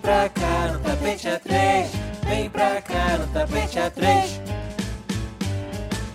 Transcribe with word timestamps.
pra 0.00 0.28
cá 0.28 0.72
no 0.72 0.80
tapete 0.82 1.28
A3. 1.28 1.88
Vem 2.28 2.50
pra 2.50 2.82
cá 2.82 3.18
no 3.18 3.32
tapete 3.32 3.78
A3. 3.78 4.40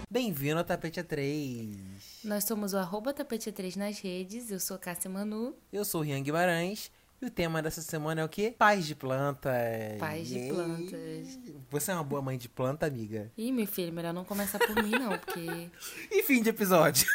Bem-vindo 0.09 0.59
ao 0.59 0.63
Tapete 0.63 1.01
A3. 1.01 1.77
Nós 2.23 2.45
somos 2.45 2.73
o 2.73 2.77
arroba 2.77 3.13
tapete 3.13 3.51
3 3.51 3.75
nas 3.75 3.99
redes. 3.99 4.49
Eu 4.49 4.59
sou 4.59 4.77
Cássia 4.77 5.09
Manu. 5.09 5.53
Eu 5.73 5.83
sou 5.83 6.01
o 6.01 6.03
Rian 6.03 6.21
Guimarães 6.23 6.89
e 7.21 7.25
o 7.25 7.29
tema 7.29 7.61
dessa 7.61 7.81
semana 7.81 8.21
é 8.21 8.23
o 8.23 8.29
quê? 8.29 8.55
Paz 8.57 8.85
de 8.85 8.95
plantas. 8.95 9.51
Paz 9.99 10.27
de 10.27 10.37
Yay. 10.37 10.49
plantas. 10.49 11.39
Você 11.69 11.91
é 11.91 11.93
uma 11.93 12.03
boa 12.03 12.21
mãe 12.21 12.37
de 12.37 12.47
planta, 12.47 12.85
amiga? 12.85 13.29
Ih, 13.37 13.51
meu 13.51 13.67
filho, 13.67 13.91
melhor 13.91 14.13
não 14.13 14.23
começar 14.23 14.57
por 14.57 14.75
mim, 14.81 14.91
não, 14.91 15.17
porque. 15.19 15.69
E 16.09 16.23
fim 16.23 16.41
de 16.41 16.49
episódio. 16.49 17.05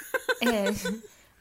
É. 0.43 0.66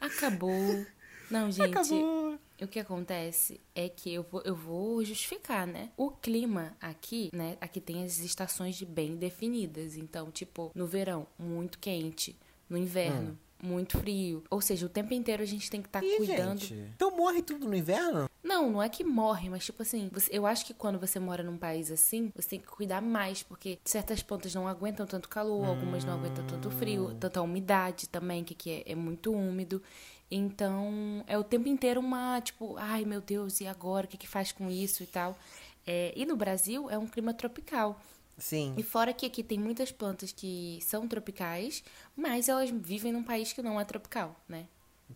Acabou. 0.00 0.86
Não, 1.30 1.50
gente. 1.52 1.76
Acabou. 1.76 2.38
O 2.62 2.68
que 2.68 2.78
acontece 2.78 3.60
é 3.74 3.88
que 3.88 4.12
eu 4.12 4.22
vou, 4.22 4.42
eu 4.44 4.54
vou 4.54 5.02
justificar, 5.04 5.66
né? 5.66 5.90
O 5.96 6.10
clima 6.10 6.76
aqui, 6.80 7.30
né? 7.32 7.56
Aqui 7.60 7.80
tem 7.80 8.04
as 8.04 8.18
estações 8.18 8.76
de 8.76 8.84
bem 8.84 9.16
definidas. 9.16 9.96
Então, 9.96 10.30
tipo, 10.30 10.70
no 10.74 10.86
verão, 10.86 11.26
muito 11.38 11.78
quente. 11.78 12.36
No 12.68 12.76
inverno, 12.76 13.36
muito 13.62 13.98
frio. 13.98 14.44
Ou 14.50 14.60
seja, 14.60 14.86
o 14.86 14.88
tempo 14.88 15.12
inteiro 15.14 15.42
a 15.42 15.46
gente 15.46 15.70
tem 15.70 15.80
que 15.82 15.88
estar 15.88 16.04
Ih, 16.04 16.16
cuidando. 16.18 16.60
gente. 16.60 16.74
Então 16.94 17.16
morre 17.16 17.42
tudo 17.42 17.66
no 17.68 17.74
inverno? 17.74 18.28
Não, 18.42 18.70
não 18.70 18.82
é 18.82 18.88
que 18.88 19.04
morre, 19.04 19.50
mas 19.50 19.64
tipo 19.64 19.82
assim, 19.82 20.08
você- 20.12 20.30
eu 20.32 20.46
acho 20.46 20.64
que 20.64 20.72
quando 20.72 20.98
você 20.98 21.18
mora 21.18 21.42
num 21.42 21.58
país 21.58 21.90
assim, 21.90 22.30
você 22.34 22.50
tem 22.50 22.60
que 22.60 22.66
cuidar 22.66 23.00
mais, 23.02 23.42
porque 23.42 23.78
certas 23.84 24.22
plantas 24.22 24.54
não 24.54 24.66
aguentam 24.68 25.06
tanto 25.06 25.28
calor, 25.28 25.66
algumas 25.66 26.04
não 26.04 26.14
aguentam 26.14 26.46
tanto 26.46 26.70
frio, 26.70 27.14
tanta 27.20 27.42
umidade 27.42 28.08
também, 28.08 28.44
que 28.44 28.54
aqui 28.54 28.70
é, 28.86 28.92
é 28.92 28.94
muito 28.94 29.32
úmido. 29.32 29.82
Então, 30.30 31.24
é 31.26 31.36
o 31.36 31.42
tempo 31.42 31.68
inteiro 31.68 32.00
uma, 32.00 32.40
tipo, 32.40 32.76
ai 32.78 33.04
meu 33.04 33.20
Deus, 33.20 33.60
e 33.60 33.66
agora? 33.66 34.06
O 34.06 34.08
que, 34.08 34.16
que 34.16 34.28
faz 34.28 34.52
com 34.52 34.70
isso 34.70 35.02
e 35.02 35.06
tal? 35.06 35.36
É, 35.86 36.12
e 36.14 36.24
no 36.24 36.36
Brasil 36.36 36.88
é 36.88 36.96
um 36.96 37.06
clima 37.06 37.34
tropical. 37.34 38.00
Sim. 38.38 38.74
E 38.76 38.82
fora 38.82 39.12
que 39.12 39.26
aqui 39.26 39.42
tem 39.42 39.58
muitas 39.58 39.90
plantas 39.92 40.32
que 40.32 40.78
são 40.82 41.06
tropicais, 41.08 41.82
mas 42.16 42.48
elas 42.48 42.70
vivem 42.70 43.12
num 43.12 43.22
país 43.22 43.52
que 43.52 43.60
não 43.60 43.78
é 43.80 43.84
tropical, 43.84 44.34
né? 44.48 44.66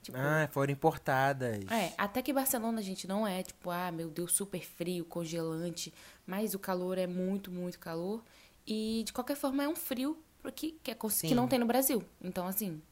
Tipo, 0.02 0.18
Ah, 0.18 0.48
foram 0.50 0.72
importadas. 0.72 1.64
é, 1.70 1.92
até 1.96 2.20
que 2.20 2.32
Barcelona, 2.32 2.82
gente, 2.82 3.06
não 3.06 3.24
é 3.26 3.42
tipo, 3.44 3.70
ah, 3.70 3.92
meu 3.92 4.10
Deus, 4.10 4.32
super 4.32 4.60
frio, 4.64 5.04
congelante, 5.04 5.94
mas 6.26 6.52
o 6.54 6.58
calor 6.58 6.98
é 6.98 7.06
muito, 7.06 7.50
muito 7.50 7.78
calor. 7.78 8.22
E 8.66 9.02
de 9.06 9.12
qualquer 9.12 9.36
forma 9.36 9.62
é 9.62 9.68
um 9.68 9.76
frio 9.76 10.18
que, 10.54 10.72
que, 10.82 10.90
é, 10.90 10.94
que 11.20 11.34
não 11.34 11.46
tem 11.46 11.58
no 11.60 11.66
Brasil. 11.66 12.02
Então, 12.20 12.46
assim, 12.46 12.82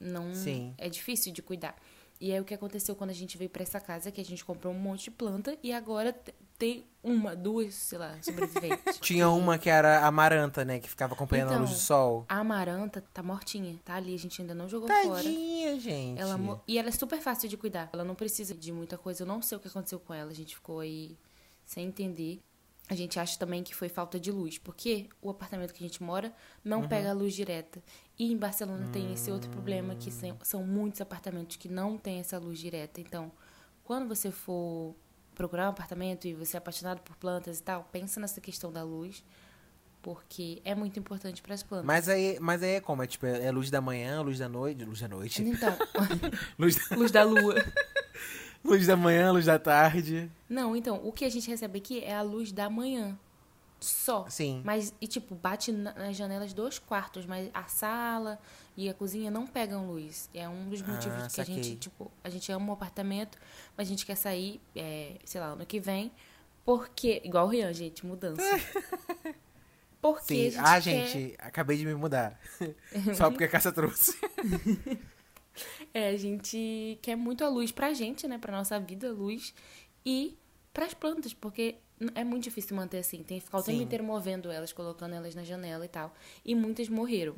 não 0.00 0.34
Sim. 0.34 0.74
é 0.78 0.88
difícil 0.88 1.32
de 1.32 1.42
cuidar. 1.42 1.76
E 2.18 2.32
aí 2.32 2.40
o 2.40 2.44
que 2.44 2.54
aconteceu 2.54 2.96
quando 2.96 3.10
a 3.10 3.14
gente 3.14 3.36
veio 3.36 3.50
pra 3.50 3.62
essa 3.62 3.78
casa, 3.78 4.10
que 4.10 4.20
a 4.20 4.24
gente 4.24 4.42
comprou 4.42 4.72
um 4.72 4.78
monte 4.78 5.04
de 5.04 5.10
planta 5.10 5.56
e 5.62 5.70
agora 5.70 6.14
te- 6.14 6.34
tem 6.58 6.86
uma, 7.02 7.36
duas, 7.36 7.74
sei 7.74 7.98
lá, 7.98 8.16
sobreviventes. 8.22 8.96
Tinha 9.00 9.28
uma 9.28 9.58
que 9.58 9.68
era 9.68 10.06
amaranta, 10.06 10.64
né? 10.64 10.80
Que 10.80 10.88
ficava 10.88 11.12
acompanhando 11.12 11.48
a 11.50 11.52
Então, 11.52 11.66
luz 11.66 11.72
do 11.72 11.78
sol. 11.78 12.24
A 12.26 12.38
amaranta 12.38 13.04
tá 13.12 13.22
mortinha, 13.22 13.78
tá 13.84 13.96
ali, 13.96 14.14
a 14.14 14.18
gente 14.18 14.40
ainda 14.40 14.54
não 14.54 14.66
jogou 14.66 14.88
fora. 14.88 15.22
Tadinha, 15.22 15.78
gente. 15.78 16.18
Ela 16.18 16.62
E 16.66 16.78
ela 16.78 16.88
é 16.88 16.92
super 16.92 17.20
fácil 17.20 17.50
de 17.50 17.56
cuidar. 17.58 17.90
Ela 17.92 18.02
não 18.04 18.14
precisa 18.14 18.54
de 18.54 18.72
muita 18.72 18.96
coisa. 18.96 19.22
Eu 19.22 19.26
não 19.26 19.42
sei 19.42 19.58
o 19.58 19.60
que 19.60 19.68
aconteceu 19.68 20.00
com 20.00 20.14
ela. 20.14 20.30
A 20.30 20.34
gente 20.34 20.54
ficou 20.54 20.80
aí 20.80 21.18
sem 21.66 21.84
entender. 21.86 22.40
A 22.88 22.94
gente 22.94 23.18
acha 23.20 23.36
também 23.38 23.62
que 23.62 23.74
foi 23.74 23.88
falta 23.90 24.18
de 24.18 24.30
luz, 24.32 24.56
porque 24.58 25.08
o 25.20 25.28
apartamento 25.28 25.74
que 25.74 25.84
a 25.84 25.86
gente 25.86 26.02
mora 26.02 26.32
não 26.64 26.82
Uhum. 26.82 26.88
pega 26.88 27.10
a 27.10 27.12
luz 27.12 27.34
direta. 27.34 27.82
E 28.18 28.32
em 28.32 28.36
Barcelona 28.36 28.88
tem 28.92 29.12
esse 29.12 29.30
outro 29.30 29.50
problema, 29.50 29.94
que 29.94 30.08
Hum. 30.10 30.36
são- 30.42 30.64
muitos 30.66 31.00
apartamentos 31.00 31.56
que 31.56 31.68
não 31.68 31.98
tem 31.98 32.18
essa 32.20 32.38
luz 32.38 32.58
direta. 32.58 33.00
Então, 33.00 33.30
quando 33.84 34.08
você 34.08 34.30
for 34.30 34.94
procurar 35.34 35.66
um 35.66 35.70
apartamento 35.70 36.26
e 36.26 36.32
você 36.32 36.56
é 36.56 36.58
apaixonado 36.58 37.00
por 37.02 37.14
plantas 37.16 37.58
e 37.58 37.62
tal, 37.62 37.86
pensa 37.92 38.18
nessa 38.18 38.40
questão 38.40 38.72
da 38.72 38.82
luz, 38.82 39.22
porque 40.00 40.62
é 40.64 40.74
muito 40.74 40.98
importante 40.98 41.42
para 41.42 41.52
as 41.54 41.62
plantas. 41.62 41.86
Mas 41.86 42.08
aí, 42.08 42.38
mas 42.40 42.62
aí 42.62 42.76
é 42.76 42.80
como? 42.80 43.02
É 43.02 43.06
tipo, 43.06 43.26
é 43.26 43.50
luz 43.50 43.70
da 43.70 43.80
manhã, 43.82 44.22
luz 44.22 44.38
da 44.38 44.48
noite, 44.48 44.84
luz 44.84 45.00
da 45.00 45.08
noite. 45.08 45.42
Então, 45.42 45.76
Luz 46.58 46.76
da, 46.76 46.96
luz 46.96 47.10
da 47.10 47.22
lua. 47.24 47.54
luz 48.64 48.86
da 48.86 48.96
manhã, 48.96 49.30
luz 49.32 49.44
da 49.44 49.58
tarde. 49.58 50.30
Não, 50.48 50.74
então, 50.74 51.00
o 51.04 51.12
que 51.12 51.24
a 51.24 51.28
gente 51.28 51.48
recebe 51.50 51.78
aqui 51.78 52.00
é 52.02 52.14
a 52.14 52.22
luz 52.22 52.50
da 52.52 52.70
manhã. 52.70 53.18
Só. 53.80 54.26
Sim. 54.28 54.62
Mas, 54.64 54.94
e 55.00 55.06
tipo, 55.06 55.34
bate 55.34 55.70
na- 55.70 55.92
nas 55.92 56.16
janelas 56.16 56.52
dos 56.52 56.78
quartos, 56.78 57.26
mas 57.26 57.50
a 57.52 57.64
sala 57.64 58.38
e 58.76 58.88
a 58.88 58.94
cozinha 58.94 59.30
não 59.30 59.46
pegam 59.46 59.86
luz. 59.86 60.30
É 60.32 60.48
um 60.48 60.68
dos 60.68 60.82
Ah, 60.82 60.86
motivos 60.92 61.34
que 61.34 61.40
a 61.40 61.44
gente, 61.44 61.76
tipo, 61.76 62.10
a 62.24 62.30
gente 62.30 62.50
ama 62.50 62.70
o 62.70 62.72
apartamento, 62.72 63.38
mas 63.76 63.86
a 63.86 63.90
gente 63.90 64.06
quer 64.06 64.16
sair, 64.16 64.60
é, 64.74 65.16
sei 65.24 65.40
lá, 65.40 65.48
ano 65.48 65.66
que 65.66 65.78
vem. 65.78 66.10
Porque, 66.64 67.20
igual 67.24 67.46
o 67.46 67.48
Rian, 67.50 67.72
gente, 67.72 68.04
mudança. 68.04 68.42
Porque 70.00 70.50
Sim. 70.52 70.58
a 70.58 70.72
ah, 70.72 70.80
gente 70.80 70.96
quer- 71.02 71.08
gente, 71.08 71.36
acabei 71.38 71.76
de 71.76 71.84
me 71.86 71.94
mudar. 71.94 72.38
Só 73.16 73.30
porque 73.30 73.44
a 73.44 73.48
caça 73.48 73.72
trouxe. 73.72 74.16
É, 75.94 76.10
a 76.10 76.16
gente 76.18 76.98
quer 77.00 77.16
muito 77.16 77.42
a 77.42 77.48
luz 77.48 77.72
pra 77.72 77.94
gente, 77.94 78.28
né? 78.28 78.36
Pra 78.36 78.52
nossa 78.54 78.78
vida, 78.78 79.10
luz. 79.10 79.54
E 80.04 80.36
pras 80.70 80.92
plantas, 80.92 81.32
porque 81.32 81.76
é 82.14 82.24
muito 82.24 82.44
difícil 82.44 82.76
manter 82.76 82.98
assim. 82.98 83.22
Tem 83.22 83.38
que 83.38 83.44
ficar 83.44 83.58
o 83.58 83.62
tempo 83.62 83.78
Sim. 83.78 83.84
inteiro 83.84 84.04
movendo 84.04 84.50
elas, 84.50 84.72
colocando 84.72 85.14
elas 85.14 85.34
na 85.34 85.44
janela 85.44 85.84
e 85.84 85.88
tal. 85.88 86.14
E 86.44 86.54
muitas 86.54 86.88
morreram. 86.88 87.36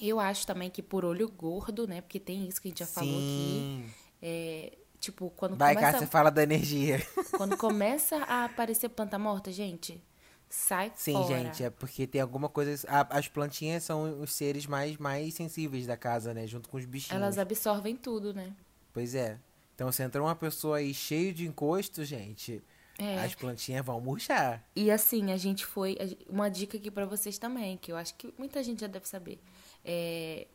Eu 0.00 0.20
acho 0.20 0.46
também 0.46 0.70
que 0.70 0.82
por 0.82 1.04
olho 1.04 1.28
gordo, 1.30 1.86
né? 1.86 2.00
Porque 2.02 2.20
tem 2.20 2.46
isso 2.48 2.60
que 2.60 2.68
a 2.68 2.70
gente 2.70 2.80
já 2.80 2.86
falou 2.86 3.18
aqui. 3.18 3.24
Sim. 3.26 3.84
É, 4.22 4.76
tipo, 5.00 5.30
quando 5.36 5.56
Vai, 5.56 5.74
começa, 5.74 5.92
Cássia, 5.92 6.06
fala 6.08 6.30
da 6.30 6.42
energia. 6.42 7.00
quando 7.36 7.56
começa 7.56 8.16
a 8.24 8.44
aparecer 8.44 8.88
planta 8.90 9.18
morta, 9.18 9.50
gente, 9.50 10.02
sai 10.50 10.92
Sim, 10.94 11.12
fora. 11.14 11.26
gente, 11.26 11.64
é 11.64 11.70
porque 11.70 12.06
tem 12.06 12.20
alguma 12.20 12.48
coisa. 12.48 12.86
a- 12.88 13.06
as 13.18 13.28
plantinhas 13.28 13.84
são 13.84 14.20
os 14.20 14.32
seres 14.34 14.66
mais, 14.66 14.96
mais 14.98 15.32
sensíveis 15.34 15.86
da 15.86 15.96
casa, 15.96 16.34
né? 16.34 16.46
Junto 16.46 16.68
com 16.68 16.76
os 16.76 16.84
bichinhos. 16.84 17.16
Elas 17.22 17.38
absorvem 17.38 17.96
tudo, 17.96 18.34
né? 18.34 18.52
Pois 18.92 19.14
é. 19.14 19.38
Então, 19.74 19.90
se 19.92 20.02
entra 20.02 20.22
uma 20.22 20.34
pessoa 20.34 20.78
aí 20.78 20.92
cheio 20.94 21.32
de 21.32 21.46
encosto, 21.46 22.04
gente, 22.04 22.62
É. 22.98 23.18
as 23.20 23.34
plantinhas 23.34 23.84
vão 23.84 24.00
murchar. 24.00 24.64
E 24.74 24.90
assim, 24.90 25.30
a 25.32 25.36
gente 25.36 25.66
foi. 25.66 25.96
Uma 26.28 26.48
dica 26.48 26.76
aqui 26.76 26.90
pra 26.90 27.04
vocês 27.04 27.38
também, 27.38 27.76
que 27.76 27.92
eu 27.92 27.96
acho 27.96 28.14
que 28.14 28.32
muita 28.38 28.62
gente 28.62 28.80
já 28.80 28.86
deve 28.86 29.06
saber. 29.06 29.38
É, 29.84 30.46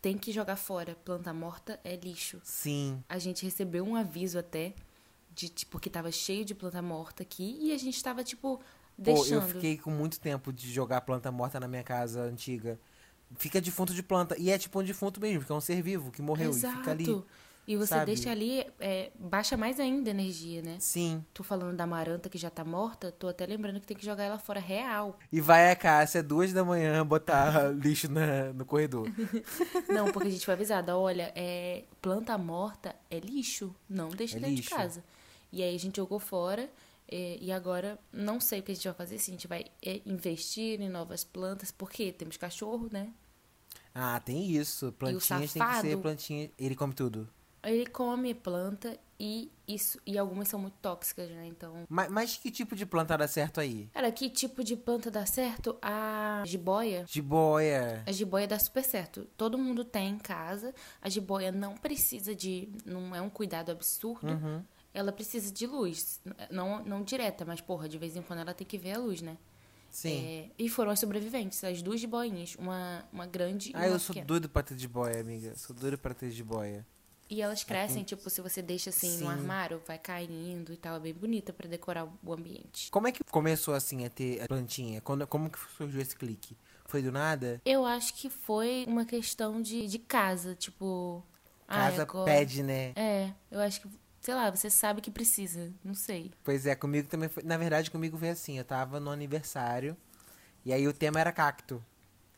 tem 0.00 0.16
que 0.16 0.32
jogar 0.32 0.56
fora. 0.56 0.96
Planta 1.04 1.32
morta 1.32 1.78
é 1.84 1.96
lixo. 1.96 2.40
Sim. 2.42 3.02
A 3.08 3.18
gente 3.18 3.44
recebeu 3.44 3.84
um 3.84 3.96
aviso 3.96 4.38
até, 4.38 4.74
de 5.34 5.48
tipo, 5.48 5.78
que 5.78 5.90
tava 5.90 6.10
cheio 6.10 6.44
de 6.44 6.54
planta 6.54 6.80
morta 6.80 7.22
aqui, 7.22 7.58
e 7.60 7.72
a 7.72 7.78
gente 7.78 8.02
tava, 8.02 8.24
tipo, 8.24 8.58
Pô, 8.58 8.62
deixando. 8.96 9.32
eu 9.32 9.42
fiquei 9.42 9.76
com 9.76 9.90
muito 9.90 10.20
tempo 10.20 10.52
de 10.52 10.72
jogar 10.72 11.00
planta 11.02 11.30
morta 11.30 11.58
na 11.60 11.68
minha 11.68 11.82
casa 11.82 12.22
antiga. 12.22 12.78
Fica 13.36 13.60
defunto 13.60 13.92
de 13.92 14.02
planta. 14.02 14.36
E 14.38 14.50
é 14.50 14.58
tipo 14.58 14.80
um 14.80 14.84
defunto 14.84 15.20
mesmo, 15.20 15.40
porque 15.40 15.52
é 15.52 15.56
um 15.56 15.60
ser 15.60 15.82
vivo 15.82 16.10
que 16.10 16.22
morreu 16.22 16.50
e 16.50 16.54
fica 16.54 16.90
ali. 16.90 17.24
E 17.66 17.76
você 17.76 17.94
sabe? 17.94 18.06
deixa 18.06 18.30
ali, 18.30 18.66
é, 18.78 19.10
baixa 19.18 19.56
mais 19.56 19.80
ainda 19.80 20.10
a 20.10 20.12
energia, 20.12 20.60
né? 20.60 20.76
Sim. 20.78 21.24
Tô 21.32 21.42
falando 21.42 21.76
da 21.76 21.86
maranta 21.86 22.28
que 22.28 22.36
já 22.36 22.50
tá 22.50 22.62
morta, 22.64 23.10
tô 23.10 23.26
até 23.26 23.46
lembrando 23.46 23.80
que 23.80 23.86
tem 23.86 23.96
que 23.96 24.04
jogar 24.04 24.24
ela 24.24 24.38
fora 24.38 24.60
real. 24.60 25.18
E 25.32 25.40
vai 25.40 25.70
a 25.70 25.76
Cássia, 25.76 26.22
duas 26.22 26.52
da 26.52 26.62
manhã, 26.62 27.04
botar 27.06 27.70
lixo 27.74 28.10
na, 28.10 28.52
no 28.52 28.66
corredor. 28.66 29.08
Não, 29.88 30.12
porque 30.12 30.28
a 30.28 30.30
gente 30.30 30.44
foi 30.44 30.54
avisada, 30.54 30.96
olha, 30.96 31.32
é, 31.34 31.84
planta 32.02 32.36
morta 32.36 32.94
é 33.10 33.18
lixo, 33.18 33.74
não 33.88 34.10
deixa 34.10 34.36
É 34.36 34.40
dentro 34.40 34.56
lixo. 34.56 34.68
de 34.68 34.74
casa. 34.74 35.04
E 35.50 35.62
aí 35.62 35.74
a 35.74 35.78
gente 35.78 35.96
jogou 35.96 36.18
fora 36.18 36.68
é, 37.10 37.38
e 37.40 37.50
agora 37.50 37.98
não 38.12 38.40
sei 38.40 38.60
o 38.60 38.62
que 38.62 38.72
a 38.72 38.74
gente 38.74 38.84
vai 38.84 38.94
fazer, 38.94 39.18
se 39.18 39.30
a 39.30 39.34
gente 39.34 39.46
vai 39.48 39.64
é, 39.82 40.00
investir 40.04 40.80
em 40.80 40.88
novas 40.88 41.24
plantas, 41.24 41.70
porque 41.70 42.12
temos 42.12 42.36
cachorro, 42.36 42.88
né? 42.92 43.12
Ah, 43.94 44.18
tem 44.20 44.50
isso. 44.50 44.92
Plantinhas 44.98 45.52
tem 45.52 45.62
que 45.64 45.80
ser 45.80 45.96
plantinha. 45.98 46.50
Ele 46.58 46.74
come 46.74 46.92
tudo. 46.92 47.28
Ele 47.64 47.86
come 47.86 48.34
planta 48.34 48.98
e 49.18 49.50
isso 49.66 49.98
e 50.06 50.18
algumas 50.18 50.48
são 50.48 50.60
muito 50.60 50.74
tóxicas, 50.82 51.30
né? 51.30 51.46
Então, 51.46 51.84
Mas, 51.88 52.10
mas 52.10 52.36
que 52.36 52.50
tipo 52.50 52.74
de 52.76 52.84
planta 52.84 53.16
dá 53.16 53.26
certo 53.26 53.60
aí? 53.60 53.88
cara, 53.92 54.10
que 54.12 54.28
tipo 54.28 54.62
de 54.62 54.76
planta 54.76 55.10
dá 55.10 55.24
certo? 55.24 55.76
A 55.80 56.42
jiboia. 56.46 57.04
Jiboia. 57.08 58.02
A 58.06 58.12
jiboia 58.12 58.46
dá 58.46 58.58
super 58.58 58.84
certo. 58.84 59.26
Todo 59.36 59.56
mundo 59.56 59.84
tem 59.84 60.10
em 60.10 60.18
casa. 60.18 60.74
A 61.00 61.08
jiboia 61.08 61.50
não 61.52 61.76
precisa 61.76 62.34
de. 62.34 62.68
Não 62.84 63.14
é 63.14 63.20
um 63.20 63.30
cuidado 63.30 63.70
absurdo. 63.70 64.28
Uhum. 64.28 64.62
Ela 64.92 65.10
precisa 65.10 65.52
de 65.52 65.66
luz. 65.66 66.20
Não, 66.50 66.84
não 66.84 67.02
direta, 67.02 67.44
mas, 67.44 67.60
porra, 67.60 67.88
de 67.88 67.98
vez 67.98 68.16
em 68.16 68.22
quando 68.22 68.40
ela 68.40 68.54
tem 68.54 68.66
que 68.66 68.78
ver 68.78 68.92
a 68.92 68.98
luz, 68.98 69.20
né? 69.22 69.36
Sim. 69.90 70.24
É, 70.26 70.50
e 70.58 70.68
foram 70.68 70.90
as 70.90 70.98
sobreviventes, 70.98 71.62
as 71.62 71.80
duas 71.80 72.00
jiboinhas. 72.00 72.56
Uma, 72.56 73.04
uma 73.12 73.26
grande 73.26 73.70
e 73.70 73.74
ah, 73.74 73.78
uma 73.78 73.86
eu 73.86 73.98
sou 73.98 74.12
pequena. 74.12 74.26
doido 74.26 74.48
pra 74.48 74.62
ter 74.62 74.76
jiboia, 74.76 75.20
amiga. 75.20 75.56
Sou 75.56 75.74
doido 75.74 75.96
pra 75.98 76.12
ter 76.12 76.30
jiboia. 76.30 76.84
E 77.28 77.40
elas 77.40 77.64
crescem, 77.64 78.04
tipo, 78.04 78.28
se 78.28 78.40
você 78.40 78.60
deixa 78.60 78.90
assim 78.90 79.10
Sim. 79.18 79.24
no 79.24 79.30
armário, 79.30 79.80
vai 79.86 79.98
caindo 79.98 80.72
e 80.72 80.76
tal. 80.76 80.96
É 80.96 81.00
bem 81.00 81.14
bonita 81.14 81.52
pra 81.52 81.68
decorar 81.68 82.06
o 82.22 82.32
ambiente. 82.32 82.90
Como 82.90 83.08
é 83.08 83.12
que 83.12 83.24
começou 83.24 83.74
assim 83.74 84.04
a 84.04 84.10
ter 84.10 84.42
a 84.42 84.46
plantinha? 84.46 85.00
Quando, 85.00 85.26
como 85.26 85.48
que 85.50 85.58
surgiu 85.76 86.00
esse 86.00 86.14
clique? 86.14 86.56
Foi 86.86 87.02
do 87.02 87.10
nada? 87.10 87.60
Eu 87.64 87.84
acho 87.86 88.14
que 88.14 88.28
foi 88.28 88.84
uma 88.86 89.04
questão 89.06 89.60
de, 89.62 89.86
de 89.88 89.98
casa, 89.98 90.54
tipo. 90.54 91.24
ah, 91.66 91.76
Casa 91.76 92.02
agora- 92.02 92.24
pede, 92.30 92.62
né? 92.62 92.92
É, 92.94 93.32
eu 93.50 93.58
acho 93.60 93.80
que 93.80 93.88
sei 94.20 94.34
lá, 94.34 94.50
você 94.50 94.68
sabe 94.70 95.00
que 95.00 95.10
precisa. 95.10 95.72
Não 95.82 95.94
sei. 95.94 96.30
Pois 96.42 96.66
é, 96.66 96.74
comigo 96.74 97.08
também 97.08 97.28
foi. 97.28 97.42
Na 97.42 97.56
verdade, 97.56 97.90
comigo 97.90 98.16
foi 98.18 98.30
assim. 98.30 98.58
Eu 98.58 98.64
tava 98.64 99.00
no 99.00 99.10
aniversário. 99.10 99.96
E 100.64 100.72
aí 100.72 100.86
o 100.86 100.92
tema 100.92 101.20
era 101.20 101.32
cacto. 101.32 101.82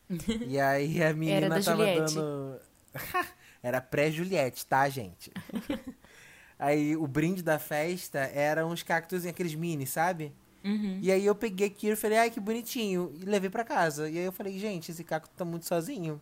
e 0.47 0.59
aí 0.59 1.03
a 1.03 1.13
menina 1.13 1.49
tava 1.61 1.61
Juliette. 1.61 2.15
dando. 2.15 2.59
era 3.61 3.81
pré-Juliette, 3.81 4.65
tá, 4.65 4.87
gente? 4.89 5.31
aí 6.57 6.95
o 6.95 7.07
brinde 7.07 7.41
da 7.41 7.59
festa 7.59 8.19
era 8.19 8.65
uns 8.65 8.83
cactos 8.83 9.25
aqueles 9.25 9.55
mini, 9.55 9.85
sabe? 9.85 10.33
Uhum. 10.63 10.99
E 11.01 11.11
aí 11.11 11.25
eu 11.25 11.35
peguei 11.35 11.67
aquilo 11.67 11.93
e 11.93 11.95
falei, 11.95 12.17
ai, 12.17 12.29
que 12.29 12.39
bonitinho. 12.39 13.11
E 13.15 13.25
levei 13.25 13.49
pra 13.49 13.63
casa. 13.63 14.09
E 14.09 14.17
aí 14.17 14.25
eu 14.25 14.31
falei, 14.31 14.57
gente, 14.59 14.91
esse 14.91 15.03
cacto 15.03 15.29
tá 15.35 15.45
muito 15.45 15.65
sozinho. 15.65 16.21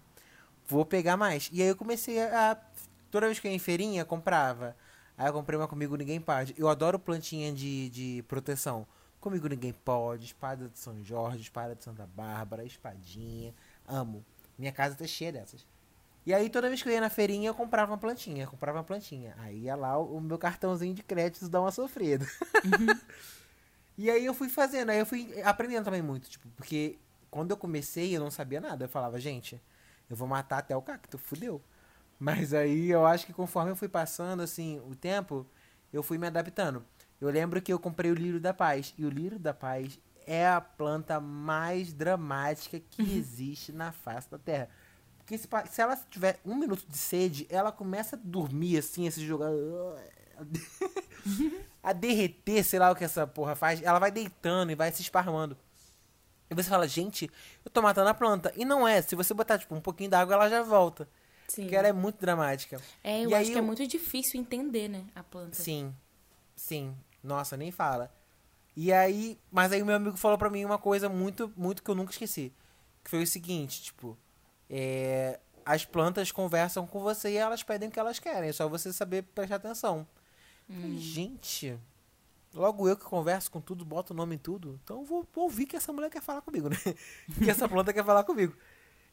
Vou 0.68 0.86
pegar 0.86 1.18
mais. 1.18 1.50
E 1.52 1.62
aí 1.62 1.68
eu 1.68 1.76
comecei 1.76 2.22
a. 2.22 2.58
Toda 3.10 3.28
vez 3.28 3.40
que 3.40 3.48
eu 3.48 3.52
ia 3.52 3.56
em 3.56 3.60
feirinha, 3.60 4.04
comprava. 4.04 4.76
Aí 5.18 5.28
eu 5.28 5.34
comprei 5.34 5.58
uma 5.58 5.68
comigo 5.68 5.96
ninguém 5.96 6.20
pode. 6.20 6.54
Eu 6.58 6.68
adoro 6.68 7.00
plantinha 7.00 7.52
de, 7.54 7.90
de 7.90 8.24
proteção. 8.28 8.86
Comigo 9.20 9.48
ninguém 9.48 9.74
pode, 9.74 10.26
espada 10.26 10.70
de 10.70 10.78
São 10.78 11.04
Jorge, 11.04 11.42
espada 11.42 11.74
de 11.74 11.84
Santa 11.84 12.06
Bárbara, 12.06 12.64
espadinha. 12.64 13.54
Amo. 13.88 14.24
Minha 14.58 14.72
casa 14.72 14.96
tá 14.96 15.08
cheia 15.08 15.32
dessas. 15.32 15.66
E 16.26 16.34
aí 16.34 16.50
toda 16.50 16.68
vez 16.68 16.82
que 16.82 16.90
eu 16.90 16.94
ia 16.94 17.02
na 17.02 17.10
feirinha, 17.10 17.50
eu 17.50 17.54
comprava 17.54 17.92
uma 17.92 17.98
plantinha, 17.98 18.48
comprava 18.48 18.80
uma 18.80 18.84
plantinha. 18.84 19.36
Aí 19.40 19.64
ia 19.64 19.76
lá 19.76 19.98
o, 19.98 20.18
o 20.18 20.22
meu 20.22 20.38
cartãozinho 20.38 20.94
de 20.94 21.04
crédito 21.04 21.48
dar 21.48 21.62
uma 21.62 21.72
sofrida. 21.72 22.26
E 23.98 24.10
aí 24.10 24.26
eu 24.26 24.34
fui 24.34 24.50
fazendo, 24.50 24.90
aí 24.90 25.00
eu 25.00 25.06
fui 25.06 25.42
aprendendo 25.42 25.86
também 25.86 26.02
muito, 26.02 26.30
tipo, 26.30 26.50
porque 26.50 27.00
quando 27.32 27.52
eu 27.52 27.58
comecei 27.58 28.16
eu 28.16 28.20
não 28.20 28.30
sabia 28.30 28.60
nada. 28.60 28.86
Eu 28.86 28.90
falava, 28.90 29.20
gente, 29.20 29.62
eu 30.10 30.16
vou 30.16 30.28
matar 30.28 30.60
até 30.60 30.76
o 30.76 30.82
cacto, 30.82 31.18
fudeu. 31.18 31.62
Mas 32.20 32.54
aí 32.54 32.90
eu 32.92 33.06
acho 33.06 33.26
que 33.26 33.34
conforme 33.34 33.72
eu 33.72 33.76
fui 33.76 33.88
passando, 33.88 34.42
assim, 34.42 34.82
o 34.90 34.96
tempo, 34.96 35.46
eu 35.92 36.04
fui 36.04 36.18
me 36.18 36.28
adaptando. 36.28 36.86
Eu 37.20 37.30
lembro 37.30 37.62
que 37.62 37.72
eu 37.72 37.80
comprei 37.80 38.12
o 38.12 38.16
lírio 38.16 38.40
da 38.40 38.54
paz. 38.54 38.94
E 38.98 39.06
o 39.06 39.10
lírio 39.10 39.40
da 39.40 39.54
paz 39.54 40.00
é 40.26 40.48
a 40.48 40.60
planta 40.60 41.20
mais 41.20 41.94
dramática 41.94 42.80
que 42.80 43.02
existe 43.18 43.72
na 43.72 43.92
face 43.92 44.30
da 44.30 44.38
terra. 44.38 44.70
Porque 45.26 45.38
se, 45.40 45.48
se 45.72 45.82
ela 45.82 45.96
tiver 46.12 46.40
um 46.46 46.54
minuto 46.56 46.86
de 46.88 46.98
sede, 46.98 47.48
ela 47.50 47.72
começa 47.72 48.16
a 48.16 48.20
dormir 48.22 48.78
assim, 48.78 49.08
a 49.08 49.12
se 49.12 49.26
jogar. 49.26 49.50
a 51.84 51.94
derreter, 51.94 52.64
sei 52.64 52.80
lá 52.80 52.92
o 52.92 52.96
que 52.96 53.04
essa 53.04 53.26
porra 53.26 53.56
faz. 53.56 53.82
Ela 53.82 54.00
vai 54.00 54.12
deitando 54.12 54.72
e 54.72 54.76
vai 54.76 54.92
se 54.92 55.02
esparmando. 55.02 55.58
E 56.50 56.54
você 56.54 56.70
fala, 56.70 56.88
gente, 56.88 57.30
eu 57.64 57.72
tô 57.72 57.82
matando 57.82 58.10
a 58.10 58.14
planta. 58.14 58.52
E 58.56 58.66
não 58.66 58.88
é. 58.88 59.02
Se 59.02 59.16
você 59.16 59.34
botar, 59.34 59.58
tipo, 59.58 59.74
um 59.76 59.82
pouquinho 59.82 60.10
d'água, 60.10 60.36
ela 60.36 60.50
já 60.50 60.62
volta. 60.62 61.08
Sim. 61.48 61.64
Porque 61.64 61.76
ela 61.76 61.88
é 61.88 61.94
muito 61.94 62.20
dramática. 62.20 62.80
É, 63.04 63.24
eu 63.26 63.30
E 63.32 63.34
acho 63.34 63.52
que 63.52 63.58
é 63.58 63.60
eu- 63.60 63.64
muito 63.64 63.86
difícil 63.88 64.40
entender, 64.40 64.88
né, 64.88 65.06
a 65.16 65.24
planta. 65.24 65.56
Sim. 65.56 65.94
Sim. 66.56 66.96
Nossa, 67.24 67.58
nem 67.58 67.72
fala. 67.72 68.12
E 68.76 68.92
aí, 68.92 69.40
mas 69.52 69.72
aí 69.72 69.82
o 69.82 69.86
meu 69.86 69.96
amigo 69.96 70.18
falou 70.18 70.38
pra 70.38 70.50
mim 70.50 70.66
uma 70.66 70.78
coisa 70.78 71.08
muito, 71.10 71.52
muito 71.56 71.82
que 71.82 71.90
eu 71.90 71.96
nunca 71.96 72.12
esqueci. 72.12 72.52
Que 73.04 73.10
foi 73.10 73.24
o 73.24 73.28
seguinte, 73.28 73.82
tipo, 73.82 74.18
é, 74.70 75.40
as 75.66 75.86
plantas 75.86 76.32
conversam 76.32 76.86
com 76.86 77.00
você 77.00 77.32
e 77.32 77.38
elas 77.38 77.64
pedem 77.64 77.90
o 77.90 77.92
que 77.92 78.00
elas 78.00 78.20
querem. 78.20 78.50
É 78.50 78.54
só 78.54 78.68
você 78.68 78.94
saber 78.94 79.24
prestar 79.24 79.56
atenção. 79.56 80.08
Falei, 80.68 80.98
Gente, 80.98 81.78
logo 82.54 82.88
eu 82.88 82.96
que 82.96 83.04
converso 83.04 83.52
com 83.52 83.62
tudo, 83.62 83.86
boto 83.86 84.14
o 84.14 84.16
nome 84.16 84.36
em 84.36 84.40
tudo. 84.40 84.80
Então 84.84 85.04
vou, 85.04 85.28
vou 85.34 85.46
ouvir 85.46 85.66
que 85.66 85.76
essa 85.76 85.92
mulher 85.94 86.10
quer 86.10 86.22
falar 86.22 86.42
comigo, 86.42 86.70
né? 86.70 86.78
que 87.44 87.50
essa 87.50 87.68
planta 87.68 87.94
quer 87.94 88.04
falar 88.04 88.24
comigo. 88.24 88.56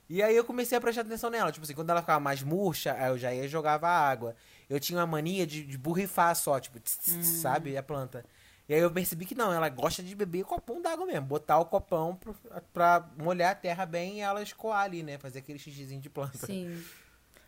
E 0.09 0.23
aí 0.23 0.37
eu 0.37 0.45
comecei 0.45 0.77
a 0.77 0.81
prestar 0.81 1.03
atenção 1.03 1.31
nela. 1.31 1.51
Tipo 1.53 1.65
assim, 1.65 1.75
quando 1.75 1.91
ela 1.91 2.01
ficava 2.01 2.21
mais 2.21 2.43
murcha, 2.43 2.95
aí 2.95 3.11
eu 3.11 3.19
já 3.19 3.33
ia 3.33 3.45
e 3.45 3.49
jogava 3.49 3.89
água. 3.89 4.37
Eu 4.69 4.79
tinha 4.81 4.99
uma 4.99 5.07
mania 5.07 5.47
de, 5.47 5.65
de 5.65 5.79
borrifar 5.79 6.35
só, 6.35 6.59
tipo, 6.61 6.79
tss, 6.81 6.99
tss, 6.99 7.19
tss, 7.19 7.27
sabe? 7.41 7.77
A 7.77 7.83
planta. 7.83 8.25
E 8.69 8.75
aí 8.75 8.81
eu 8.81 8.91
percebi 8.91 9.27
que 9.27 9.35
não, 9.35 9.53
ela 9.53 9.69
gosta 9.69 10.03
de 10.03 10.15
beber 10.15 10.45
copão 10.45 10.81
d'água 10.81 11.05
mesmo. 11.05 11.27
Botar 11.27 11.59
o 11.59 11.67
copão 11.67 12.15
pro, 12.17 12.35
pra 12.73 13.09
molhar 13.19 13.53
a 13.53 13.55
terra 13.55 13.85
bem 13.85 14.19
e 14.19 14.21
ela 14.21 14.43
escoar 14.43 14.83
ali, 14.85 15.03
né? 15.03 15.19
Fazer 15.19 15.41
aquele 15.41 15.59
xixizinho 15.59 16.01
de 16.01 16.09
planta. 16.09 16.47
Sim. 16.47 16.83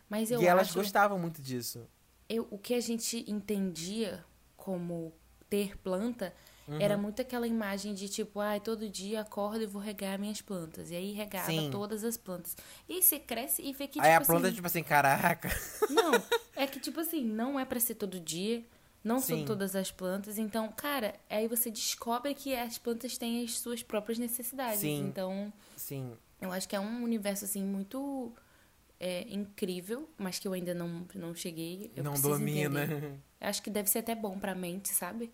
Mas 0.08 0.30
eu 0.30 0.42
e 0.42 0.46
elas 0.46 0.68
acho... 0.68 0.78
gostavam 0.78 1.18
muito 1.18 1.40
disso. 1.40 1.88
eu, 2.28 2.46
o 2.50 2.58
que 2.58 2.74
a 2.74 2.80
gente 2.80 3.24
entendia 3.30 4.24
como 4.56 5.12
ter 5.48 5.76
planta 5.78 6.34
Uhum. 6.66 6.80
era 6.80 6.96
muito 6.96 7.20
aquela 7.20 7.46
imagem 7.46 7.92
de 7.92 8.08
tipo, 8.08 8.40
ai, 8.40 8.58
todo 8.58 8.88
dia 8.88 9.20
acordo 9.20 9.62
e 9.62 9.66
vou 9.66 9.82
regar 9.82 10.18
minhas 10.18 10.40
plantas. 10.40 10.90
E 10.90 10.96
aí 10.96 11.12
regava 11.12 11.50
Sim. 11.50 11.70
todas 11.70 12.02
as 12.04 12.16
plantas. 12.16 12.56
E 12.88 12.94
aí 12.94 13.02
você 13.02 13.18
cresce 13.18 13.60
e 13.60 13.72
vê 13.74 13.86
que, 13.86 14.00
aí 14.00 14.12
a 14.12 14.20
tipo 14.20 14.32
planta, 14.32 14.46
assim... 14.46 14.54
tipo 14.56 14.66
assim, 14.66 14.82
caraca. 14.82 15.50
Não, 15.90 16.12
é 16.56 16.66
que, 16.66 16.80
tipo 16.80 17.00
assim, 17.00 17.22
não 17.22 17.60
é 17.60 17.66
pra 17.66 17.78
ser 17.78 17.96
todo 17.96 18.18
dia. 18.18 18.64
Não 19.04 19.20
são 19.20 19.36
Sim. 19.38 19.44
todas 19.44 19.76
as 19.76 19.90
plantas. 19.90 20.38
Então, 20.38 20.72
cara, 20.72 21.14
aí 21.28 21.46
você 21.46 21.70
descobre 21.70 22.34
que 22.34 22.56
as 22.56 22.78
plantas 22.78 23.18
têm 23.18 23.44
as 23.44 23.58
suas 23.58 23.82
próprias 23.82 24.18
necessidades. 24.18 24.80
Sim. 24.80 25.06
Então, 25.06 25.52
Sim. 25.76 26.16
eu 26.40 26.50
acho 26.50 26.66
que 26.66 26.74
é 26.74 26.80
um 26.80 27.04
universo, 27.04 27.44
assim, 27.44 27.62
muito 27.62 28.32
é, 28.98 29.26
incrível, 29.28 30.08
mas 30.16 30.38
que 30.38 30.48
eu 30.48 30.54
ainda 30.54 30.72
não, 30.72 31.06
não 31.14 31.34
cheguei. 31.34 31.92
Eu 31.94 32.02
não 32.02 32.14
domina. 32.14 32.84
entender. 32.84 33.20
Acho 33.38 33.62
que 33.62 33.68
deve 33.68 33.90
ser 33.90 33.98
até 33.98 34.14
bom 34.14 34.38
pra 34.38 34.54
mente, 34.54 34.88
sabe? 34.88 35.30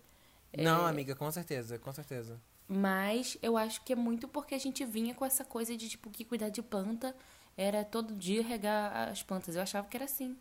Não, 0.57 0.85
amiga, 0.85 1.15
com 1.15 1.31
certeza, 1.31 1.79
com 1.79 1.93
certeza. 1.93 2.41
Mas 2.67 3.37
eu 3.41 3.55
acho 3.55 3.81
que 3.85 3.93
é 3.93 3.95
muito 3.95 4.27
porque 4.27 4.53
a 4.53 4.57
gente 4.57 4.83
vinha 4.83 5.15
com 5.15 5.23
essa 5.23 5.45
coisa 5.45 5.77
de, 5.77 5.87
tipo, 5.87 6.09
que 6.09 6.25
cuidar 6.25 6.49
de 6.49 6.61
planta 6.61 7.15
era 7.55 7.85
todo 7.85 8.13
dia 8.13 8.43
regar 8.43 9.07
as 9.09 9.23
plantas. 9.23 9.55
Eu 9.55 9.61
achava 9.61 9.87
que 9.87 9.95
era 9.95 10.03
assim. 10.05 10.35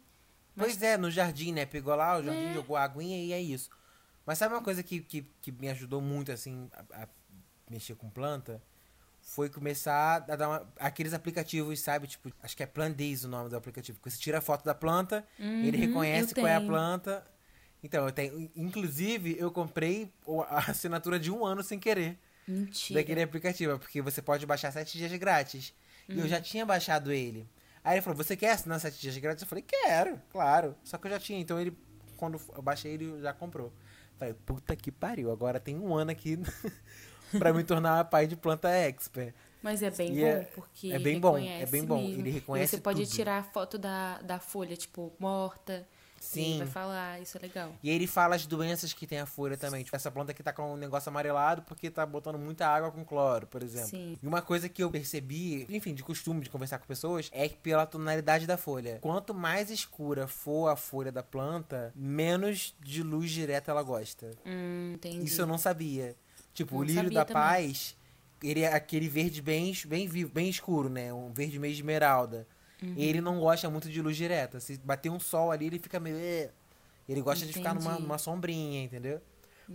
Mas- 0.56 0.66
Pois 0.72 0.82
é, 0.82 0.96
no 0.96 1.10
jardim, 1.10 1.52
né? 1.52 1.64
Pegou 1.66 1.94
lá, 1.94 2.18
o 2.18 2.22
jardim 2.22 2.46
É. 2.50 2.54
jogou 2.54 2.76
a 2.76 2.82
aguinha 2.84 3.16
e 3.22 3.32
é 3.32 3.40
isso. 3.40 3.70
Mas 4.26 4.38
sabe 4.38 4.54
uma 4.54 4.62
coisa 4.62 4.82
que, 4.82 5.00
que, 5.00 5.26
que 5.40 5.50
me 5.52 5.68
ajudou 5.68 6.00
muito, 6.00 6.30
assim, 6.30 6.68
a, 6.92 7.04
a 7.04 7.08
mexer 7.70 7.94
com 7.94 8.08
planta? 8.10 8.62
Foi 9.22 9.48
começar 9.48 10.24
a 10.28 10.36
dar 10.36 10.48
uma- 10.48 10.72
aqueles 10.78 11.12
aplicativos, 11.12 11.78
sabe? 11.80 12.06
Tipo, 12.06 12.32
acho 12.42 12.56
que 12.56 12.62
é 12.62 12.66
Plandays 12.66 13.24
o 13.24 13.28
nome 13.28 13.48
do 13.50 13.56
aplicativo. 13.56 13.98
Você 14.02 14.18
tira 14.18 14.38
a 14.38 14.40
foto 14.40 14.64
da 14.64 14.74
planta, 14.74 15.26
ele 15.38 15.76
Uhum, 15.76 15.86
reconhece 15.86 16.30
eu 16.32 16.34
qual 16.36 16.46
é 16.46 16.54
a 16.54 16.58
tenho. 16.58 16.68
planta. 16.70 17.26
Então, 17.82 18.04
eu 18.06 18.12
tenho. 18.12 18.50
Inclusive, 18.56 19.36
eu 19.38 19.50
comprei 19.50 20.12
a 20.48 20.58
assinatura 20.70 21.18
de 21.18 21.30
um 21.30 21.44
ano 21.44 21.62
sem 21.62 21.78
querer 21.78 22.18
Mentira. 22.46 23.00
daquele 23.00 23.22
aplicativo, 23.22 23.78
porque 23.78 24.00
você 24.02 24.20
pode 24.22 24.44
baixar 24.46 24.70
sete 24.72 24.96
dias 24.98 25.12
grátis. 25.18 25.72
E 26.08 26.18
eu 26.18 26.26
já 26.26 26.40
tinha 26.40 26.66
baixado 26.66 27.12
ele. 27.12 27.48
Aí 27.82 27.94
ele 27.94 28.02
falou, 28.02 28.16
você 28.16 28.36
quer 28.36 28.52
assinar 28.52 28.78
sete 28.80 29.00
dias 29.00 29.16
grátis? 29.18 29.42
Eu 29.42 29.48
falei, 29.48 29.64
quero, 29.66 30.20
claro. 30.30 30.74
Só 30.84 30.98
que 30.98 31.06
eu 31.06 31.10
já 31.10 31.18
tinha, 31.18 31.38
então 31.40 31.58
ele, 31.60 31.76
quando 32.16 32.38
eu 32.54 32.62
baixei, 32.62 32.92
ele 32.92 33.20
já 33.20 33.32
comprou. 33.32 33.72
Falei, 34.18 34.34
puta 34.44 34.76
que 34.76 34.92
pariu, 34.92 35.30
agora 35.32 35.58
tem 35.58 35.78
um 35.78 35.94
ano 35.94 36.10
aqui 36.10 36.38
pra 37.38 37.52
me 37.52 37.64
tornar 37.64 38.04
pai 38.06 38.26
de 38.26 38.36
planta 38.36 38.68
expert. 38.68 39.34
Mas 39.62 39.82
é 39.82 39.90
bem 39.90 40.12
E 40.12 40.20
bom, 40.20 40.26
é- 40.26 40.40
porque 40.54 40.92
é 40.92 40.98
bem 40.98 41.20
bom, 41.20 41.36
é 41.38 41.66
bem 41.66 41.84
bom. 41.84 42.00
mesmo. 42.02 42.20
Ele 42.20 42.28
E 42.30 42.32
reconhece 42.32 42.76
você 42.76 42.80
pode 42.82 43.02
tudo. 43.04 43.14
tirar 43.14 43.38
a 43.38 43.42
foto 43.42 43.78
da, 43.78 44.18
da 44.22 44.38
folha, 44.38 44.76
tipo, 44.76 45.12
morta. 45.18 45.86
Sim. 46.20 46.58
Vai 46.58 46.66
falar, 46.66 47.20
isso 47.20 47.38
é 47.38 47.40
legal. 47.40 47.72
E 47.82 47.88
ele 47.88 48.06
fala 48.06 48.36
as 48.36 48.44
doenças 48.44 48.92
que 48.92 49.06
tem 49.06 49.18
a 49.18 49.24
folha 49.26 49.56
também. 49.56 49.82
Tipo, 49.82 49.96
essa 49.96 50.10
planta 50.10 50.32
aqui 50.32 50.42
tá 50.42 50.52
com 50.52 50.74
um 50.74 50.76
negócio 50.76 51.08
amarelado 51.08 51.62
porque 51.62 51.90
tá 51.90 52.04
botando 52.04 52.38
muita 52.38 52.66
água 52.68 52.92
com 52.92 53.02
cloro, 53.02 53.46
por 53.46 53.62
exemplo. 53.62 53.88
Sim. 53.88 54.18
E 54.22 54.26
uma 54.26 54.42
coisa 54.42 54.68
que 54.68 54.84
eu 54.84 54.90
percebi, 54.90 55.66
enfim, 55.70 55.94
de 55.94 56.02
costume 56.02 56.42
de 56.42 56.50
conversar 56.50 56.78
com 56.78 56.86
pessoas, 56.86 57.30
é 57.32 57.48
que 57.48 57.56
pela 57.56 57.86
tonalidade 57.86 58.46
da 58.46 58.58
folha. 58.58 58.98
Quanto 59.00 59.32
mais 59.32 59.70
escura 59.70 60.28
for 60.28 60.68
a 60.68 60.76
folha 60.76 61.10
da 61.10 61.22
planta, 61.22 61.90
menos 61.96 62.74
de 62.78 63.02
luz 63.02 63.30
direta 63.30 63.70
ela 63.70 63.82
gosta. 63.82 64.30
Hum, 64.44 64.92
entendi. 64.96 65.24
Isso 65.24 65.40
eu 65.40 65.46
não 65.46 65.56
sabia. 65.56 66.14
Tipo, 66.52 66.74
Não 66.74 66.80
o 66.82 66.84
lírio 66.84 67.10
da 67.10 67.24
também. 67.24 67.42
paz, 67.42 67.96
ele 68.42 68.60
é 68.60 68.74
aquele 68.74 69.08
verde 69.08 69.40
bem, 69.40 69.74
bem 69.86 70.06
vivo, 70.06 70.30
bem 70.30 70.50
escuro, 70.50 70.90
né? 70.90 71.12
Um 71.14 71.32
verde 71.32 71.58
meio 71.58 71.72
esmeralda. 71.72 72.46
Uhum. 72.82 72.94
Ele 72.96 73.20
não 73.20 73.38
gosta 73.40 73.68
muito 73.68 73.88
de 73.88 74.00
luz 74.00 74.16
direta. 74.16 74.60
Se 74.60 74.78
bater 74.78 75.10
um 75.10 75.20
sol 75.20 75.50
ali, 75.50 75.66
ele 75.66 75.78
fica 75.78 75.98
meio. 76.00 76.50
Ele 77.08 77.20
gosta 77.22 77.44
de 77.44 77.52
ficar 77.52 77.74
numa, 77.74 77.90
Entendi. 77.92 78.02
numa 78.02 78.18
sombrinha, 78.18 78.82
entendeu? 78.84 79.20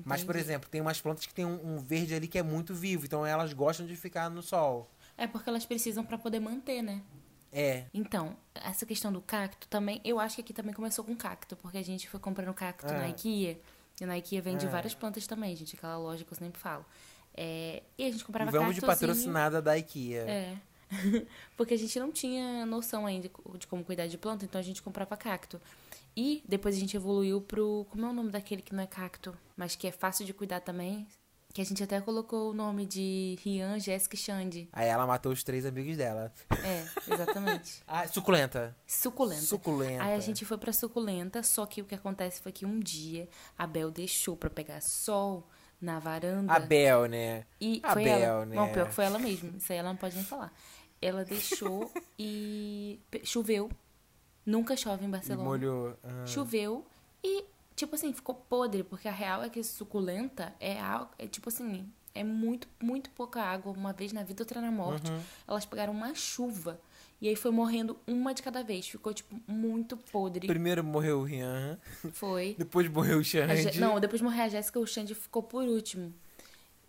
Mas, 0.04 0.24
por 0.24 0.36
Entendi. 0.36 0.50
exemplo, 0.52 0.70
tem 0.70 0.82
umas 0.82 1.00
plantas 1.00 1.26
que 1.26 1.34
tem 1.34 1.46
um, 1.46 1.76
um 1.76 1.80
verde 1.80 2.14
ali 2.14 2.28
que 2.28 2.38
é 2.38 2.44
muito 2.44 2.74
vivo, 2.74 3.06
então 3.06 3.26
elas 3.26 3.54
gostam 3.54 3.86
de 3.86 3.96
ficar 3.96 4.30
no 4.30 4.42
sol. 4.42 4.90
É 5.18 5.26
porque 5.26 5.50
elas 5.50 5.66
precisam 5.66 6.04
pra 6.04 6.18
poder 6.18 6.40
manter, 6.40 6.82
né? 6.82 7.02
É. 7.52 7.86
Então, 7.94 8.36
essa 8.54 8.86
questão 8.86 9.12
do 9.14 9.22
cacto 9.22 9.68
também, 9.70 10.02
eu 10.04 10.20
acho 10.20 10.36
que 10.36 10.42
aqui 10.42 10.54
também 10.54 10.74
começou 10.74 11.06
com 11.06 11.16
cacto, 11.16 11.56
porque 11.56 11.78
a 11.78 11.84
gente 11.84 12.10
foi 12.10 12.20
comprando 12.20 12.54
cacto 12.54 12.88
É. 12.92 12.98
na 12.98 13.08
IKEA. 13.10 13.58
E 14.02 14.06
na 14.06 14.18
IKEA 14.18 14.42
vende 14.42 14.66
É. 14.66 14.70
várias 14.70 14.94
plantas 14.94 15.26
também, 15.26 15.56
gente, 15.56 15.78
aquela 15.78 15.98
loja 15.98 16.26
que 16.26 16.34
eu 16.34 16.38
sempre 16.38 16.60
falo. 16.60 16.86
É, 17.34 17.82
e 17.98 18.04
a 18.06 18.12
gente 18.12 18.26
comprava 18.26 18.50
E 18.50 18.54
vamos 18.54 18.76
de 18.76 18.82
patrocinada 18.82 19.62
da 19.62 19.78
IKEA. 19.78 20.26
É. 20.30 20.58
Porque 21.58 21.74
a 21.74 21.78
gente 21.78 22.00
não 22.00 22.12
tinha 22.12 22.66
noção 22.66 23.06
ainda 23.06 23.30
de 23.58 23.68
como 23.68 23.84
cuidar 23.84 24.08
de 24.08 24.18
planta, 24.18 24.46
então 24.46 24.60
a 24.60 24.64
gente 24.64 24.82
comprava 24.82 25.16
cacto. 25.18 25.60
E 26.16 26.44
depois 26.48 26.76
a 26.76 26.80
gente 26.80 26.96
evoluiu 26.96 27.42
pro. 27.42 27.86
Como 27.90 28.06
é 28.06 28.10
o 28.10 28.14
nome 28.14 28.32
daquele 28.32 28.62
que 28.62 28.74
não 28.74 28.84
é 28.84 28.88
cacto, 28.88 29.38
mas 29.58 29.76
que 29.76 29.88
é 29.88 29.92
fácil 29.92 30.26
de 30.26 30.34
cuidar 30.34 30.62
também? 30.62 31.06
Que 31.54 31.62
a 31.62 31.66
gente 31.66 31.82
até 31.82 32.02
colocou 32.02 32.52
o 32.52 32.54
nome 32.54 32.86
de 32.86 33.38
Rian, 33.42 33.80
Jéssica 33.80 34.16
e 34.16 34.18
Xande. 34.18 34.70
Aí 34.74 34.90
ela 34.90 35.08
matou 35.08 35.32
os 35.32 35.42
três 35.42 35.66
amigos 35.66 35.96
dela. 35.96 36.32
É, 36.62 36.86
exatamente. 37.14 37.82
Ah, 37.88 38.06
suculenta. 38.08 38.76
Suculenta. 38.86 39.42
Suculenta. 39.42 40.04
Aí 40.04 40.14
a 40.16 40.20
gente 40.20 40.44
foi 40.44 40.58
pra 40.58 40.74
suculenta, 40.74 41.42
só 41.44 41.66
que 41.66 41.82
o 41.82 41.86
que 41.86 41.96
acontece 41.96 42.42
foi 42.42 42.52
que 42.52 42.66
um 42.66 42.78
dia 42.80 43.30
a 43.58 43.66
Bel 43.66 43.90
deixou 43.90 44.36
pra 44.36 44.50
pegar 44.50 44.82
sol 44.82 45.48
na 45.82 46.00
varanda. 46.00 46.52
A 46.54 46.60
Bel, 46.60 47.06
né? 47.06 47.46
E 47.60 47.80
A 47.84 47.94
foi 47.94 48.04
Bel, 48.04 48.20
ela. 48.20 48.46
né? 48.46 48.56
Não, 48.56 48.72
pior 48.72 48.88
que 48.88 48.94
foi 48.94 49.06
ela 49.06 49.20
mesmo. 49.20 49.56
Isso 49.58 49.72
aí 49.72 49.78
ela 49.80 49.90
não 49.90 49.98
pode 49.98 50.16
nem 50.16 50.24
falar. 50.26 50.54
Ela 51.02 51.24
deixou 51.26 51.92
e 52.18 53.00
choveu. 53.24 53.70
Nunca 54.46 54.76
chove 54.78 55.04
em 55.04 55.08
E 55.08 55.12
Barcelona. 55.12 55.44
molhou. 55.48 55.98
ah. 56.04 56.26
Choveu 56.26 56.86
e, 57.24 57.44
tipo 57.76 57.96
assim, 57.96 58.14
ficou 58.14 58.36
podre, 58.36 58.84
porque 58.84 59.08
a 59.08 59.12
real 59.12 59.44
é 59.44 59.50
que 59.50 59.64
suculenta 59.64 60.54
é 60.60 60.78
é 61.18 61.28
tipo 61.28 61.50
assim, 61.50 61.92
é 62.14 62.24
muito, 62.24 62.68
muito 62.82 63.10
pouca 63.12 63.42
água, 63.42 63.72
uma 63.74 63.92
vez 63.92 64.14
na 64.14 64.24
vida, 64.24 64.44
outra 64.44 64.62
na 64.62 64.72
morte. 64.72 65.12
Uhum. 65.12 65.20
Elas 65.48 65.66
pegaram 65.66 65.92
uma 65.94 66.14
chuva 66.14 66.80
e 67.22 67.28
aí 67.30 67.36
foi 67.36 67.52
morrendo 67.52 67.98
uma 68.06 68.34
de 68.34 68.42
cada 68.44 68.64
vez. 68.64 68.88
Ficou, 68.88 69.14
tipo, 69.14 69.40
muito 69.48 69.96
podre. 69.98 70.46
Primeiro 70.48 70.84
morreu 70.84 71.20
o 71.20 71.24
Rian, 71.24 71.80
Foi. 72.14 72.56
depois 72.60 72.88
morreu 72.90 73.20
o 73.20 73.24
Xande. 73.24 73.80
Não, 73.80 74.00
depois 74.00 74.20
de 74.20 74.24
morrer 74.26 74.42
a 74.42 74.50
Jéssica, 74.50 74.80
o 74.80 74.86
Xande 74.88 75.16
ficou 75.16 75.42
por 75.44 75.64
último. 75.64 76.14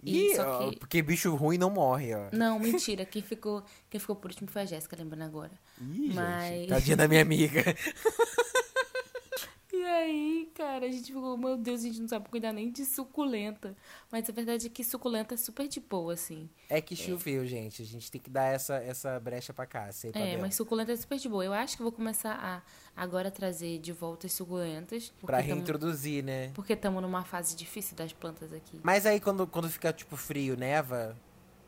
E 0.04 0.38
ó, 0.38 0.70
que- 0.70 0.76
porque 0.78 1.02
bicho 1.02 1.34
ruim 1.34 1.58
não 1.58 1.70
morre, 1.70 2.14
ó. 2.14 2.28
Não, 2.30 2.58
mentira. 2.60 3.04
Quem 3.04 3.22
ficou, 3.22 3.64
quem 3.90 3.98
ficou 3.98 4.14
por 4.14 4.30
último 4.30 4.48
foi 4.48 4.62
a 4.62 4.64
Jéssica, 4.66 4.94
lembrando 4.96 5.22
agora. 5.24 5.50
Ih, 5.80 6.12
Mas- 6.14 6.48
gente. 6.54 6.68
Tadinha 6.68 6.96
da 6.96 7.08
minha 7.08 7.22
amiga. 7.22 7.64
E 9.78 9.84
aí, 9.84 10.50
cara, 10.54 10.86
a 10.86 10.90
gente 10.90 11.06
ficou, 11.12 11.36
meu 11.36 11.56
Deus, 11.56 11.80
a 11.80 11.84
gente 11.84 12.00
não 12.00 12.08
sabe 12.08 12.28
cuidar 12.28 12.52
nem 12.52 12.70
de 12.70 12.84
suculenta. 12.84 13.76
Mas 14.10 14.28
a 14.28 14.32
verdade 14.32 14.66
é 14.66 14.70
que 14.70 14.82
suculenta 14.82 15.34
é 15.34 15.36
super 15.36 15.68
de 15.68 15.80
boa, 15.80 16.14
assim. 16.14 16.48
É 16.68 16.80
que 16.80 16.96
choveu, 16.96 17.46
gente. 17.46 17.82
A 17.82 17.84
gente 17.84 18.10
tem 18.10 18.20
que 18.20 18.30
dar 18.30 18.44
essa, 18.52 18.76
essa 18.76 19.18
brecha 19.20 19.52
pra 19.52 19.66
cá. 19.66 19.92
Sei 19.92 20.10
pra 20.12 20.20
É, 20.20 20.32
Bel. 20.32 20.40
mas 20.40 20.54
suculenta 20.54 20.92
é 20.92 20.96
super 20.96 21.18
de 21.18 21.28
boa. 21.28 21.44
Eu 21.44 21.52
acho 21.52 21.76
que 21.76 21.82
vou 21.82 21.92
começar 21.92 22.32
a 22.34 22.62
agora 23.00 23.30
trazer 23.30 23.78
de 23.78 23.92
volta 23.92 24.26
as 24.26 24.32
suculentas. 24.32 25.12
Pra 25.20 25.38
tamo- 25.42 25.54
reintroduzir, 25.54 26.24
né? 26.24 26.50
Porque 26.54 26.72
estamos 26.72 27.02
numa 27.02 27.24
fase 27.24 27.54
difícil 27.54 27.96
das 27.96 28.12
plantas 28.12 28.52
aqui. 28.52 28.80
Mas 28.82 29.04
aí 29.06 29.20
quando, 29.20 29.46
quando 29.46 29.68
fica, 29.68 29.92
tipo, 29.92 30.16
frio, 30.16 30.56
neva. 30.56 31.16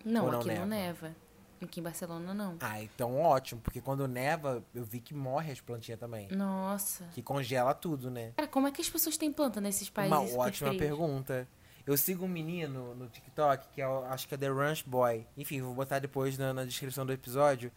Não, 0.04 0.24
Ou 0.26 0.32
não 0.32 0.38
aqui 0.40 0.48
neva? 0.48 0.60
não 0.60 0.66
neva. 0.68 1.16
Aqui 1.60 1.80
em 1.80 1.82
Barcelona, 1.82 2.32
não. 2.32 2.56
Ah, 2.60 2.82
então 2.82 3.20
ótimo. 3.20 3.60
Porque 3.60 3.80
quando 3.80 4.06
neva, 4.06 4.64
eu 4.74 4.84
vi 4.84 5.00
que 5.00 5.14
morre 5.14 5.52
as 5.52 5.60
plantinhas 5.60 5.98
também. 5.98 6.28
Nossa. 6.30 7.04
Que 7.14 7.22
congela 7.22 7.74
tudo, 7.74 8.10
né? 8.10 8.32
Cara, 8.36 8.48
como 8.48 8.68
é 8.68 8.72
que 8.72 8.80
as 8.80 8.88
pessoas 8.88 9.16
têm 9.16 9.32
planta 9.32 9.60
nesses 9.60 9.90
países 9.90 10.16
Uma 10.16 10.26
super 10.26 10.40
ótima 10.40 10.74
pergunta. 10.74 11.48
Eu 11.86 11.96
sigo 11.96 12.26
um 12.26 12.28
menino 12.28 12.94
no 12.94 13.08
TikTok, 13.08 13.68
que 13.72 13.80
é, 13.80 13.84
acho 13.84 14.28
que 14.28 14.34
é 14.34 14.38
The 14.38 14.48
Ranch 14.48 14.84
Boy. 14.86 15.26
Enfim, 15.36 15.62
vou 15.62 15.74
botar 15.74 15.98
depois 15.98 16.36
na, 16.36 16.52
na 16.52 16.64
descrição 16.64 17.06
do 17.06 17.12
episódio. 17.12 17.72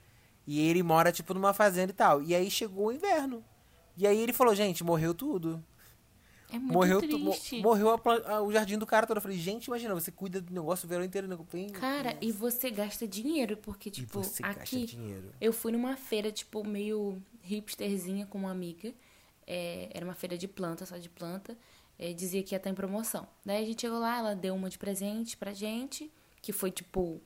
E 0.45 0.59
ele 0.67 0.83
mora, 0.83 1.11
tipo, 1.11 1.33
numa 1.33 1.53
fazenda 1.53 1.91
e 1.91 1.95
tal. 1.95 2.21
E 2.21 2.35
aí 2.35 2.51
chegou 2.51 2.87
o 2.87 2.91
inverno. 2.91 3.43
E 3.95 4.05
aí 4.05 4.19
ele 4.19 4.33
falou, 4.33 4.53
gente, 4.53 4.83
morreu 4.83 5.13
tudo. 5.13 5.63
É 6.51 6.59
muito 6.59 6.73
morreu 6.73 7.01
tu- 7.01 7.17
mo- 7.17 7.31
triste. 7.31 7.61
morreu 7.61 7.91
a 7.91 7.99
a- 8.27 8.41
o 8.41 8.51
jardim 8.51 8.77
do 8.77 8.85
cara 8.85 9.07
todo. 9.07 9.17
Eu 9.17 9.21
falei, 9.21 9.37
gente, 9.37 9.65
imagina, 9.65 9.93
você 9.93 10.11
cuida 10.11 10.41
do 10.41 10.53
negócio 10.53 10.85
o 10.85 10.89
verão 10.89 11.03
inteiro. 11.03 11.27
né? 11.27 11.37
Cara, 11.71 12.17
e 12.21 12.31
você 12.31 12.69
gasta 12.69 13.07
dinheiro, 13.07 13.57
porque, 13.57 13.89
e 13.89 13.91
tipo, 13.91 14.19
aqui 14.43 14.85
dinheiro. 14.85 15.31
eu 15.39 15.53
fui 15.53 15.71
numa 15.71 15.95
feira, 15.95 16.31
tipo, 16.31 16.65
meio 16.67 17.21
hipsterzinha 17.41 18.25
com 18.25 18.37
uma 18.39 18.51
amiga. 18.51 18.93
É, 19.47 19.89
era 19.93 20.05
uma 20.05 20.13
feira 20.13 20.37
de 20.37 20.47
planta, 20.47 20.85
só 20.85 20.97
de 20.97 21.09
planta. 21.09 21.57
É, 21.97 22.13
dizia 22.13 22.41
que 22.41 22.53
ia 22.55 22.57
estar 22.57 22.69
em 22.69 22.73
promoção. 22.73 23.27
Daí 23.45 23.63
a 23.63 23.65
gente 23.65 23.81
chegou 23.81 23.99
lá, 23.99 24.17
ela 24.17 24.35
deu 24.35 24.55
uma 24.55 24.69
de 24.69 24.77
presente 24.77 25.37
pra 25.37 25.53
gente, 25.53 26.11
que 26.41 26.51
foi, 26.51 26.71
tipo, 26.71 27.21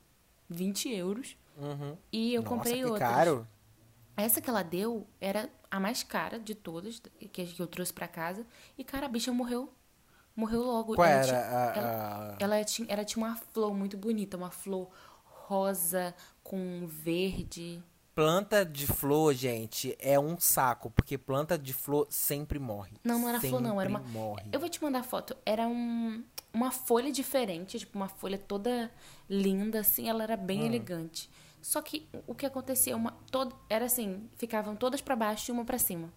20 0.49 0.89
euros. 0.89 1.37
Uhum. 1.57 1.95
E 2.11 2.33
eu 2.33 2.41
Nossa, 2.41 2.55
comprei 2.55 2.83
outra. 2.83 2.99
caro. 3.07 3.47
Essa 4.17 4.39
que 4.41 4.49
ela 4.49 4.63
deu 4.63 5.05
era 5.19 5.49
a 5.69 5.79
mais 5.79 6.03
cara 6.03 6.39
de 6.39 6.55
todas 6.55 7.01
que 7.31 7.59
eu 7.59 7.67
trouxe 7.67 7.91
pra 7.93 8.07
casa. 8.07 8.45
E, 8.77 8.83
cara, 8.83 9.05
a 9.05 9.09
bicha 9.09 9.31
morreu. 9.31 9.73
Morreu 10.35 10.63
logo. 10.63 10.95
Qual 10.95 11.07
Ela 11.07 11.17
era 11.17 11.25
tinha- 11.25 11.39
a... 11.39 11.75
ela- 11.75 12.31
a- 12.31 12.37
ela 12.39 12.63
tinha, 12.63 12.87
ela 12.89 13.05
tinha 13.05 13.25
uma 13.25 13.35
flor 13.35 13.73
muito 13.73 13.97
bonita, 13.97 14.35
uma 14.37 14.51
flor 14.51 14.89
rosa 15.23 16.13
com 16.43 16.85
verde. 16.87 17.81
Planta 18.13 18.65
de 18.65 18.87
flor, 18.87 19.33
gente, 19.33 19.95
é 19.99 20.17
um 20.17 20.39
saco. 20.39 20.89
Porque 20.89 21.17
planta 21.17 21.57
de 21.57 21.73
flor 21.73 22.07
sempre 22.09 22.57
morre. 22.59 22.93
Não, 23.03 23.19
não 23.19 23.27
era 23.29 23.41
flor, 23.41 23.61
não, 23.61 23.79
era 23.81 23.89
Sempre 23.89 24.07
uma- 24.07 24.13
morre. 24.13 24.45
Eu 24.53 24.59
vou 24.59 24.69
te 24.69 24.81
mandar 24.81 25.03
foto. 25.03 25.35
Era 25.45 25.67
um, 25.67 26.23
uma 26.53 26.71
folha 26.71 27.11
diferente, 27.11 27.77
tipo 27.79 27.97
uma 27.97 28.07
folha 28.07 28.37
toda 28.37 28.89
linda, 29.29 29.81
assim. 29.81 30.07
Ela 30.09 30.23
era 30.23 30.35
Hum. 30.35 30.45
bem 30.45 30.65
elegante. 30.65 31.29
Só 31.65 31.81
que 31.81 32.07
o 32.27 32.35
que 32.35 32.45
acontecia, 32.45 32.95
uma, 32.95 33.11
todo, 33.31 33.55
era 33.67 33.85
assim, 33.85 34.29
ficavam 34.37 34.75
todas 34.75 35.01
pra 35.01 35.15
baixo 35.15 35.49
e 35.49 35.51
uma 35.51 35.65
pra 35.65 35.79
cima. 35.79 36.13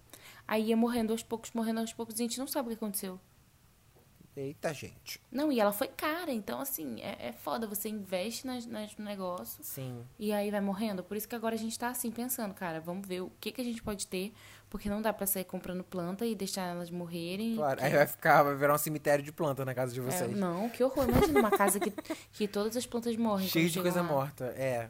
Aí 0.47 0.67
ia 0.67 0.77
morrendo 0.77 1.11
aos 1.11 1.23
poucos, 1.23 1.51
morrendo 1.55 1.81
aos 1.81 1.91
poucos, 1.91 2.19
e 2.19 2.23
a 2.23 2.27
gente 2.27 2.39
não 2.39 2.47
sabe 2.47 2.67
o 2.67 2.69
que 2.69 2.77
aconteceu. 2.77 3.19
Eita, 4.37 4.75
gente. 4.75 5.21
Não, 5.33 5.51
e 5.51 5.59
ela 5.59 5.73
foi 5.73 5.89
cara, 5.89 6.31
então 6.31 6.61
assim, 6.61 7.01
é, 7.01 7.29
é 7.29 7.33
foda. 7.33 7.67
Você 7.67 7.89
investe 7.89 8.47
nas, 8.47 8.67
nas, 8.67 8.95
no 8.99 9.05
negócio 9.07 9.65
Sim. 9.65 10.05
e 10.19 10.33
aí 10.33 10.51
vai 10.51 10.61
morrendo. 10.61 11.03
Por 11.03 11.17
isso 11.17 11.27
que 11.27 11.35
agora 11.35 11.55
a 11.55 11.59
gente 11.59 11.77
tá 11.79 11.89
assim, 11.89 12.11
pensando, 12.11 12.53
cara, 12.55 12.79
vamos 12.79 13.09
ver 13.09 13.23
o 13.23 13.33
que, 13.41 13.51
que 13.51 13.61
a 13.63 13.65
gente 13.65 13.83
pode 13.83 14.07
ter, 14.07 14.33
porque 14.69 14.89
não 14.91 15.01
dá 15.01 15.15
pra 15.15 15.27
sair 15.27 15.45
comprando 15.45 15.83
planta 15.83 16.27
e 16.27 16.35
deixar 16.37 16.67
elas 16.67 16.91
morrerem. 16.91 17.57
Claro. 17.57 17.79
que- 17.79 17.85
Aí 17.85 17.93
vai 17.95 18.07
ficar, 18.07 18.43
vai 18.43 18.55
virar 18.55 18.75
um 18.75 18.79
cemitério 18.79 19.25
de 19.25 19.33
planta 19.33 19.65
na 19.65 19.75
casa 19.75 19.93
de 19.95 19.99
É, 20.01 20.03
vocês. 20.05 20.37
não, 20.37 20.69
que 20.69 20.85
horror. 20.85 21.09
Imagina 21.09 21.41
uma 21.41 21.51
casa 21.51 21.81
que, 21.81 21.91
que 22.33 22.47
todas 22.47 22.77
as 22.77 22.85
plantas 22.87 23.17
morrem. 23.17 23.49
Cheio 23.49 23.71
de 23.71 23.81
coisa 23.81 24.03
lá. 24.03 24.07
morta. 24.07 24.45
É. 24.57 24.89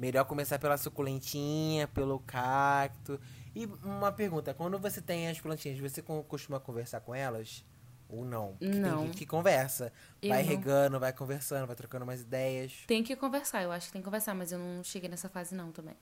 Melhor 0.00 0.24
começar 0.24 0.58
pela 0.58 0.78
suculentinha, 0.78 1.86
pelo 1.86 2.20
cacto. 2.20 3.20
E 3.54 3.66
uma 3.84 4.10
pergunta, 4.10 4.54
quando 4.54 4.78
você 4.78 4.98
tem 4.98 5.28
as 5.28 5.38
plantinhas, 5.38 5.78
você 5.78 6.00
co- 6.00 6.22
costuma 6.22 6.58
conversar 6.58 7.00
com 7.02 7.14
elas? 7.14 7.62
Ou 8.08 8.24
não? 8.24 8.56
Porque 8.56 8.78
Não. 8.78 8.96
tem 8.96 9.06
gente 9.08 9.18
que 9.18 9.26
conversa. 9.26 9.92
Eu 10.22 10.30
vai 10.30 10.42
não. 10.42 10.48
regando, 10.48 10.98
vai 10.98 11.12
conversando, 11.12 11.66
vai 11.66 11.76
trocando 11.76 12.04
umas 12.04 12.22
ideias. 12.22 12.72
Tem 12.86 13.04
que 13.04 13.14
conversar, 13.14 13.62
eu 13.62 13.70
acho 13.70 13.88
que 13.88 13.92
tem 13.92 14.00
que 14.00 14.06
conversar, 14.06 14.34
mas 14.34 14.50
eu 14.52 14.58
não 14.58 14.82
cheguei 14.82 15.06
nessa 15.06 15.28
fase 15.28 15.54
não 15.54 15.70
também. 15.70 15.94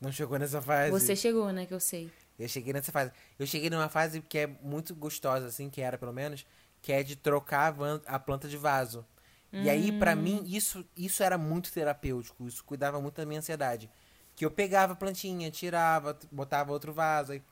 Não 0.00 0.10
chegou 0.10 0.40
nessa 0.40 0.60
fase? 0.60 0.90
Você 0.90 1.14
chegou, 1.14 1.52
né, 1.52 1.66
que 1.66 1.72
eu 1.72 1.78
sei. 1.78 2.10
Eu 2.36 2.48
cheguei 2.48 2.72
nessa 2.72 2.90
fase. 2.90 3.12
Eu 3.38 3.46
cheguei 3.46 3.70
numa 3.70 3.88
fase 3.88 4.20
que 4.22 4.38
é 4.38 4.48
muito 4.60 4.92
gostosa, 4.92 5.46
assim, 5.46 5.70
que 5.70 5.80
era 5.80 5.96
pelo 5.96 6.12
menos, 6.12 6.44
que 6.82 6.92
é 6.92 7.04
de 7.04 7.14
trocar 7.14 7.72
a 8.06 8.18
planta 8.18 8.48
de 8.48 8.56
vaso. 8.56 9.06
E 9.52 9.70
aí, 9.70 9.90
pra 9.92 10.14
Hum. 10.14 10.22
mim, 10.22 10.42
isso, 10.46 10.84
isso 10.96 11.22
era 11.22 11.38
muito 11.38 11.72
terapêutico. 11.72 12.46
Isso 12.46 12.62
cuidava 12.64 13.00
muito 13.00 13.16
da 13.16 13.24
minha 13.26 13.38
ansiedade. 13.38 13.90
Que 14.34 14.44
eu 14.44 14.50
pegava 14.50 14.92
a 14.92 14.96
plantinha, 14.96 15.50
tirava, 15.50 16.18
botava 16.30 16.72
outro 16.72 16.92
vaso, 16.92 17.32
aí 17.32 17.42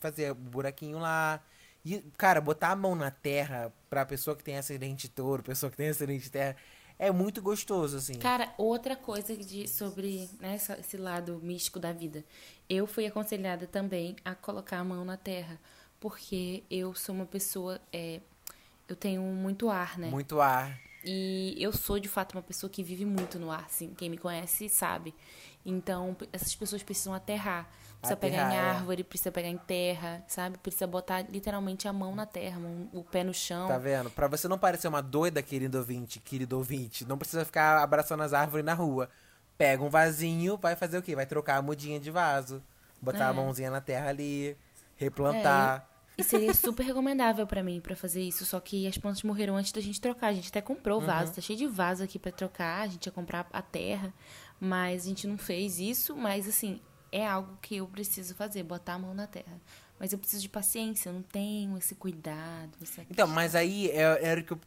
fazia 0.00 0.32
um 0.32 0.36
buraquinho 0.36 0.98
lá. 0.98 1.40
E, 1.84 1.98
cara, 2.16 2.40
botar 2.40 2.70
a 2.70 2.76
mão 2.76 2.94
na 2.94 3.10
terra 3.10 3.72
pra 3.90 4.04
pessoa 4.06 4.36
que 4.36 4.44
tem 4.44 4.56
acidente 4.56 5.08
de 5.08 5.12
touro, 5.14 5.42
pessoa 5.42 5.70
que 5.70 5.76
tem 5.76 5.88
acidente 5.88 6.24
de 6.24 6.30
terra, 6.30 6.56
é 6.98 7.10
muito 7.10 7.40
gostoso, 7.42 7.96
assim. 7.96 8.18
Cara, 8.18 8.52
outra 8.58 8.94
coisa 8.96 9.36
de, 9.36 9.66
sobre 9.68 10.28
né, 10.40 10.56
esse 10.78 10.96
lado 10.96 11.40
místico 11.42 11.78
da 11.80 11.92
vida. 11.92 12.24
Eu 12.68 12.86
fui 12.86 13.06
aconselhada 13.06 13.66
também 13.66 14.16
a 14.24 14.34
colocar 14.34 14.78
a 14.78 14.84
mão 14.84 15.04
na 15.04 15.16
terra, 15.16 15.58
porque 16.00 16.62
eu 16.70 16.94
sou 16.94 17.14
uma 17.14 17.26
pessoa. 17.26 17.80
é, 17.92 18.20
eu 18.88 18.96
tenho 18.96 19.22
muito 19.22 19.68
ar, 19.68 19.98
né? 19.98 20.10
Muito 20.10 20.40
ar. 20.40 20.87
E 21.10 21.54
eu 21.58 21.72
sou, 21.72 21.98
de 21.98 22.06
fato, 22.08 22.34
uma 22.36 22.42
pessoa 22.42 22.68
que 22.68 22.82
vive 22.82 23.06
muito 23.06 23.38
no 23.38 23.50
ar, 23.50 23.64
assim. 23.64 23.94
Quem 23.94 24.10
me 24.10 24.18
conhece 24.18 24.68
sabe. 24.68 25.14
Então, 25.64 26.14
essas 26.32 26.54
pessoas 26.54 26.82
precisam 26.82 27.14
aterrar. 27.14 27.66
Precisa 27.98 28.16
pegar 28.16 28.36
em 28.36 28.40
Aterrar, 28.40 28.64
é. 28.64 28.70
árvore, 28.76 29.02
precisa 29.02 29.32
pegar 29.32 29.48
em 29.48 29.56
terra, 29.56 30.22
sabe? 30.28 30.58
Precisa 30.58 30.86
botar 30.86 31.22
literalmente 31.22 31.88
a 31.88 31.92
mão 31.92 32.14
na 32.14 32.26
terra, 32.26 32.60
o 32.92 33.02
pé 33.02 33.24
no 33.24 33.32
chão. 33.32 33.66
Tá 33.68 33.78
vendo? 33.78 34.10
Pra 34.10 34.28
você 34.28 34.46
não 34.46 34.58
parecer 34.58 34.86
uma 34.86 35.02
doida, 35.02 35.42
querido 35.42 35.78
ouvinte, 35.78 36.20
querido 36.20 36.56
ouvinte, 36.58 37.04
não 37.06 37.16
precisa 37.18 37.44
ficar 37.44 37.82
abraçando 37.82 38.22
as 38.22 38.32
árvores 38.34 38.64
na 38.64 38.74
rua. 38.74 39.08
Pega 39.56 39.82
um 39.82 39.88
vasinho, 39.88 40.56
vai 40.58 40.76
fazer 40.76 40.98
o 40.98 41.02
quê? 41.02 41.16
Vai 41.16 41.26
trocar 41.26 41.56
a 41.56 41.62
mudinha 41.62 41.98
de 41.98 42.10
vaso, 42.10 42.62
botar 43.00 43.24
É. 43.24 43.28
a 43.28 43.32
mãozinha 43.32 43.70
na 43.70 43.80
terra 43.80 44.10
ali, 44.10 44.56
replantar. 44.96 45.87
E 46.18 46.24
seria 46.24 46.52
super 46.52 46.84
recomendável 46.84 47.46
pra 47.46 47.62
mim 47.62 47.80
pra 47.80 47.94
fazer 47.94 48.20
isso, 48.20 48.44
só 48.44 48.58
que 48.58 48.86
as 48.88 48.98
plantas 48.98 49.22
morreram 49.22 49.56
antes 49.56 49.70
da 49.70 49.80
gente 49.80 50.00
trocar. 50.00 50.28
A 50.28 50.32
gente 50.32 50.48
até 50.48 50.60
comprou 50.60 50.98
o 50.98 51.00
vaso, 51.06 51.32
tá 51.32 51.40
cheio 51.40 51.56
de 51.58 51.66
vaso 51.66 52.02
aqui 52.02 52.18
pra 52.18 52.32
trocar, 52.32 52.82
a 52.82 52.86
gente 52.88 53.06
ia 53.06 53.12
comprar 53.12 53.46
a 53.52 53.62
terra, 53.62 54.12
mas 54.60 55.04
a 55.04 55.08
gente 55.08 55.26
não 55.28 55.38
fez 55.38 55.78
isso, 55.78 56.16
mas 56.16 56.48
assim, 56.48 56.80
é 57.12 57.24
algo 57.24 57.56
que 57.62 57.76
eu 57.76 57.86
preciso 57.86 58.34
fazer, 58.34 58.64
botar 58.64 58.94
a 58.94 58.98
mão 58.98 59.14
na 59.14 59.28
terra. 59.28 59.60
Mas 59.98 60.12
eu 60.12 60.18
preciso 60.18 60.42
de 60.42 60.48
paciência, 60.48 61.08
eu 61.08 61.12
não 61.12 61.22
tenho 61.22 61.76
esse 61.78 61.94
cuidado, 61.94 62.76
essa 62.82 63.02
Então, 63.08 63.26
mas 63.28 63.54
aí 63.54 63.88
é- 63.90 64.24
era 64.24 64.40
o 64.40 64.44
que 64.44 64.52
eu, 64.52 64.60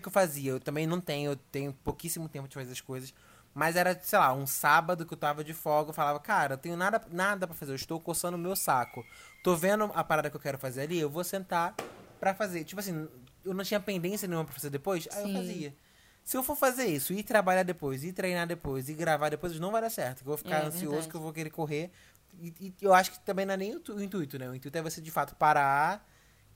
que 0.00 0.06
eu 0.08 0.12
fazia. 0.12 0.50
Eu 0.52 0.60
também 0.60 0.86
não 0.88 1.00
tenho, 1.00 1.32
eu 1.32 1.36
tenho 1.36 1.72
pouquíssimo 1.84 2.28
tempo 2.28 2.46
de 2.48 2.54
fazer 2.54 2.72
as 2.72 2.80
coisas. 2.80 3.14
Mas 3.52 3.74
era, 3.76 3.98
sei 4.00 4.18
lá, 4.18 4.32
um 4.32 4.46
sábado 4.46 5.04
que 5.04 5.12
eu 5.12 5.18
tava 5.18 5.42
de 5.42 5.52
folga, 5.52 5.90
eu 5.90 5.94
falava, 5.94 6.20
cara, 6.20 6.54
eu 6.54 6.58
tenho 6.58 6.76
nada, 6.76 7.02
nada 7.10 7.46
pra 7.46 7.56
fazer, 7.56 7.72
eu 7.72 7.76
estou 7.76 8.00
coçando 8.00 8.36
o 8.36 8.40
meu 8.40 8.54
saco. 8.54 9.04
Tô 9.42 9.56
vendo 9.56 9.90
a 9.94 10.04
parada 10.04 10.30
que 10.30 10.36
eu 10.36 10.40
quero 10.40 10.58
fazer 10.58 10.82
ali, 10.82 10.98
eu 11.00 11.10
vou 11.10 11.24
sentar 11.24 11.74
pra 12.20 12.32
fazer. 12.34 12.62
Tipo 12.64 12.80
assim, 12.80 13.08
eu 13.44 13.52
não 13.52 13.64
tinha 13.64 13.80
pendência 13.80 14.28
nenhuma 14.28 14.44
pra 14.44 14.54
fazer 14.54 14.70
depois, 14.70 15.08
aí 15.12 15.24
Sim. 15.24 15.30
eu 15.30 15.36
fazia. 15.36 15.74
Se 16.22 16.36
eu 16.36 16.42
for 16.42 16.54
fazer 16.54 16.84
isso, 16.84 17.12
ir 17.12 17.22
trabalhar 17.24 17.62
depois, 17.64 18.04
ir 18.04 18.12
treinar 18.12 18.46
depois, 18.46 18.88
ir 18.88 18.94
gravar 18.94 19.30
depois, 19.30 19.58
não 19.58 19.72
vai 19.72 19.80
dar 19.80 19.90
certo. 19.90 20.20
Eu 20.20 20.26
vou 20.26 20.36
ficar 20.36 20.62
É, 20.62 20.66
ansioso, 20.66 20.86
verdade. 20.90 21.08
que 21.08 21.14
eu 21.16 21.20
vou 21.20 21.32
querer 21.32 21.50
correr. 21.50 21.90
E, 22.38 22.54
e 22.60 22.74
eu 22.80 22.94
acho 22.94 23.10
que 23.10 23.20
também 23.20 23.44
não 23.44 23.54
é 23.54 23.56
nem 23.56 23.74
o, 23.74 23.82
o 23.88 24.02
intuito, 24.02 24.38
né? 24.38 24.48
O 24.48 24.54
intuito 24.54 24.78
é 24.78 24.82
você, 24.82 25.00
de 25.00 25.10
fato, 25.10 25.34
parar 25.34 26.06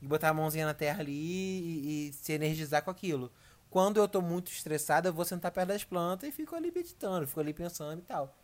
e 0.01 0.07
botar 0.07 0.29
a 0.29 0.33
mãozinha 0.33 0.65
na 0.65 0.73
terra 0.73 1.01
ali 1.01 1.11
e, 1.11 2.09
e 2.09 2.13
se 2.13 2.31
energizar 2.31 2.83
com 2.83 2.91
aquilo. 2.91 3.29
Quando 3.69 3.97
eu 3.97 4.07
tô 4.07 4.21
muito 4.21 4.51
estressado, 4.51 5.07
eu 5.09 5.13
vou 5.13 5.25
sentar 5.25 5.51
perto 5.51 5.69
das 5.69 5.83
plantas 5.83 6.29
e 6.29 6.31
fico 6.31 6.55
ali 6.55 6.71
meditando, 6.73 7.27
fico 7.27 7.39
ali 7.39 7.53
pensando 7.53 7.99
e 7.99 8.03
tal. 8.03 8.35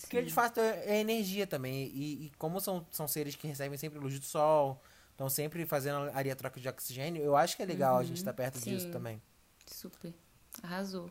Porque 0.00 0.22
de 0.22 0.32
fato 0.32 0.60
é, 0.60 0.84
é 0.86 1.00
energia 1.00 1.46
também. 1.46 1.88
E, 1.88 2.26
e 2.26 2.30
como 2.38 2.60
são, 2.60 2.86
são 2.90 3.06
seres 3.08 3.34
que 3.34 3.46
recebem 3.46 3.76
sempre 3.76 3.98
luz 3.98 4.18
do 4.18 4.24
sol, 4.24 4.80
estão 5.10 5.28
sempre 5.28 5.66
fazendo 5.66 6.10
a 6.14 6.36
troca 6.36 6.60
de 6.60 6.68
oxigênio, 6.68 7.22
eu 7.22 7.36
acho 7.36 7.56
que 7.56 7.62
é 7.62 7.66
legal 7.66 7.98
a 7.98 8.04
gente 8.04 8.16
estar 8.18 8.32
perto 8.32 8.60
disso 8.60 8.86
sim. 8.86 8.92
também. 8.92 9.20
Super. 9.66 10.14
Arrasou. 10.62 11.10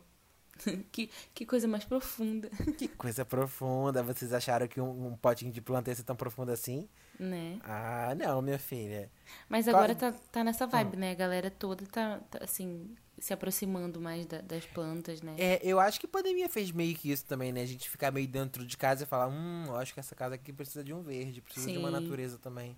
que, 0.91 1.11
que 1.35 1.45
coisa 1.45 1.67
mais 1.67 1.83
profunda, 1.85 2.49
Que 2.77 2.87
coisa 2.97 3.23
profunda. 3.25 4.01
Vocês 4.01 4.33
acharam 4.33 4.67
que 4.67 4.81
um, 4.81 5.07
um 5.07 5.15
potinho 5.15 5.51
de 5.51 5.61
planta 5.61 5.91
ia 5.91 5.95
ser 5.95 6.03
tão 6.03 6.15
profundo 6.15 6.51
assim? 6.51 6.87
né? 7.19 7.59
Ah, 7.63 8.13
não, 8.15 8.41
minha 8.41 8.59
filha. 8.59 9.11
Mas 9.49 9.65
Qual- 9.65 9.75
agora 9.75 9.95
tá, 9.95 10.11
tá 10.31 10.43
nessa 10.43 10.65
vibe, 10.67 10.97
né? 10.97 11.11
A 11.11 11.15
galera 11.15 11.49
toda 11.51 11.85
tá, 11.85 12.19
tá, 12.29 12.43
assim, 12.43 12.95
se 13.19 13.33
aproximando 13.33 13.99
mais 13.99 14.25
da- 14.25 14.41
das 14.41 14.65
plantas, 14.65 15.21
né? 15.21 15.35
É, 15.37 15.59
eu 15.63 15.79
acho 15.79 15.99
que 15.99 16.05
a 16.05 16.09
pandemia 16.09 16.47
fez 16.49 16.71
meio 16.71 16.95
que 16.95 17.11
isso 17.11 17.25
também, 17.25 17.51
né? 17.51 17.61
A 17.61 17.65
gente 17.65 17.89
ficar 17.89 18.11
meio 18.11 18.27
dentro 18.27 18.65
de 18.65 18.77
casa 18.77 19.03
e 19.03 19.07
falar, 19.07 19.27
hum, 19.27 19.65
eu 19.67 19.75
acho 19.77 19.93
que 19.93 19.99
essa 19.99 20.15
casa 20.15 20.35
aqui 20.35 20.53
precisa 20.53 20.83
de 20.83 20.93
um 20.93 21.01
verde, 21.01 21.41
precisa 21.41 21.71
de 21.71 21.77
uma 21.77 21.89
Sim. 21.89 21.99
natureza 22.01 22.37
também. 22.37 22.77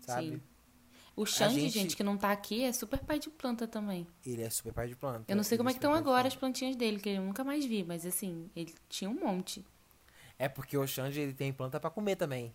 Sabe? 0.00 0.30
Sim. 0.32 0.42
O 1.16 1.24
Xande, 1.24 1.60
gente- 1.60 1.72
gente... 1.72 1.96
que 1.96 2.02
não 2.02 2.16
tá 2.16 2.32
aqui, 2.32 2.64
é 2.64 2.72
super 2.72 2.98
pai 2.98 3.18
de 3.20 3.30
planta 3.30 3.68
também. 3.68 4.06
Ele 4.26 4.42
é 4.42 4.50
super 4.50 4.72
pai 4.72 4.88
de 4.88 4.96
planta. 4.96 5.24
Eu 5.32 5.36
não 5.36 5.44
sei 5.44 5.54
ele 5.54 5.58
como 5.58 5.70
é 5.70 5.72
que 5.72 5.78
estão 5.78 5.94
agora 5.94 6.26
as 6.26 6.34
plantinhas 6.34 6.74
dele, 6.74 6.98
que 6.98 7.08
eu 7.08 7.22
nunca 7.22 7.44
mais 7.44 7.64
vi, 7.64 7.84
mas 7.84 8.04
assim, 8.04 8.50
ele 8.56 8.74
tinha 8.88 9.08
um 9.08 9.14
monte. 9.14 9.64
É 10.38 10.48
porque 10.48 10.76
o 10.76 10.84
Xande, 10.86 11.20
ele 11.20 11.32
tem 11.32 11.52
planta 11.52 11.78
pra 11.78 11.88
comer 11.88 12.16
também. 12.16 12.52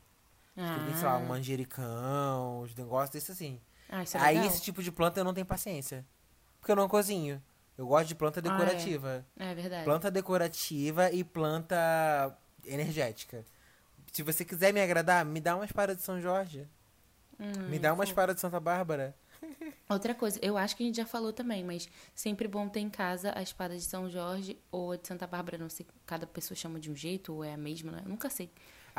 Ah, 0.58 0.76
Ele 0.76 0.86
tem, 0.88 0.96
sei 0.96 1.06
lá, 1.06 1.18
um 1.18 1.26
manjericão, 1.26 2.60
os 2.62 2.76
negócios 2.76 3.12
desse 3.12 3.32
assim. 3.32 3.62
ah 3.88 4.04
isso 4.04 4.18
é 4.18 4.20
Aí 4.20 4.36
legal. 4.36 4.52
esse 4.52 4.62
tipo 4.62 4.84
de 4.84 4.92
planta 4.92 5.20
eu 5.22 5.24
não 5.24 5.34
tenho 5.34 5.46
paciência. 5.46 6.06
Porque 6.60 6.72
eu 6.72 6.76
não 6.76 6.88
cozinho. 6.90 7.42
Eu 7.78 7.88
gosto 7.88 8.08
de 8.08 8.16
planta 8.16 8.40
Ah, 8.40 8.46
é. 8.46 8.50
decorativa. 8.52 9.26
É 9.38 9.54
verdade. 9.56 9.86
Planta 9.86 10.12
decorativa 10.12 11.12
e 11.12 11.24
planta 11.24 12.38
energética. 12.66 13.46
Se 14.12 14.22
você 14.24 14.44
quiser 14.44 14.74
me 14.74 14.82
agradar, 14.82 15.24
me 15.24 15.40
dá 15.40 15.56
uma 15.56 15.66
espada 15.66 15.96
de 15.96 16.02
São 16.02 16.20
Jorge. 16.20 16.68
Hum, 17.40 17.70
me 17.70 17.80
dá 17.80 17.90
uma 17.94 17.98
fofo. 18.04 18.12
espada 18.12 18.34
de 18.34 18.42
Santa 18.42 18.60
Bárbara. 18.60 19.16
Outra 19.88 20.14
coisa, 20.14 20.38
eu 20.42 20.58
acho 20.58 20.76
que 20.76 20.84
a 20.84 20.86
gente 20.86 20.98
já 20.98 21.06
falou 21.06 21.32
também, 21.32 21.64
mas 21.64 21.88
sempre 22.14 22.48
bom 22.48 22.68
ter 22.68 22.82
em 22.82 22.90
casa 22.90 23.32
a 23.36 23.42
espada 23.42 23.76
de 23.76 23.82
São 23.84 24.10
Jorge 24.10 24.60
ou 24.70 24.92
a 24.92 24.98
de 24.98 25.08
Santa 25.08 25.26
Bárbara, 25.26 25.58
não 25.58 25.70
sei, 25.70 25.86
cada 26.06 26.28
pessoa 26.28 26.58
chama 26.58 26.80
de 26.80 26.92
um 26.92 26.96
jeito 26.96 27.34
ou 27.34 27.44
é 27.44 27.54
a 27.54 27.58
mesma, 27.58 27.94
né? 27.94 28.02
Eu 28.04 28.10
nunca 28.10 28.30
sei. 28.30 28.52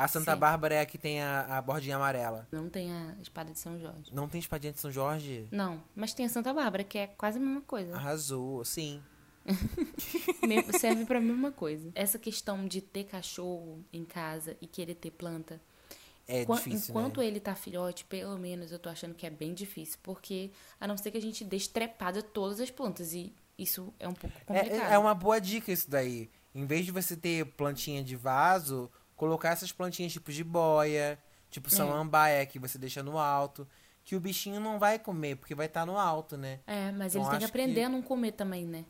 A 0.03 0.07
Santa 0.07 0.33
Sim. 0.33 0.39
Bárbara 0.39 0.75
é 0.75 0.81
a 0.81 0.85
que 0.85 0.97
tem 0.97 1.21
a, 1.21 1.57
a 1.57 1.61
bordinha 1.61 1.95
amarela. 1.95 2.47
Não 2.51 2.69
tem 2.69 2.91
a 2.91 3.15
espada 3.21 3.51
de 3.51 3.59
São 3.59 3.79
Jorge. 3.79 4.11
Não 4.13 4.27
tem 4.27 4.39
espadinha 4.39 4.73
de 4.73 4.79
São 4.79 4.91
Jorge? 4.91 5.47
Não, 5.51 5.81
mas 5.95 6.13
tem 6.13 6.25
a 6.25 6.29
Santa 6.29 6.53
Bárbara, 6.53 6.83
que 6.83 6.97
é 6.97 7.07
quase 7.07 7.37
a 7.37 7.41
mesma 7.41 7.61
coisa. 7.61 7.95
Arrasou, 7.95 8.63
sim. 8.65 9.01
Serve 10.79 11.05
pra 11.05 11.19
mesma 11.19 11.51
coisa. 11.51 11.91
Essa 11.95 12.19
questão 12.19 12.67
de 12.67 12.81
ter 12.81 13.05
cachorro 13.05 13.83
em 13.91 14.03
casa 14.05 14.55
e 14.61 14.67
querer 14.67 14.95
ter 14.95 15.11
planta, 15.11 15.61
É 16.27 16.45
Qua- 16.45 16.57
difícil, 16.57 16.91
Enquanto 16.91 17.19
né? 17.19 17.25
ele 17.27 17.39
tá 17.39 17.55
filhote, 17.55 18.05
pelo 18.05 18.37
menos 18.37 18.71
eu 18.71 18.79
tô 18.79 18.89
achando 18.89 19.13
que 19.15 19.25
é 19.25 19.29
bem 19.29 19.53
difícil. 19.53 19.97
Porque 20.03 20.51
a 20.79 20.87
não 20.87 20.97
ser 20.97 21.11
que 21.11 21.17
a 21.17 21.21
gente 21.21 21.43
deixe 21.43 21.69
trepada 21.69 22.21
todas 22.21 22.59
as 22.59 22.69
plantas. 22.71 23.13
E 23.13 23.33
isso 23.57 23.93
é 23.99 24.07
um 24.07 24.13
pouco 24.13 24.35
complicado. 24.45 24.91
É, 24.91 24.93
é 24.93 24.97
uma 24.97 25.13
boa 25.13 25.39
dica 25.39 25.71
isso 25.71 25.89
daí. 25.89 26.29
Em 26.53 26.65
vez 26.65 26.85
de 26.85 26.91
você 26.91 27.15
ter 27.15 27.45
plantinha 27.45 28.03
de 28.03 28.15
vaso, 28.15 28.91
colocar 29.21 29.49
essas 29.49 29.71
plantinhas 29.71 30.11
tipo 30.11 30.31
de 30.31 30.43
boia, 30.43 31.19
tipo 31.51 31.67
É. 31.67 31.71
samambaia, 31.71 32.43
que 32.47 32.57
você 32.57 32.79
deixa 32.79 33.03
no 33.03 33.19
alto. 33.19 33.67
Que 34.03 34.15
o 34.15 34.19
bichinho 34.19 34.59
não 34.59 34.79
vai 34.79 34.97
comer, 34.97 35.35
porque 35.35 35.53
vai 35.53 35.67
estar 35.67 35.85
no 35.85 35.95
alto, 35.95 36.35
né? 36.35 36.59
É, 36.65 36.91
mas 36.91 37.13
Então, 37.13 37.21
ele 37.21 37.29
tem 37.29 37.39
que 37.39 37.45
aprender 37.45 37.81
que- 37.81 37.85
a 37.85 37.89
não 37.89 38.01
comer 38.01 38.31
também, 38.31 38.65
né? 38.65 38.83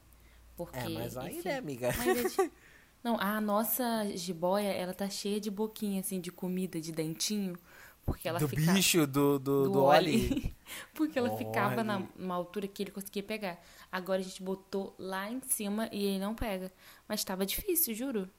Porque. 0.55 0.77
É, 0.79 0.87
mas 0.87 1.17
aí, 1.17 1.37
enfim. 1.37 1.49
né, 1.49 1.57
amiga? 1.57 1.89
Mas 1.97 2.07
é 2.39 2.43
de- 2.43 2.51
Não, 3.03 3.19
a 3.19 3.41
nossa 3.41 4.05
jiboia, 4.15 4.69
ela 4.71 4.93
tá 4.93 5.09
cheia 5.09 5.41
de 5.41 5.51
boquinha, 5.51 5.99
assim, 5.99 6.21
de 6.21 6.31
comida, 6.31 6.79
de 6.79 6.91
dentinho. 6.93 7.57
Porque 8.05 8.27
ela 8.29 8.39
do 8.39 8.47
fica... 8.47 8.71
bicho, 8.73 9.05
do, 9.05 9.37
do, 9.37 9.63
do 9.65 9.69
do 9.71 9.83
Oli. 9.83 10.27
Oli. 10.31 10.55
porque 10.95 11.19
ela 11.19 11.35
ficava 11.37 11.83
na, 11.83 11.97
Oli. 11.97 12.07
numa 12.15 12.35
altura 12.35 12.67
que 12.69 12.83
ele 12.83 12.91
conseguia 12.91 13.21
pegar. 13.23 13.59
Agora 13.91 14.21
a 14.21 14.23
gente 14.23 14.41
botou 14.41 14.95
lá 14.97 15.29
em 15.29 15.41
cima 15.41 15.89
e 15.91 16.05
ele 16.05 16.19
não 16.19 16.33
pega. 16.33 16.71
Mas 17.07 17.21
tava 17.23 17.45
difícil, 17.45 17.93
juro. 17.93 18.29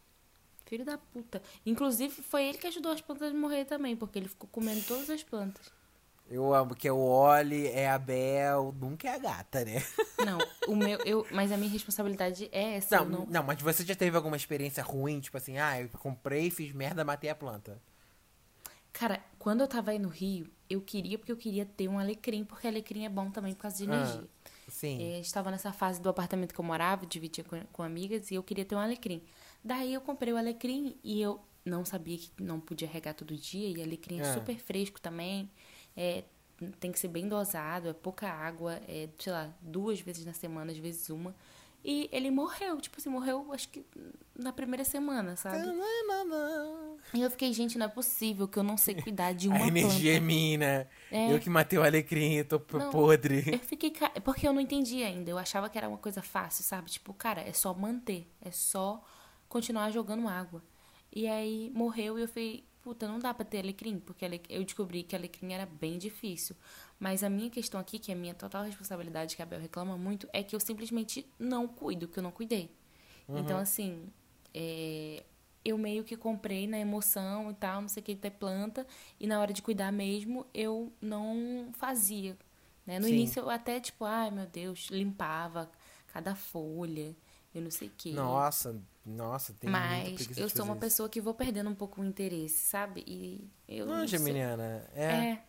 Filho 0.73 0.87
da 0.87 0.97
puta. 0.97 1.43
Inclusive, 1.67 2.23
foi 2.23 2.45
ele 2.45 2.57
que 2.57 2.67
ajudou 2.67 2.93
as 2.93 3.03
plantas 3.03 3.31
a 3.31 3.35
morrer 3.35 3.67
também, 3.67 3.95
porque 3.95 4.19
ele 4.19 4.27
ficou 4.27 4.49
comendo 4.51 4.81
todas 4.85 5.11
as 5.11 5.23
plantas. 5.23 5.71
Eu 6.31 6.55
amo 6.55 6.75
que 6.75 6.89
é 6.89 6.93
o 6.93 6.97
Oli, 6.97 7.67
é 7.67 7.91
a 7.91 7.99
Bel, 7.99 8.75
nunca 8.81 9.07
é 9.07 9.15
a 9.15 9.19
gata, 9.19 9.67
né? 9.67 9.85
Não, 10.25 10.39
o 10.67 10.75
meu, 10.75 10.99
eu, 11.05 11.27
mas 11.31 11.53
a 11.53 11.59
minha 11.59 11.71
responsabilidade 11.71 12.49
é 12.51 12.77
essa. 12.77 12.97
Não, 12.97 13.05
eu 13.05 13.11
não, 13.11 13.27
não, 13.27 13.43
mas 13.43 13.61
você 13.61 13.85
já 13.85 13.95
teve 13.95 14.17
alguma 14.17 14.35
experiência 14.35 14.83
ruim, 14.83 15.21
tipo 15.21 15.37
assim, 15.37 15.59
ah, 15.59 15.79
eu 15.79 15.91
comprei, 15.91 16.49
fiz 16.49 16.73
merda, 16.73 17.05
matei 17.05 17.29
a 17.29 17.35
planta. 17.35 17.79
Cara, 18.95 19.21
quando 19.39 19.61
eu 19.61 19.69
tava 19.69 19.91
aí 19.91 19.99
no 19.99 20.09
Rio, 20.09 20.49
eu 20.71 20.81
queria 20.81 21.19
porque 21.19 21.33
eu 21.33 21.37
queria 21.37 21.67
ter 21.67 21.87
um 21.87 21.99
alecrim, 21.99 22.45
porque 22.45 22.67
alecrim 22.67 23.05
é 23.05 23.11
bom 23.11 23.31
também 23.31 23.53
por 23.53 23.61
causa 23.63 23.77
de 23.77 23.91
Ah, 23.91 23.95
energia. 23.95 24.29
Sim. 24.69 25.03
É, 25.03 25.21
estava 25.21 25.51
nessa 25.51 25.71
fase 25.71 26.01
do 26.01 26.09
apartamento 26.09 26.55
que 26.55 26.61
eu 26.61 26.65
morava, 26.65 27.05
dividia 27.05 27.45
com, 27.45 27.61
com 27.73 27.83
amigas, 27.83 28.31
e 28.31 28.37
eu 28.37 28.43
queria 28.43 28.65
ter 28.65 28.75
um 28.75 28.79
alecrim. 28.79 29.23
Daí 29.65 29.95
eu 29.95 30.01
comprei 30.01 30.33
o 30.33 30.37
alecrim 30.37 30.97
e 31.05 31.21
eu 31.21 31.41
não 31.65 31.85
sabia 31.85 32.19
que 32.19 32.31
não 32.41 32.59
podia 32.59 32.89
regar 32.89 33.15
todo 33.15 33.37
dia, 33.37 33.69
e 33.69 33.83
alecrim 33.83 34.19
é 34.19 34.23
Ah. 34.23 34.35
super 34.35 34.59
fresco 34.59 35.01
também. 35.01 35.49
É, 35.97 36.25
tem 36.81 36.91
que 36.93 36.99
ser 36.99 37.09
bem 37.09 37.29
dosado, 37.29 37.89
é 37.89 37.93
pouca 37.93 38.29
água, 38.29 38.81
é, 38.89 39.09
sei 39.19 39.33
lá, 39.33 39.53
duas 39.61 40.01
vezes 40.01 40.25
na 40.25 40.33
semana, 40.33 40.73
às 40.73 40.79
vezes 40.79 41.09
uma. 41.11 41.35
E 41.85 42.09
ele 42.13 42.31
morreu, 42.31 42.81
tipo 42.81 42.99
assim, 43.01 43.11
morreu 43.11 43.53
acho 43.53 43.69
que 43.69 43.85
na 44.37 44.53
primeira 44.53 44.85
semana, 44.85 45.35
sabe? 45.37 45.67
E 47.15 47.21
eu 47.21 47.31
fiquei, 47.31 47.53
gente, 47.53 47.77
não 47.77 47.87
é 47.87 47.89
possível 47.89 48.47
que 48.47 48.57
eu 48.59 48.63
não 48.63 48.77
sei 48.77 48.95
cuidar 48.95 49.33
de 49.33 49.49
uma 49.51 49.65
A 49.65 49.67
energia 49.69 50.13
é 50.13 50.15
planta. 50.15 50.27
minha, 50.27 50.59
né? 50.59 50.87
É. 51.11 51.33
Eu 51.35 51.41
que 51.41 51.51
matei 51.51 51.79
o 51.79 51.83
alecrim, 51.83 52.35
eu 52.35 52.45
tô 52.45 52.61
Não. 52.79 52.91
podre. 52.91 53.45
Eu 53.53 53.59
fiquei. 53.59 53.93
Porque 54.25 54.47
eu 54.47 54.53
não 54.53 54.61
entendi 54.61 55.03
ainda. 55.03 55.31
Eu 55.31 55.39
achava 55.39 55.69
que 55.69 55.77
era 55.77 55.89
uma 55.89 55.99
coisa 55.99 56.23
fácil, 56.23 56.63
sabe? 56.65 56.91
Tipo, 56.91 57.13
cara, 57.13 57.41
é 57.41 57.53
só 57.53 57.75
manter. 57.75 58.31
É 58.41 58.51
só 58.53 59.05
continuar 59.53 59.91
jogando 59.91 60.27
água. 60.27 60.63
E 61.15 61.29
aí 61.29 61.71
morreu 61.75 62.19
e 62.19 62.23
eu 62.23 62.29
falei, 62.29 62.65
puta, 62.81 63.07
não 63.07 63.19
dá 63.19 63.35
pra 63.35 63.45
ter 63.45 63.59
alecrim. 63.59 63.99
Porque 63.99 64.25
eu 64.49 64.65
descobri 64.65 65.03
que 65.03 65.15
alecrim 65.15 65.53
era 65.53 65.67
bem 65.67 65.99
difícil. 65.99 66.57
Mas 66.99 67.23
a 67.23 67.29
minha 67.29 67.51
questão 67.51 67.79
aqui, 67.79 67.99
que 67.99 68.11
é 68.11 68.15
a 68.15 68.19
minha 68.19 68.35
total 68.35 68.65
responsabilidade, 68.65 69.37
que 69.37 69.43
a 69.43 69.47
Bel 69.47 69.61
reclama 69.61 69.99
muito, 69.99 70.27
é 70.33 70.43
que 70.43 70.57
eu 70.57 70.61
simplesmente 70.61 71.27
não 71.39 71.69
cuido, 71.69 72.09
que 72.09 72.19
eu 72.19 72.23
não 72.23 72.31
cuidei. 72.31 72.71
Então, 73.29 73.59
assim, 73.59 74.09
é, 74.55 75.23
eu 75.63 75.77
meio 75.77 76.03
que 76.03 76.17
comprei 76.17 76.67
na 76.67 76.79
emoção 76.79 77.51
e 77.51 77.55
tal, 77.55 77.83
não 77.83 77.89
sei 77.89 78.03
o 78.03 78.05
que, 78.05 78.17
ter 78.17 78.31
planta, 78.31 78.87
e 79.21 79.27
na 79.27 79.41
hora 79.41 79.53
de 79.53 79.63
cuidar 79.63 79.93
mesmo, 79.93 80.47
eu 80.53 80.93
não 81.01 81.71
fazia. 81.75 82.37
Né? 82.87 82.99
No 82.99 83.07
Sim. 83.07 83.15
início 83.15 83.41
eu 83.41 83.51
até, 83.51 83.81
tipo, 83.81 84.05
ai 84.05 84.31
meu 84.31 84.47
Deus, 84.47 84.89
limpava 84.91 85.71
cada 86.09 86.35
folha, 86.35 87.17
eu 87.55 87.63
não 87.63 87.71
sei 87.71 87.89
o 87.89 87.93
que. 87.97 88.13
Nossa, 88.13 88.79
nossa, 89.05 89.53
tem 89.55 89.69
Mas 89.71 90.37
eu 90.37 90.49
sou 90.49 90.65
uma 90.65 90.75
isso. 90.75 90.81
pessoa 90.81 91.09
que 91.09 91.21
vou 91.21 91.35
perdendo 91.35 91.69
um 91.71 91.75
pouco 91.75 92.01
o 92.01 92.05
interesse, 92.05 92.57
sabe? 92.69 93.03
E 93.07 93.49
eu 93.69 93.85
Não, 93.87 93.99
não 93.99 94.09
sei- 94.09 94.19
Geminiana, 94.19 94.89
é. 94.95 95.05
é. 95.05 95.45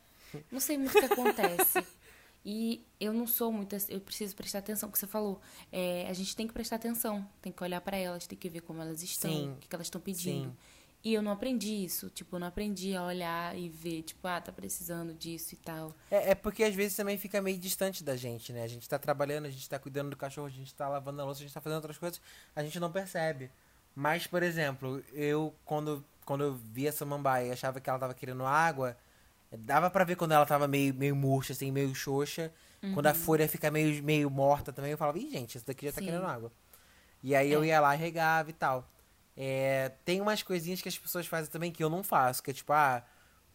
Não 0.52 0.60
sei 0.60 0.78
muito 0.78 0.98
o 0.98 1.00
que 1.00 1.14
acontece. 1.14 1.84
E 2.46 2.86
eu 3.00 3.14
não 3.14 3.26
sou 3.26 3.54
muito. 3.54 3.74
Eu 3.88 4.02
preciso 4.02 4.36
prestar 4.36 4.60
atenção, 4.60 4.90
porque 4.90 5.00
você 5.00 5.08
falou. 5.08 5.40
É, 5.72 6.06
a 6.10 6.12
gente 6.12 6.36
tem 6.36 6.46
que 6.46 6.52
prestar 6.54 6.76
atenção, 6.76 7.26
tem 7.42 7.54
que 7.54 7.64
olhar 7.64 7.80
pra 7.80 7.96
elas, 7.96 8.28
tem 8.28 8.38
que 8.38 8.50
ver 8.50 8.60
como 8.60 8.82
elas 8.82 9.02
estão, 9.02 9.32
Sim, 9.32 9.52
o 9.54 9.56
que, 9.56 9.68
que 9.70 9.74
elas 9.74 9.88
estão 9.88 10.02
pedindo. 10.02 10.50
sim. 10.50 10.58
E 11.04 11.14
eu 11.14 11.22
não 11.22 11.32
aprendi 11.34 11.84
isso. 11.84 12.10
Tipo, 12.10 12.38
eu 12.38 12.40
não 12.40 12.48
aprendi 12.48 12.96
a 12.96 13.04
olhar 13.04 13.58
e 13.58 13.68
ver, 13.68 14.04
tipo, 14.04 14.26
ah, 14.26 14.40
tá 14.40 14.52
precisando 14.54 15.14
disso 15.14 15.54
e 15.54 15.58
tal. 15.58 15.94
É, 16.10 16.32
é 16.32 16.36
porque 16.36 16.64
às 16.64 16.74
vezes 16.74 16.96
também 16.96 17.18
fica 17.18 17.42
meio 17.42 17.58
distante 17.58 18.04
da 18.04 18.16
gente, 18.16 18.54
né? 18.54 18.64
A 18.64 18.68
gente 18.68 18.88
tá 18.88 18.98
trabalhando, 18.98 19.46
a 19.46 19.50
gente 19.50 19.68
tá 19.68 19.78
cuidando 19.78 20.12
do 20.12 20.16
cachorro, 20.16 20.48
a 20.48 20.52
gente 20.52 20.74
tá 20.74 20.88
lavando 20.88 21.22
a 21.22 21.26
louça, 21.26 21.42
a 21.42 21.44
gente 21.44 21.54
tá 21.54 21.60
fazendo 21.60 21.78
outras 21.78 21.98
coisas, 21.98 22.22
a 22.56 22.64
gente 22.64 22.80
não 22.80 22.90
percebe. 22.92 23.52
Mas, 23.94 24.26
por 24.28 24.42
exemplo, 24.42 25.04
eu 25.12 25.54
quando, 25.66 26.04
quando 26.26 26.44
eu 26.46 26.54
vi 26.56 26.88
essa 26.88 27.06
mambaia 27.06 27.48
e 27.48 27.52
achava 27.52 27.82
que 27.82 27.90
ela 27.90 28.00
tava 28.00 28.14
querendo 28.14 28.46
água, 28.46 28.98
dava 29.52 29.90
pra 29.90 30.06
ver 30.06 30.16
quando 30.16 30.32
ela 30.32 30.46
tava 30.46 30.68
meio, 30.70 30.94
meio 30.94 31.16
murcha, 31.16 31.52
assim, 31.54 31.70
meio 31.72 31.94
xoxa. 31.94 32.52
Quando 32.94 33.08
a 33.08 33.14
folha 33.14 33.48
fica 33.48 33.72
meio, 33.72 34.04
meio 34.04 34.30
morta 34.30 34.74
também, 34.74 34.92
eu 34.92 34.98
falava, 34.98 35.18
ih, 35.18 35.30
gente, 35.30 35.56
essa 35.58 35.66
daqui 35.66 35.86
já 35.86 35.92
tá 35.94 36.00
Sim. 36.00 36.06
querendo 36.08 36.26
água. 36.26 36.52
E 37.22 37.34
aí 37.34 37.50
eu 37.50 37.64
É. 37.64 37.68
ia 37.68 37.80
lá 37.80 37.96
e 37.96 37.98
regava 37.98 38.50
e 38.50 38.54
tal. 38.54 38.90
É, 39.36 39.92
tem 40.06 40.22
umas 40.22 40.44
coisinhas 40.44 40.82
que 40.82 40.90
as 40.90 40.98
pessoas 40.98 41.26
fazem 41.26 41.52
também 41.52 41.72
que 41.72 41.84
eu 41.84 41.90
não 41.90 42.04
faço, 42.04 42.44
que 42.44 42.52
é 42.52 42.54
tipo, 42.54 42.72
ah, 42.72 43.04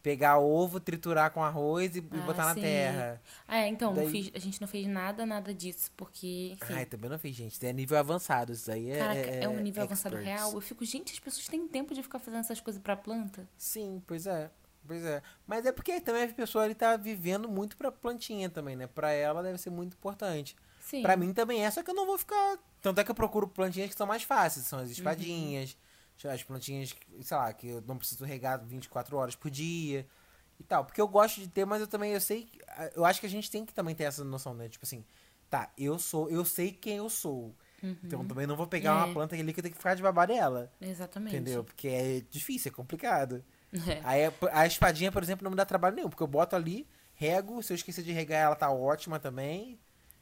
pegar 0.02 0.38
ovo, 0.38 0.80
triturar 0.80 1.30
com 1.30 1.42
arroz 1.42 1.94
e, 1.96 1.98
Ah, 2.10 2.16
botar 2.22 2.46
na 2.46 2.54
sim. 2.54 2.60
terra. 2.62 3.20
Ah, 3.46 3.58
é, 3.58 3.68
então, 3.68 3.92
Daí- 3.94 4.08
fiz- 4.10 4.30
a 4.34 4.38
gente 4.38 4.60
não 4.60 4.66
fez 4.68 4.86
nada, 4.86 5.24
nada 5.26 5.52
disso, 5.54 5.90
porque, 5.96 6.56
enfim. 6.60 6.72
Ai, 6.74 6.86
também 6.86 7.10
não 7.10 7.18
fiz, 7.18 7.34
gente. 7.36 7.64
É 7.66 7.72
nível 7.72 7.98
avançado. 7.98 8.52
Isso 8.52 8.70
aí 8.70 8.90
é. 8.90 8.98
Caraca, 8.98 9.20
é, 9.20 9.44
é 9.44 9.48
um 9.48 9.60
nível 9.60 9.82
avançado 9.84 10.16
experts. 10.16 10.40
real. 10.40 10.52
Eu 10.54 10.60
fico, 10.60 10.84
gente, 10.84 11.12
as 11.12 11.18
pessoas 11.18 11.46
têm 11.46 11.66
tempo 11.68 11.94
de 11.94 12.02
ficar 12.02 12.18
fazendo 12.18 12.40
essas 12.40 12.60
coisas 12.60 12.80
pra 12.82 12.96
planta? 12.96 13.46
Sim, 13.56 14.02
pois 14.06 14.26
é. 14.26 14.50
Pois 14.86 15.04
é. 15.04 15.20
Mas 15.46 15.66
é 15.66 15.72
porque 15.72 16.00
também 16.00 16.22
a 16.24 16.28
pessoa 16.28 16.64
ali 16.64 16.74
tá 16.74 16.96
vivendo 16.96 17.46
muito 17.48 17.76
pra 17.76 17.92
plantinha 17.92 18.48
também, 18.48 18.74
né? 18.74 18.86
Pra 18.86 19.10
ela 19.12 19.42
deve 19.42 19.58
ser 19.58 19.68
muito 19.70 19.94
importante. 19.94 20.56
Sim. 20.88 21.02
Pra 21.02 21.16
mim 21.16 21.32
também 21.34 21.64
é, 21.64 21.70
só 21.70 21.82
que 21.82 21.90
eu 21.90 21.94
não 21.94 22.06
vou 22.06 22.16
ficar. 22.16 22.58
Tanto 22.80 23.00
é 23.00 23.04
que 23.04 23.10
eu 23.10 23.14
procuro 23.14 23.46
plantinhas 23.46 23.90
que 23.90 23.96
são 23.96 24.06
mais 24.06 24.22
fáceis. 24.22 24.64
São 24.66 24.78
Uhum. 24.78 24.84
as 24.86 24.90
espadinhas, 24.90 25.76
as 26.24 26.42
plantinhas, 26.42 26.94
sei 27.20 27.36
lá, 27.36 27.52
que 27.52 27.68
eu 27.68 27.82
não 27.86 27.98
preciso 27.98 28.24
regar 28.24 28.58
24 28.64 29.16
horas 29.16 29.34
por 29.34 29.50
dia 29.50 30.06
e 30.58 30.64
tal. 30.64 30.84
Porque 30.84 31.00
eu 31.00 31.06
gosto 31.08 31.40
de 31.40 31.48
ter, 31.48 31.64
mas 31.66 31.80
eu 31.82 31.86
também 31.86 32.12
eu 32.12 32.20
sei. 32.20 32.48
Eu 32.94 33.04
acho 33.04 33.20
que 33.20 33.26
a 33.26 33.30
gente 33.30 33.50
tem 33.50 33.66
que 33.66 33.74
também 33.74 33.94
ter 33.94 34.04
essa 34.04 34.24
noção, 34.24 34.54
né? 34.54 34.68
Tipo 34.68 34.86
assim, 34.86 35.04
tá, 35.50 35.70
eu 35.76 35.98
sou, 35.98 36.30
eu 36.30 36.44
sei 36.44 36.72
quem 36.72 36.96
eu 36.96 37.10
sou. 37.10 37.54
Então 38.02 38.26
também 38.26 38.46
não 38.46 38.56
vou 38.56 38.66
pegar 38.66 38.90
É. 38.90 38.94
uma 39.04 39.12
planta 39.12 39.36
ali 39.36 39.52
que 39.52 39.60
eu 39.60 39.62
tenho 39.62 39.72
que 39.74 39.78
ficar 39.78 39.94
de 39.94 40.02
babá 40.02 40.24
dela. 40.26 40.72
Exatamente. 40.80 41.36
Entendeu? 41.36 41.62
Porque 41.62 41.86
é 41.86 42.22
difícil, 42.30 42.70
é 42.70 42.74
complicado. 42.74 43.44
É. 43.72 44.00
Aí 44.02 44.20
a 44.50 44.66
espadinha, 44.66 45.12
por 45.12 45.22
exemplo, 45.22 45.44
não 45.44 45.50
me 45.50 45.56
dá 45.56 45.64
trabalho 45.64 45.94
nenhum, 45.94 46.08
porque 46.08 46.22
eu 46.22 46.26
boto 46.26 46.56
ali, 46.56 46.88
rego, 47.14 47.62
se 47.62 47.72
eu 47.72 47.76
esquecer 47.76 48.02
de 48.02 48.10
regar, 48.10 48.40
ela 48.46 48.56
tá 48.56 48.70
ótima 48.70 49.20
também. 49.20 49.78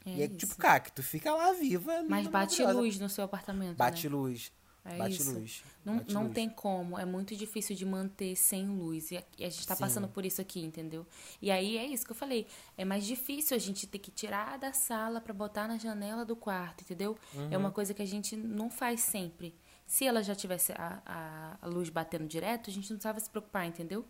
É 0.06 0.16
e 0.16 0.22
é 0.22 0.26
isso. 0.26 0.36
tipo 0.36 0.56
cacto, 0.56 1.02
fica 1.02 1.34
lá 1.34 1.52
viva. 1.52 2.02
Mas 2.08 2.26
bate 2.28 2.60
maravilhosa. 2.62 2.72
luz 2.80 2.98
no 3.00 3.08
seu 3.08 3.24
apartamento, 3.24 3.76
Bate 3.76 4.08
né? 4.08 4.14
luz. 4.16 4.52
É 4.84 4.98
bate 4.98 5.20
isso. 5.20 5.32
luz. 5.32 5.64
Não, 5.84 5.96
bate 5.98 6.14
não 6.14 6.22
luz. 6.22 6.34
tem 6.34 6.48
como, 6.48 6.96
é 6.96 7.04
muito 7.04 7.34
difícil 7.34 7.74
de 7.74 7.84
manter 7.84 8.36
sem 8.36 8.68
luz. 8.68 9.10
E 9.10 9.16
a, 9.16 9.24
e 9.36 9.44
a 9.44 9.50
gente 9.50 9.66
tá 9.66 9.74
Sim. 9.74 9.80
passando 9.80 10.06
por 10.06 10.24
isso 10.24 10.40
aqui, 10.40 10.60
entendeu? 10.64 11.04
E 11.42 11.50
aí 11.50 11.76
é 11.76 11.84
isso 11.84 12.04
que 12.06 12.12
eu 12.12 12.16
falei. 12.16 12.46
É 12.78 12.84
mais 12.84 13.04
difícil 13.04 13.56
a 13.56 13.58
gente 13.58 13.84
ter 13.88 13.98
que 13.98 14.12
tirar 14.12 14.56
da 14.58 14.72
sala 14.72 15.20
pra 15.20 15.34
botar 15.34 15.66
na 15.66 15.76
janela 15.76 16.24
do 16.24 16.36
quarto, 16.36 16.82
entendeu? 16.82 17.18
Uhum. 17.34 17.48
É 17.50 17.58
uma 17.58 17.72
coisa 17.72 17.92
que 17.92 18.00
a 18.00 18.06
gente 18.06 18.36
não 18.36 18.70
faz 18.70 19.00
sempre. 19.00 19.52
Se 19.88 20.04
ela 20.06 20.22
já 20.22 20.36
tivesse 20.36 20.70
a, 20.72 21.02
a, 21.04 21.56
a 21.62 21.66
luz 21.66 21.88
batendo 21.88 22.26
direto, 22.28 22.70
a 22.70 22.72
gente 22.72 22.88
não 22.88 22.96
precisava 22.96 23.18
se 23.18 23.28
preocupar, 23.28 23.66
entendeu? 23.66 24.04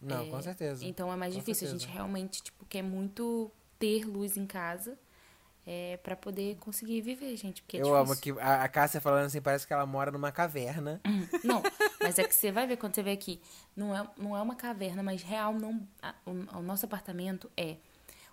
Não, 0.00 0.22
É, 0.22 0.30
com 0.30 0.40
certeza. 0.40 0.86
Então 0.86 1.12
é 1.12 1.16
mais 1.16 1.34
Com 1.34 1.40
difícil. 1.40 1.66
A 1.66 1.70
certeza. 1.70 1.86
gente 1.86 1.94
realmente, 1.94 2.42
tipo, 2.42 2.64
quer 2.64 2.82
muito 2.82 3.50
ter 3.78 4.06
luz 4.06 4.36
em 4.38 4.46
casa 4.46 4.98
é, 5.70 5.98
para 5.98 6.16
poder 6.16 6.56
conseguir 6.56 7.02
viver, 7.02 7.36
gente. 7.36 7.60
Porque 7.62 7.76
é 7.76 7.82
eu 7.82 7.94
amo 7.94 8.16
que 8.16 8.30
a, 8.40 8.62
a 8.64 8.68
Cássia 8.68 9.02
falando 9.02 9.26
assim, 9.26 9.40
parece 9.42 9.66
que 9.66 9.72
ela 9.74 9.84
mora 9.84 10.10
numa 10.10 10.32
caverna. 10.32 10.98
Não, 11.44 11.62
mas 12.00 12.18
é 12.18 12.24
que 12.24 12.34
você 12.34 12.50
vai 12.50 12.66
ver 12.66 12.78
quando 12.78 12.94
você 12.94 13.02
vê 13.02 13.12
aqui. 13.12 13.38
Não 13.76 13.94
é, 13.94 14.08
não 14.16 14.34
é 14.34 14.40
uma 14.40 14.54
caverna, 14.56 15.02
mas 15.02 15.22
real 15.22 15.52
não. 15.52 15.86
a- 16.02 16.14
o, 16.24 16.30
o 16.58 16.62
nosso 16.62 16.86
apartamento 16.86 17.50
é 17.54 17.76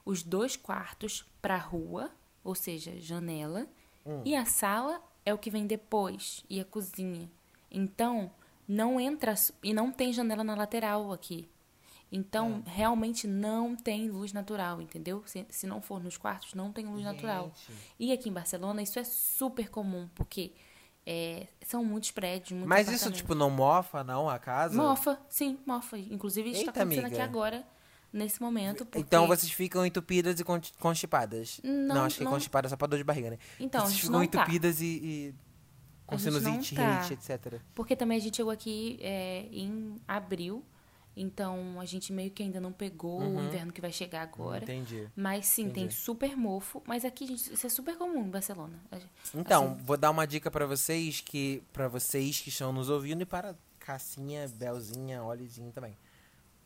os 0.06 0.24
dois 0.24 0.56
quartos 0.56 1.26
pra 1.42 1.58
rua, 1.58 2.10
ou 2.44 2.56
seja, 2.56 2.94
janela, 3.00 3.68
Hum. 4.06 4.22
e 4.24 4.36
a 4.36 4.46
sala 4.46 5.02
é 5.26 5.34
o 5.34 5.38
que 5.38 5.50
vem 5.50 5.66
depois, 5.68 6.46
e 6.50 6.60
a 6.62 6.64
cozinha. 6.66 7.28
Então, 7.72 8.32
não 8.68 9.00
entra 9.00 9.34
e 9.64 9.74
não 9.74 9.92
tem 9.92 10.14
janela 10.14 10.44
na 10.44 10.56
lateral 10.56 11.12
aqui. 11.12 11.50
Então, 12.16 12.64
É. 12.66 12.70
realmente 12.70 13.28
não 13.28 13.76
tem 13.76 14.10
luz 14.10 14.32
natural, 14.32 14.82
entendeu? 14.82 15.22
Se, 15.26 15.46
se 15.50 15.68
não 15.68 15.82
for 15.82 16.02
nos 16.02 16.18
quartos, 16.18 16.54
não 16.54 16.72
tem 16.72 16.86
luz 16.86 17.04
natural. 17.04 17.52
Gente. 17.68 17.80
E 18.00 18.12
aqui 18.14 18.30
em 18.30 18.34
Barcelona, 18.34 18.82
isso 18.82 18.98
é 18.98 19.04
super 19.04 19.70
comum, 19.70 20.08
porque 20.16 20.54
é, 21.06 21.48
são 21.66 21.84
muitos 21.84 22.12
prédios, 22.12 22.52
muitos 22.52 22.70
Mas 22.70 22.88
isso, 22.90 23.12
tipo, 23.12 23.36
não 23.36 23.50
mofa, 23.50 24.04
não, 24.04 24.30
a 24.30 24.40
casa? 24.40 24.76
Mofa, 24.82 25.20
sim, 25.30 25.60
mofa. 25.66 25.98
Inclusive, 25.98 26.50
isso 26.50 26.60
Eita, 26.62 26.72
está 26.72 26.82
acontecendo 26.82 27.06
amiga. 27.08 27.22
aqui 27.24 27.30
agora, 27.30 27.68
nesse 28.14 28.42
momento. 28.42 28.86
Porque... 28.86 29.00
Então 29.00 29.28
vocês 29.28 29.52
ficam 29.52 29.86
entupidas 29.86 30.40
e 30.40 30.44
con- 30.44 30.62
constipadas. 30.80 31.60
Não, 31.64 32.06
acho 32.06 32.18
que 32.18 32.24
não- 32.24 32.32
constipada 32.32 32.68
é 32.68 32.70
só 32.70 32.78
pra 32.78 32.88
dor 32.88 32.98
de 32.98 33.04
barriga, 33.04 33.32
né? 33.32 33.38
Então, 33.60 33.82
a 33.82 33.84
vocês 33.86 33.94
gente 33.96 34.06
ficam 34.06 34.20
não 34.22 34.28
tá. 34.28 34.42
entupidas 34.42 34.80
e, 34.82 34.86
e 34.86 35.36
com 36.08 36.16
não 36.16 36.20
sinusite, 36.20 36.76
tá. 36.76 37.08
etc. 37.12 37.60
Porque 37.74 37.96
também 37.96 38.18
a 38.18 38.22
gente 38.22 38.38
chegou 38.38 38.52
aqui 38.52 38.98
é, 39.02 39.48
em 39.52 39.96
abril, 40.08 40.64
então 41.16 41.80
a 41.80 41.86
gente 41.86 42.12
meio 42.12 42.30
que 42.32 42.44
ainda 42.44 42.60
não 42.60 42.72
pegou 42.72 43.22
o 43.22 43.42
inverno 43.42 43.72
que 43.72 43.80
vai 43.82 43.92
chegar 43.92 44.22
agora. 44.22 44.64
Entendi. 44.64 45.08
Mas 45.16 45.46
sim, 45.46 45.70
tem 45.70 45.84
Entendi. 45.86 45.94
super 45.96 46.36
mofo. 46.36 46.82
Mas 46.86 47.06
aqui, 47.06 47.26
gente, 47.28 47.54
isso 47.54 47.66
é 47.66 47.70
super 47.70 47.98
comum 47.98 48.26
em 48.26 48.30
Barcelona. 48.30 48.78
Então, 49.34 49.74
assim, 49.74 49.84
vou 49.84 49.96
dar 49.98 50.12
uma 50.12 50.26
dica 50.28 50.52
pra 50.52 50.66
vocês 50.66 51.22
que 51.22 51.64
para 51.72 51.88
vocês 51.88 52.42
que 52.42 52.50
estão 52.50 52.74
nos 52.74 52.90
ouvindo 52.90 53.22
e 53.22 53.26
para 53.26 53.56
Cassinha, 53.80 54.48
Belzinha, 54.48 55.24
Olizinho 55.24 55.72
também. 55.72 55.96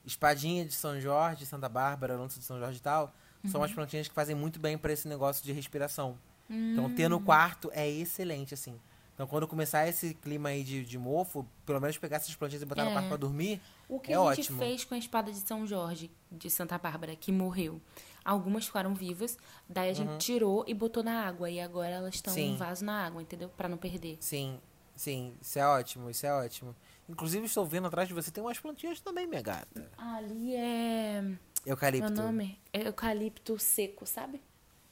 Espadinha 0.06 0.66
de 0.66 0.74
São 0.74 1.00
Jorge, 1.00 1.46
Santa 1.46 1.70
Bárbara, 1.70 2.16
lança 2.18 2.40
de 2.40 2.46
São 2.46 2.58
Jorge 2.60 2.78
e 2.78 2.82
tal, 2.82 3.14
são 3.46 3.60
Uhum. 3.60 3.66
as 3.66 3.72
plantinhas 3.72 4.08
que 4.08 4.14
fazem 4.14 4.36
muito 4.36 4.60
bem 4.60 4.78
pra 4.78 4.92
esse 4.92 5.08
negócio 5.08 5.44
de 5.44 5.52
respiração. 5.52 6.18
Hum. 6.50 6.72
Então, 6.74 6.90
ter 6.96 7.08
no 7.10 7.20
quarto 7.20 7.70
é 7.74 7.88
excelente, 7.88 8.54
assim. 8.54 8.80
Então, 9.14 9.28
quando 9.28 9.48
começar 9.48 9.88
esse 9.88 10.14
clima 10.14 10.50
aí 10.50 10.64
de, 10.64 10.84
de 10.86 10.98
mofo, 10.98 11.46
pelo 11.66 11.80
menos 11.82 11.98
pegar 11.98 12.16
essas 12.18 12.34
plantinhas 12.36 12.64
e 12.64 12.66
botar 12.66 12.86
no 12.86 12.92
É. 12.92 12.94
quarto 12.94 13.08
pra 13.10 13.18
dormir, 13.18 13.62
O 13.90 14.00
que 14.00 14.14
é 14.14 14.16
a 14.16 14.20
gente 14.36 14.42
ótimo. 14.42 14.60
fez 14.60 14.86
com 14.86 14.94
a 14.94 14.98
espada 14.98 15.32
de 15.32 15.40
São 15.40 15.66
Jorge, 15.66 16.12
de 16.32 16.50
Santa 16.50 16.78
Bárbara, 16.78 17.16
que 17.16 17.32
morreu? 17.32 17.82
Algumas 18.24 18.66
ficaram 18.66 18.94
vivas, 18.94 19.38
daí 19.68 19.90
a 19.90 19.94
gente 19.94 20.18
tirou 20.20 20.64
e 20.68 20.74
botou 20.74 21.02
na 21.04 21.26
água. 21.26 21.50
E 21.50 21.60
agora 21.60 21.90
elas 21.90 22.14
estão 22.16 22.34
Uhum. 22.34 22.40
Em 22.40 22.56
vaso 22.56 22.86
na 22.86 23.06
água, 23.06 23.22
entendeu? 23.22 23.50
Pra 23.50 23.68
não 23.68 23.78
perder. 23.78 24.18
Sim, 24.22 24.60
sim, 24.96 25.34
isso 25.42 25.58
é 25.58 25.66
ótimo, 25.68 26.10
isso 26.10 26.26
é 26.26 26.32
ótimo. 26.32 26.76
Inclusive, 27.10 27.46
estou 27.48 27.66
vendo 27.66 27.88
atrás 27.88 28.08
de 28.08 28.14
você, 28.14 28.30
tem 28.30 28.44
umas 28.44 28.60
plantinhas 28.60 29.00
também, 29.02 29.26
minha 29.26 29.42
gata. 29.42 29.92
Ali 29.98 30.56
é. 30.56 31.24
Eucalipto. 31.66 32.12
Meu 32.14 32.24
nome 32.24 32.60
é 32.72 32.88
eucalipto 32.88 33.58
seco, 33.58 34.06
sabe? 34.06 34.40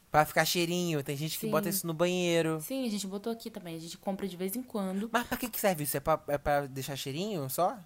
Pra 0.09 0.25
ficar 0.25 0.43
cheirinho, 0.45 1.03
tem 1.03 1.15
gente 1.15 1.35
que 1.37 1.45
Sim. 1.45 1.51
bota 1.51 1.69
isso 1.69 1.85
no 1.85 1.93
banheiro. 1.93 2.59
Sim, 2.61 2.87
a 2.87 2.89
gente 2.89 3.05
botou 3.05 3.31
aqui 3.31 3.51
também. 3.51 3.75
A 3.75 3.79
gente 3.79 3.97
compra 3.97 4.27
de 4.27 4.35
vez 4.35 4.55
em 4.55 4.63
quando. 4.63 5.07
Mas 5.11 5.27
pra 5.27 5.37
que, 5.37 5.49
que 5.49 5.59
serve 5.59 5.83
isso? 5.83 5.95
É 5.95 5.99
pra, 5.99 6.19
é 6.29 6.37
pra 6.37 6.65
deixar 6.65 6.95
cheirinho 6.95 7.47
só? 7.49 7.77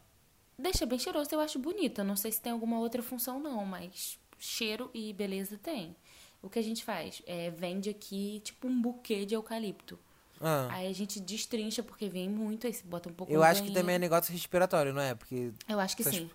Deixa 0.62 0.86
bem 0.86 1.00
cheiroso, 1.00 1.30
eu 1.34 1.40
acho 1.40 1.58
bonita. 1.60 2.04
Não 2.04 2.16
sei 2.16 2.32
se 2.32 2.40
tem 2.42 2.52
alguma 2.52 2.80
outra 2.80 3.02
função, 3.02 3.40
não, 3.40 3.66
mas 3.66 4.20
cheiro 4.38 4.90
e 4.94 5.12
beleza 5.14 5.58
tem. 5.58 5.96
O 6.42 6.50
que 6.50 6.60
a 6.60 6.62
gente 6.64 6.84
faz? 6.84 7.22
É, 7.26 7.50
vende 7.52 7.90
aqui 7.90 8.42
tipo 8.44 8.68
um 8.68 8.82
buquê 8.82 9.26
de 9.26 9.36
eucalipto. 9.36 9.98
Ah, 10.40 10.68
Aí 10.72 10.88
a 10.88 10.94
gente 10.94 11.20
destrincha, 11.20 11.84
porque 11.84 12.10
vem 12.10 12.28
muito, 12.28 12.66
aí 12.66 12.74
você 12.74 12.84
bota 12.84 13.08
um 13.10 13.14
pouco 13.14 13.32
eu 13.32 13.44
acho 13.44 13.62
que 13.64 13.72
também 13.72 13.96
é 13.96 14.00
negócio 14.00 14.34
respiratório, 14.34 14.92
não 14.92 15.02
é? 15.02 15.14
Porque 15.14 15.52
Eu 15.70 15.80
acho 15.80 15.96
que 15.96 16.02
essas- 16.02 16.16
sim. 16.16 16.30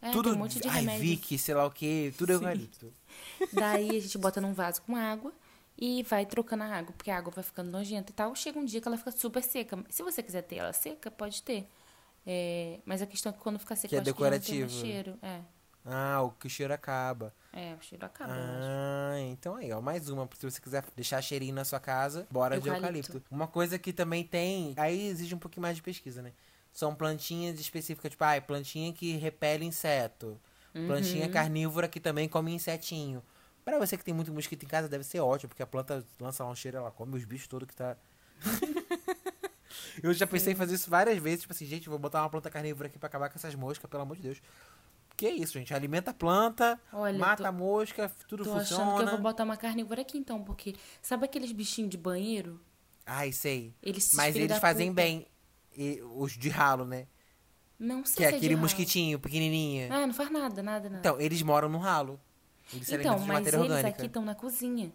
É, 0.00 0.10
tudo. 0.10 0.30
tem 0.30 0.32
um 0.32 0.38
monte 0.42 0.58
de 0.60 0.66
ai, 0.66 0.80
remédio. 0.80 1.00
Vick, 1.00 1.38
sei 1.38 1.54
lá 1.54 1.64
o 1.64 1.70
que, 1.70 2.12
tudo 2.18 2.30
Sim. 2.30 2.34
eucalipto. 2.40 2.92
Daí 3.52 3.90
a 3.90 4.00
gente 4.00 4.18
bota 4.18 4.40
num 4.40 4.52
vaso 4.52 4.82
com 4.82 4.96
água 4.96 5.32
e 5.78 6.02
vai 6.02 6.26
trocando 6.26 6.64
a 6.64 6.66
água, 6.66 6.92
porque 6.96 7.08
a 7.08 7.16
água 7.18 7.32
vai 7.32 7.44
ficando 7.44 7.70
nojenta 7.70 8.10
e 8.10 8.14
tal. 8.14 8.34
Chega 8.34 8.58
um 8.58 8.64
dia 8.64 8.80
que 8.80 8.88
ela 8.88 8.98
fica 8.98 9.12
super 9.12 9.44
seca. 9.44 9.78
Se 9.88 10.02
você 10.02 10.20
quiser 10.20 10.42
ter 10.42 10.56
ela 10.56 10.72
seca, 10.72 11.08
pode 11.08 11.40
ter. 11.42 11.68
É, 12.26 12.80
mas 12.84 13.02
a 13.02 13.06
questão 13.06 13.30
é 13.30 13.32
que 13.34 13.40
quando 13.40 13.58
ficar 13.58 13.74
seca, 13.76 13.88
Que 13.88 13.96
é 13.96 13.98
acho 13.98 14.04
que 14.04 14.12
decorativo. 14.12 14.70
cheiro. 14.70 15.18
É, 15.22 15.40
Ah, 15.84 16.22
o 16.22 16.30
que 16.30 16.46
o 16.46 16.50
cheiro 16.50 16.72
acaba. 16.72 17.34
é, 17.52 17.74
o 17.74 17.82
cheiro 17.82 18.06
acaba. 18.06 18.32
Ah, 18.32 19.14
então 19.20 19.56
aí, 19.56 19.72
ó, 19.72 19.80
mais 19.80 20.08
uma. 20.08 20.28
Se 20.38 20.48
você 20.48 20.60
quiser 20.60 20.84
deixar 20.94 21.20
cheirinho 21.20 21.54
na 21.54 21.64
sua 21.64 21.80
casa, 21.80 22.26
bora 22.30 22.58
de 22.60 22.68
Eucalipto. 22.68 23.12
eucalipto. 23.12 23.34
Uma 23.34 23.48
coisa 23.48 23.78
que 23.78 23.92
também 23.92 24.22
tem, 24.24 24.72
aí 24.76 25.08
exige 25.08 25.34
um 25.34 25.38
pouquinho 25.38 25.62
mais 25.62 25.76
de 25.76 25.82
pesquisa, 25.82 26.22
né? 26.22 26.32
São 26.72 26.94
plantinhas 26.94 27.58
específicas, 27.60 28.10
tipo, 28.12 28.22
ah, 28.24 28.40
plantinha 28.40 28.92
que 28.92 29.16
repele 29.16 29.64
inseto. 29.64 30.40
Plantinha 30.86 31.26
Uhum. 31.26 31.32
carnívora 31.32 31.86
que 31.88 32.00
também 32.00 32.28
come 32.28 32.54
insetinho. 32.54 33.22
Pra 33.64 33.78
você 33.78 33.96
que 33.96 34.04
tem 34.04 34.14
muito 34.14 34.32
mosquito 34.32 34.62
em 34.64 34.68
casa, 34.68 34.88
deve 34.88 35.04
ser 35.04 35.20
ótimo, 35.20 35.48
porque 35.50 35.62
a 35.62 35.66
planta 35.66 36.04
lança 36.20 36.42
lá 36.44 36.50
um 36.50 36.54
cheiro, 36.54 36.78
ela 36.78 36.90
come 36.90 37.16
os 37.16 37.24
bichos 37.24 37.46
todos 37.48 37.68
que 37.68 37.74
tá. 37.74 37.96
eu 40.02 40.12
já 40.12 40.26
pensei 40.26 40.52
em 40.52 40.56
fazer 40.56 40.74
isso 40.74 40.88
várias 40.90 41.18
vezes, 41.18 41.40
tipo 41.42 41.52
assim, 41.52 41.66
gente, 41.66 41.88
vou 41.88 41.98
botar 41.98 42.22
uma 42.22 42.30
planta 42.30 42.50
carnívora 42.50 42.88
aqui 42.88 42.98
pra 42.98 43.06
acabar 43.08 43.28
com 43.28 43.36
essas 43.36 43.54
moscas, 43.54 43.88
pelo 43.90 44.02
amor 44.02 44.16
de 44.16 44.22
Deus. 44.22 44.42
Que 45.16 45.28
isso, 45.28 45.52
gente? 45.58 45.74
Alimenta 45.74 46.10
a 46.10 46.14
planta, 46.14 46.80
Olha, 46.92 47.18
mata 47.18 47.42
tô- 47.42 47.48
a 47.48 47.52
mosca, 47.52 48.10
tudo 48.26 48.44
Tô 48.44 48.52
funciona. 48.58 48.82
achando 48.84 48.96
que 48.96 49.02
eu 49.04 49.10
vou 49.10 49.18
botar 49.20 49.44
uma 49.44 49.56
carnívora 49.56 50.00
aqui 50.00 50.16
então, 50.18 50.42
porque 50.42 50.74
sabe 51.02 51.24
aqueles 51.26 51.52
bichinhos 51.52 51.90
de 51.90 51.98
banheiro? 51.98 52.60
Ai, 53.04 53.30
sei. 53.32 53.74
Eles 53.82 54.04
se 54.04 54.16
Mas 54.16 54.34
eles 54.36 54.56
fazem 54.58 54.88
puta. 54.90 55.02
bem. 55.02 55.26
E 55.76 56.00
os 56.16 56.32
de 56.32 56.48
ralo, 56.48 56.84
né? 56.84 57.06
Não 57.78 58.04
sei 58.04 58.16
Que 58.16 58.22
é 58.24 58.26
se 58.26 58.32
de 58.32 58.36
aquele 58.38 58.54
ralo. 58.54 58.62
mosquitinho 58.62 59.18
pequenininho. 59.18 59.92
Ah, 59.92 60.06
não 60.06 60.14
faz 60.14 60.30
nada, 60.30 60.62
nada, 60.62 60.88
nada. 60.88 61.00
Então, 61.00 61.20
eles 61.20 61.42
moram 61.42 61.68
no 61.68 61.78
ralo. 61.78 62.18
Eles 62.72 62.86
se 62.86 62.94
Então, 62.94 63.12
alimentam 63.12 63.22
de 63.22 63.28
mas 63.28 63.38
matéria 63.38 63.56
eles 63.58 63.70
orgânica. 63.70 63.88
aqui 63.98 64.06
estão 64.06 64.24
na 64.24 64.34
cozinha. 64.34 64.92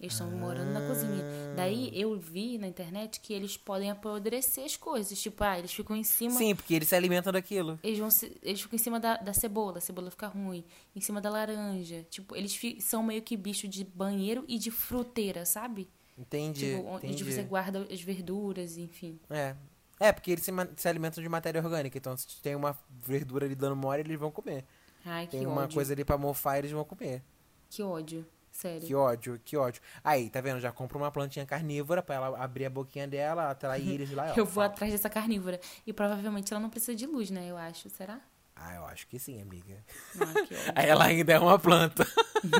Eles 0.00 0.14
estão 0.14 0.30
morando 0.30 0.72
na 0.72 0.80
cozinha. 0.86 1.22
Daí 1.54 1.90
eu 1.92 2.18
vi 2.18 2.56
na 2.56 2.66
internet 2.66 3.20
que 3.20 3.34
eles 3.34 3.58
podem 3.58 3.90
apodrecer 3.90 4.64
as 4.64 4.74
coisas. 4.74 5.20
Tipo, 5.20 5.44
ah, 5.44 5.58
eles 5.58 5.72
ficam 5.74 5.94
em 5.94 6.02
cima. 6.02 6.30
Sim, 6.38 6.54
porque 6.56 6.72
eles 6.74 6.88
se 6.88 6.94
alimentam 6.94 7.30
daquilo. 7.30 7.78
Eles, 7.82 7.98
vão 7.98 8.10
se- 8.10 8.34
eles 8.42 8.62
ficam 8.62 8.76
em 8.76 8.82
cima 8.82 8.98
da, 8.98 9.18
da 9.18 9.34
cebola, 9.34 9.76
a 9.76 9.80
cebola 9.80 10.10
fica 10.10 10.26
ruim. 10.26 10.64
Em 10.96 11.00
cima 11.02 11.20
da 11.20 11.28
laranja. 11.28 12.02
Tipo, 12.08 12.34
eles 12.34 12.56
fi- 12.56 12.80
são 12.80 13.02
meio 13.02 13.20
que 13.20 13.36
bicho 13.36 13.68
de 13.68 13.84
banheiro 13.84 14.42
e 14.48 14.58
de 14.58 14.70
fruteira, 14.70 15.44
sabe? 15.44 15.86
Entendi. 16.16 16.76
tipo, 16.76 16.88
onde 16.88 17.06
entendi. 17.06 17.24
você 17.24 17.42
guarda 17.42 17.86
as 17.90 18.00
verduras, 18.00 18.78
enfim. 18.78 19.20
É. 19.28 19.54
É, 19.98 20.12
porque 20.12 20.30
eles 20.30 20.42
se, 20.42 20.50
se 20.76 20.88
alimentam 20.88 21.22
de 21.22 21.28
matéria 21.28 21.62
orgânica. 21.62 21.98
Então, 21.98 22.16
se 22.16 22.26
tem 22.42 22.56
uma 22.56 22.74
verdura 23.02 23.44
ali 23.44 23.54
dando 23.54 23.76
mole, 23.76 24.00
eles 24.00 24.18
vão 24.18 24.30
comer. 24.30 24.64
Ai, 25.04 25.26
que 25.26 25.32
Tem 25.36 25.46
uma 25.46 25.62
ódio. 25.64 25.74
coisa 25.74 25.92
ali 25.92 26.04
pra 26.06 26.16
mofar, 26.16 26.56
eles 26.58 26.70
vão 26.70 26.84
comer. 26.84 27.22
Que 27.68 27.82
ódio. 27.82 28.26
Sério. 28.50 28.86
Que 28.86 28.94
ódio, 28.94 29.40
que 29.44 29.56
ódio. 29.56 29.80
Aí, 30.02 30.28
tá 30.28 30.40
vendo? 30.40 30.60
Já 30.60 30.72
compra 30.72 30.98
uma 30.98 31.10
plantinha 31.10 31.46
carnívora 31.46 32.02
pra 32.02 32.16
ela 32.16 32.42
abrir 32.42 32.66
a 32.66 32.70
boquinha 32.70 33.06
dela, 33.06 33.50
atrair 33.50 33.88
eles 33.88 34.10
lá. 34.10 34.32
ó. 34.32 34.34
Eu 34.36 34.44
vou 34.44 34.62
atrás 34.62 34.92
dessa 34.92 35.08
carnívora. 35.08 35.60
E 35.86 35.92
provavelmente 35.92 36.52
ela 36.52 36.60
não 36.60 36.70
precisa 36.70 36.94
de 36.94 37.06
luz, 37.06 37.30
né? 37.30 37.46
Eu 37.48 37.56
acho. 37.56 37.88
Será? 37.88 38.20
Ah, 38.56 38.74
eu 38.74 38.84
acho 38.84 39.06
que 39.06 39.18
sim, 39.18 39.40
amiga. 39.40 39.82
Ah, 40.20 40.42
que. 40.46 40.54
Aí 40.74 40.88
ela 40.88 41.04
ainda 41.06 41.32
é 41.32 41.38
uma 41.38 41.58
planta. 41.58 42.06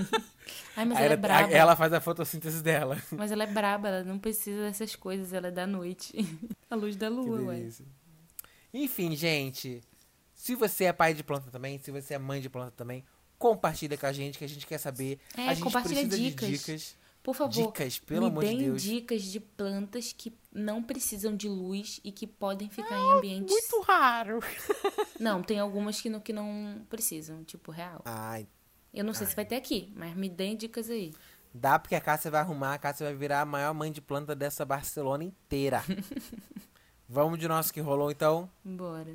Ai, 0.77 0.85
mas 0.85 0.99
Aí 0.99 1.05
ela 1.05 1.15
é 1.15 1.17
braba. 1.17 1.53
ela 1.53 1.77
faz 1.77 1.93
a 1.93 2.01
fotossíntese 2.01 2.63
dela. 2.63 2.97
Mas 3.13 3.31
ela 3.31 3.45
é 3.45 3.47
braba, 3.47 3.89
ela 3.89 4.05
não 4.05 4.19
precisa 4.19 4.63
dessas 4.63 4.97
coisas, 4.97 5.33
ela 5.33 5.49
é 5.49 5.51
da 5.51 5.67
noite. 5.67 6.15
A 6.71 6.75
luz 6.75 6.97
da 6.97 7.09
lua, 7.09 7.43
ué. 7.43 7.69
Enfim, 8.73 9.15
gente. 9.15 9.83
Se 10.35 10.55
você 10.55 10.85
é 10.85 10.93
pai 10.93 11.13
de 11.13 11.23
planta 11.23 11.51
também, 11.51 11.79
se 11.79 11.91
você 11.91 12.15
é 12.15 12.19
mãe 12.19 12.41
de 12.41 12.49
planta 12.49 12.73
também, 12.75 13.05
compartilha 13.41 13.97
com 13.99 14.07
a 14.07 14.13
gente, 14.13 14.39
que 14.39 14.45
a 14.45 14.49
gente 14.49 14.67
quer 14.67 14.79
saber. 14.79 15.19
É, 15.37 15.49
a 15.49 15.55
gente 15.55 15.65
compartilha 15.65 16.03
precisa 16.07 16.17
dicas. 16.23 16.49
de 16.49 16.57
dicas. 16.59 16.97
Por 17.23 17.35
favor, 17.35 17.53
Dicas, 17.67 17.99
pelo 17.99 18.23
me 18.23 18.27
amor 18.29 18.45
de 18.45 18.49
deem 18.49 18.59
Deus. 18.61 18.83
dicas 18.83 19.23
de 19.23 19.41
plantas 19.41 20.15
que 20.17 20.33
não 20.53 20.83
precisam 20.83 21.37
de 21.37 21.49
luz 21.49 22.01
e 22.03 22.11
que 22.13 22.27
podem 22.27 22.71
ficar 22.71 22.97
em 22.99 23.13
ambientes... 23.19 23.55
Ah, 23.55 23.61
Muito 23.77 23.87
raro. 23.87 24.41
Não, 25.21 25.43
tem 25.43 25.59
algumas 25.59 26.01
que 26.01 26.09
não, 26.09 26.19
que 26.19 26.33
não 26.33 26.81
precisam, 26.89 27.45
tipo, 27.45 27.71
real. 27.71 28.01
Ai, 28.07 28.47
Eu 28.95 29.05
não 29.05 29.13
sei 29.13 29.27
se 29.27 29.37
vai 29.37 29.45
ter 29.45 29.57
aqui, 29.57 29.93
mas 29.95 30.17
me 30.17 30.31
deem 30.31 30.57
dicas 30.57 30.89
aí. 30.89 31.13
dá 31.53 31.79
porque 31.79 31.95
a 31.95 32.01
Cássia 32.01 32.31
vai 32.31 32.41
arrumar, 32.41 32.73
a 32.73 32.79
Cássia 32.79 33.05
vai 33.07 33.15
virar 33.15 33.43
a 33.43 33.45
maior 33.45 33.75
mãe 33.75 33.93
de 33.93 34.01
planta 34.01 34.35
dessa 34.35 34.65
Barcelona 34.65 35.23
inteira. 35.25 35.85
Vamos 37.07 37.39
de 37.39 37.47
nosso 37.47 37.71
que 37.73 37.81
rolou, 37.81 38.11
então? 38.11 38.49
Bora. 38.65 39.15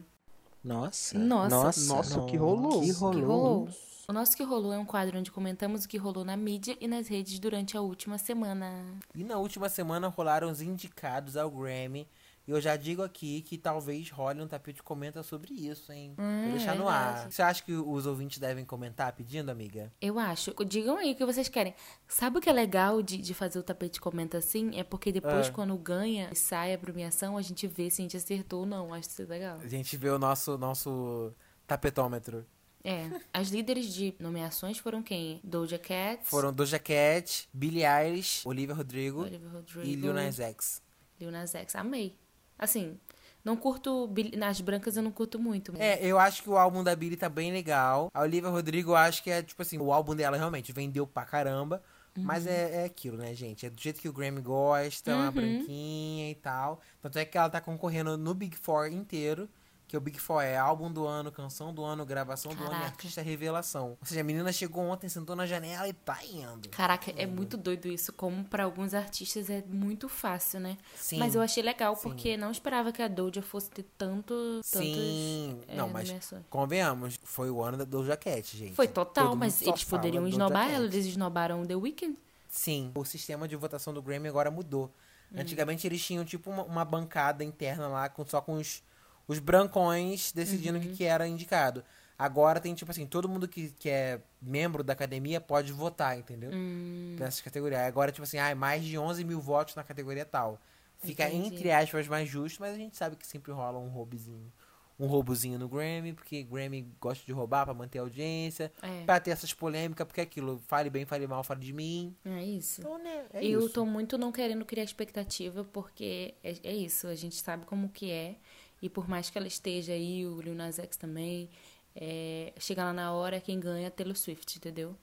Nossa. 0.63 1.17
Nossa. 1.17 1.81
Nossa, 1.87 2.21
que 2.25 2.37
rolou. 2.37 2.81
Que 2.81 2.91
rolou. 2.91 3.13
que 3.15 3.21
rolou? 3.25 3.69
O 4.07 4.13
nosso 4.13 4.37
que 4.37 4.43
rolou 4.43 4.71
é 4.71 4.77
um 4.77 4.85
quadro 4.85 5.17
onde 5.17 5.31
comentamos 5.31 5.83
o 5.85 5.87
que 5.87 5.97
rolou 5.97 6.23
na 6.23 6.37
mídia 6.37 6.77
e 6.79 6.87
nas 6.87 7.07
redes 7.07 7.39
durante 7.39 7.75
a 7.75 7.81
última 7.81 8.17
semana. 8.19 8.83
E 9.15 9.23
na 9.23 9.37
última 9.37 9.67
semana 9.67 10.07
rolaram 10.07 10.49
os 10.51 10.61
indicados 10.61 11.35
ao 11.35 11.49
Grammy. 11.49 12.07
E 12.47 12.51
eu 12.51 12.61
já 12.61 12.75
digo 12.75 13.01
aqui 13.01 13.41
que 13.41 13.57
talvez 13.57 14.11
role 14.11 14.39
um 14.43 14.47
tapete 14.47 14.83
comenta 14.83 15.23
sobre 15.23 15.51
isso, 15.55 15.91
hein? 15.91 16.13
Hum, 16.19 16.41
Vou 16.43 16.51
deixar 16.51 16.75
é 16.75 16.77
no 16.77 16.87
ar. 16.87 17.13
verdade. 17.13 17.33
Você 17.33 17.41
acha 17.41 17.63
que 17.63 17.73
os 17.73 18.05
ouvintes 18.05 18.37
devem 18.37 18.63
comentar 18.63 19.11
pedindo, 19.13 19.49
amiga? 19.49 19.91
Eu 19.99 20.19
acho. 20.19 20.53
Digam 20.63 20.95
aí 20.97 21.13
o 21.13 21.15
que 21.15 21.25
vocês 21.25 21.49
querem. 21.49 21.73
Sabe 22.07 22.37
o 22.37 22.41
que 22.41 22.47
é 22.47 22.53
legal 22.53 23.01
de, 23.01 23.17
de 23.17 23.33
fazer 23.33 23.57
o 23.57 23.63
tapete 23.63 23.99
comenta 23.99 24.37
assim? 24.37 24.77
É 24.77 24.83
porque 24.83 25.11
depois, 25.11 25.47
Ah. 25.47 25.51
quando 25.51 25.75
ganha 25.75 26.29
e 26.31 26.35
sai 26.35 26.71
a 26.75 26.77
premiação, 26.77 27.35
a 27.35 27.41
gente 27.41 27.65
vê 27.65 27.89
se 27.89 27.99
a 27.99 28.03
gente 28.03 28.15
acertou 28.17 28.59
ou 28.59 28.65
não. 28.67 28.93
Acho 28.93 29.09
isso 29.09 29.23
legal. 29.27 29.57
A 29.63 29.67
gente 29.67 29.97
vê 29.97 30.09
o 30.11 30.19
nosso, 30.19 30.55
nosso 30.59 31.33
tapetômetro. 31.65 32.45
É. 32.85 33.09
As 33.33 33.49
líderes 33.49 33.91
de 33.93 34.13
nomeações 34.19 34.77
foram 34.77 35.01
quem? 35.01 35.39
Doja 35.43 35.79
Cat, 35.79 36.19
Foram 36.23 36.53
Doja 36.53 36.77
Cat, 36.77 37.49
Billie 37.51 37.83
Eilish, 37.83 38.47
Olivia 38.47 38.75
Rodrigo 38.75 39.21
Olivia 39.21 39.49
Rodrigo, 39.49 39.81
e 39.87 39.95
Lil 39.95 40.13
Nas 40.13 40.39
X. 40.39 40.81
Lil 41.19 41.31
Nas 41.31 41.55
X. 41.55 41.75
Amei. 41.75 42.15
Assim, 42.59 42.97
não 43.43 43.57
curto... 43.57 44.07
Nas 44.37 44.61
brancas 44.61 44.95
eu 44.97 45.03
não 45.03 45.11
curto 45.11 45.39
muito. 45.39 45.73
mas- 45.73 45.81
É, 45.81 45.99
eu 46.05 46.19
acho 46.19 46.43
que 46.43 46.49
o 46.49 46.57
álbum 46.57 46.83
da 46.83 46.95
Billie 46.95 47.17
tá 47.17 47.27
bem 47.27 47.51
legal. 47.51 48.09
A 48.13 48.21
Olivia 48.21 48.49
Rodrigo, 48.49 48.91
eu 48.91 48.95
acho 48.95 49.23
que 49.23 49.31
é, 49.31 49.41
tipo 49.41 49.61
assim, 49.61 49.79
o 49.79 49.91
álbum 49.91 50.15
dela 50.15 50.37
realmente 50.37 50.71
vendeu 50.71 51.07
pra 51.07 51.25
caramba. 51.25 51.81
Mas 52.17 52.47
é, 52.47 52.83
é 52.83 52.85
aquilo, 52.85 53.17
né, 53.17 53.33
gente? 53.33 53.65
É 53.65 53.69
do 53.69 53.81
jeito 53.81 53.99
que 53.99 54.07
o 54.07 54.13
Grammy 54.13 54.39
gosta, 54.39 55.13
uma 55.13 55.25
Uhum. 55.25 55.31
branquinha 55.33 56.31
e 56.31 56.35
tal. 56.35 56.79
Tanto 57.01 57.19
é 57.19 57.25
que 57.25 57.37
ela 57.37 57.49
tá 57.49 57.59
concorrendo 57.59 58.17
no 58.17 58.33
Big 58.33 58.55
Four 58.55 58.87
inteiro. 58.87 59.49
Que 59.95 59.97
o 59.97 60.01
Big 60.01 60.19
Four 60.19 60.43
é 60.43 60.57
álbum 60.57 60.91
do 60.91 61.07
ano, 61.07 61.31
canção 61.31 61.73
do 61.73 61.81
ano, 61.81 62.05
gravação 62.05 62.53
do 62.53 62.59
ano 62.63 62.67
e 62.67 62.73
Caraca. 62.73 62.87
artista 62.87 63.21
revelação. 63.21 63.91
Ou 64.01 64.05
seja, 64.05 64.19
a 64.19 64.23
menina 64.25 64.51
chegou 64.51 64.83
ontem, 64.83 65.07
sentou 65.07 65.37
na 65.37 65.45
janela 65.45 65.87
e 65.87 65.93
tá 65.93 66.17
indo. 66.25 66.67
Caraca, 66.67 67.13
é 67.15 67.25
muito 67.25 67.55
doido 67.55 67.87
isso. 67.87 68.11
Como 68.11 68.43
pra 68.43 68.65
alguns 68.65 68.93
artistas 68.93 69.49
é 69.49 69.63
muito 69.69 70.09
fácil, 70.09 70.59
né? 70.59 70.77
Sim. 70.97 71.17
Mas 71.17 71.33
eu 71.33 71.41
achei 71.41 71.63
legal 71.63 71.95
Sim. 71.95 72.01
porque 72.09 72.35
não 72.35 72.51
esperava 72.51 72.91
que 72.91 73.01
a 73.01 73.07
Doja 73.07 73.41
fosse 73.41 73.69
ter 73.69 73.85
tanto, 73.97 74.59
Sim. 74.65 75.61
é, 75.69 75.77
Não, 75.77 75.87
mas 75.87 76.09
nomeações. 76.09 76.43
convenhamos, 76.49 77.17
foi 77.23 77.49
o 77.49 77.63
ano 77.63 77.77
da 77.77 77.85
Doja 77.85 78.17
Cat, 78.17 78.57
gente. 78.57 78.73
Foi 78.73 78.89
total, 78.89 79.29
Todo 79.29 79.37
mas 79.37 79.61
eles 79.61 79.85
poderiam 79.85 80.27
esnobar 80.27 80.69
ela. 80.69 80.83
Eles 80.83 81.05
esnobaram 81.05 81.65
The 81.65 81.77
Weeknd. 81.77 82.17
Sim, 82.49 82.91
o 82.95 83.05
sistema 83.05 83.47
de 83.47 83.55
votação 83.55 83.93
do 83.93 84.01
Grammy 84.01 84.27
agora 84.27 84.51
mudou. 84.51 84.91
Hum. 85.31 85.37
Antigamente 85.39 85.87
eles 85.87 86.03
tinham 86.03 86.25
tipo 86.25 86.49
uma, 86.49 86.63
uma 86.63 86.83
bancada 86.83 87.45
interna 87.45 87.87
lá, 87.87 88.09
com, 88.09 88.25
só 88.25 88.41
com 88.41 88.55
os, 88.55 88.83
os 89.27 89.39
brancões 89.39 90.31
decidindo 90.31 90.77
o 90.77 90.81
Uhum. 90.81 90.87
que, 90.89 90.97
que 90.97 91.03
era 91.03 91.27
indicado. 91.27 91.83
Agora 92.17 92.61
tem 92.61 92.73
tipo 92.73 92.89
assim, 92.91 93.05
todo 93.05 93.27
mundo 93.27 93.45
que, 93.47 93.71
que 93.77 93.89
é 93.89 94.21
membro 94.41 94.83
da 94.83 94.93
academia 94.93 95.41
pode 95.41 95.73
votar, 95.73 96.17
entendeu? 96.17 96.49
Hum, 96.53 97.17
Nessas 97.19 97.41
categorias. 97.41 97.81
Agora, 97.81 98.09
tipo 98.11 98.23
assim, 98.23 98.37
ah, 98.37 98.55
mais 98.55 98.85
de 98.85 98.97
11 98.97 99.23
mil 99.25 99.41
votos 99.41 99.75
na 99.75 99.83
categoria 99.83 100.23
tal. 100.25 100.59
Fica, 100.99 101.27
Entendi. 101.29 101.55
entre 101.55 101.71
aspas, 101.71 102.07
mais 102.07 102.29
justo, 102.29 102.61
mas 102.61 102.73
a 102.73 102.77
gente 102.77 102.95
sabe 102.95 103.17
que 103.17 103.27
sempre 103.27 103.51
rola 103.51 103.77
um 103.79 103.89
roubozinho. 103.89 104.49
Um 104.97 105.07
roubozinho 105.07 105.59
no 105.59 105.67
Grammy, 105.67 106.13
porque 106.13 106.41
Grammy 106.43 106.87
gosta 107.01 107.25
de 107.25 107.33
roubar 107.33 107.65
pra 107.65 107.73
manter 107.73 107.99
a 107.99 108.03
audiência, 108.03 108.71
é, 108.81 109.03
pra 109.03 109.19
ter 109.19 109.31
essas 109.31 109.53
polêmicas, 109.53 110.07
porque 110.07 110.21
é 110.21 110.23
aquilo, 110.23 110.57
fale 110.67 110.89
bem, 110.89 111.03
fale 111.05 111.27
mal, 111.27 111.43
fale 111.43 111.59
de 111.59 111.73
mim. 111.73 112.15
é 112.23 112.41
isso. 112.45 112.79
Então, 112.79 112.97
né, 112.97 113.25
é 113.33 113.43
eu 113.45 113.59
isso. 113.59 113.71
tô 113.71 113.85
muito 113.85 114.17
não 114.17 114.31
querendo 114.31 114.63
criar 114.63 114.85
expectativa, 114.85 115.65
porque 115.65 116.33
é, 116.41 116.55
é 116.63 116.73
isso, 116.73 117.07
a 117.07 117.15
gente 117.15 117.35
sabe 117.35 117.65
como 117.65 117.89
que 117.89 118.09
é. 118.09 118.37
E 118.81 118.89
por 118.89 119.07
mais 119.07 119.29
que 119.29 119.37
ela 119.37 119.47
esteja 119.47 119.93
aí, 119.93 120.25
o 120.25 120.41
Lil 120.41 120.53
Nas 120.55 120.77
X 120.79 120.97
também, 120.97 121.49
é, 121.95 122.53
chega 122.59 122.83
lá 122.83 122.93
na 122.93 123.11
hora, 123.13 123.39
quem 123.39 123.59
ganha 123.59 123.87
é 123.87 123.89
Taylor 123.89 124.15
Swift, 124.15 124.57
entendeu? 124.57 124.95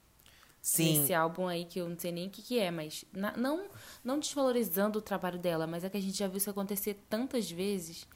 Sim, 0.61 1.03
Esse 1.03 1.13
álbum 1.13 1.49
aí 1.49 1.65
que 1.65 1.81
eu 1.81 1.89
não 1.89 1.99
sei 1.99 2.13
nem 2.13 2.29
o 2.29 2.31
que, 2.31 2.41
que 2.41 2.59
é, 2.59 2.71
mas 2.71 3.05
na- 3.13 3.37
não, 3.37 3.67
não 4.05 4.19
desvalorizando 4.21 4.99
o 4.99 5.03
trabalho 5.03 5.39
dela, 5.39 5.67
mas 5.67 5.83
é 5.83 5.91
que 5.91 5.97
a 5.97 6.01
gente 6.01 6.17
já 6.17 6.29
viu 6.29 6.37
isso 6.37 6.49
acontecer 6.51 6.95
tantas 7.11 7.51
vezes 7.51 8.07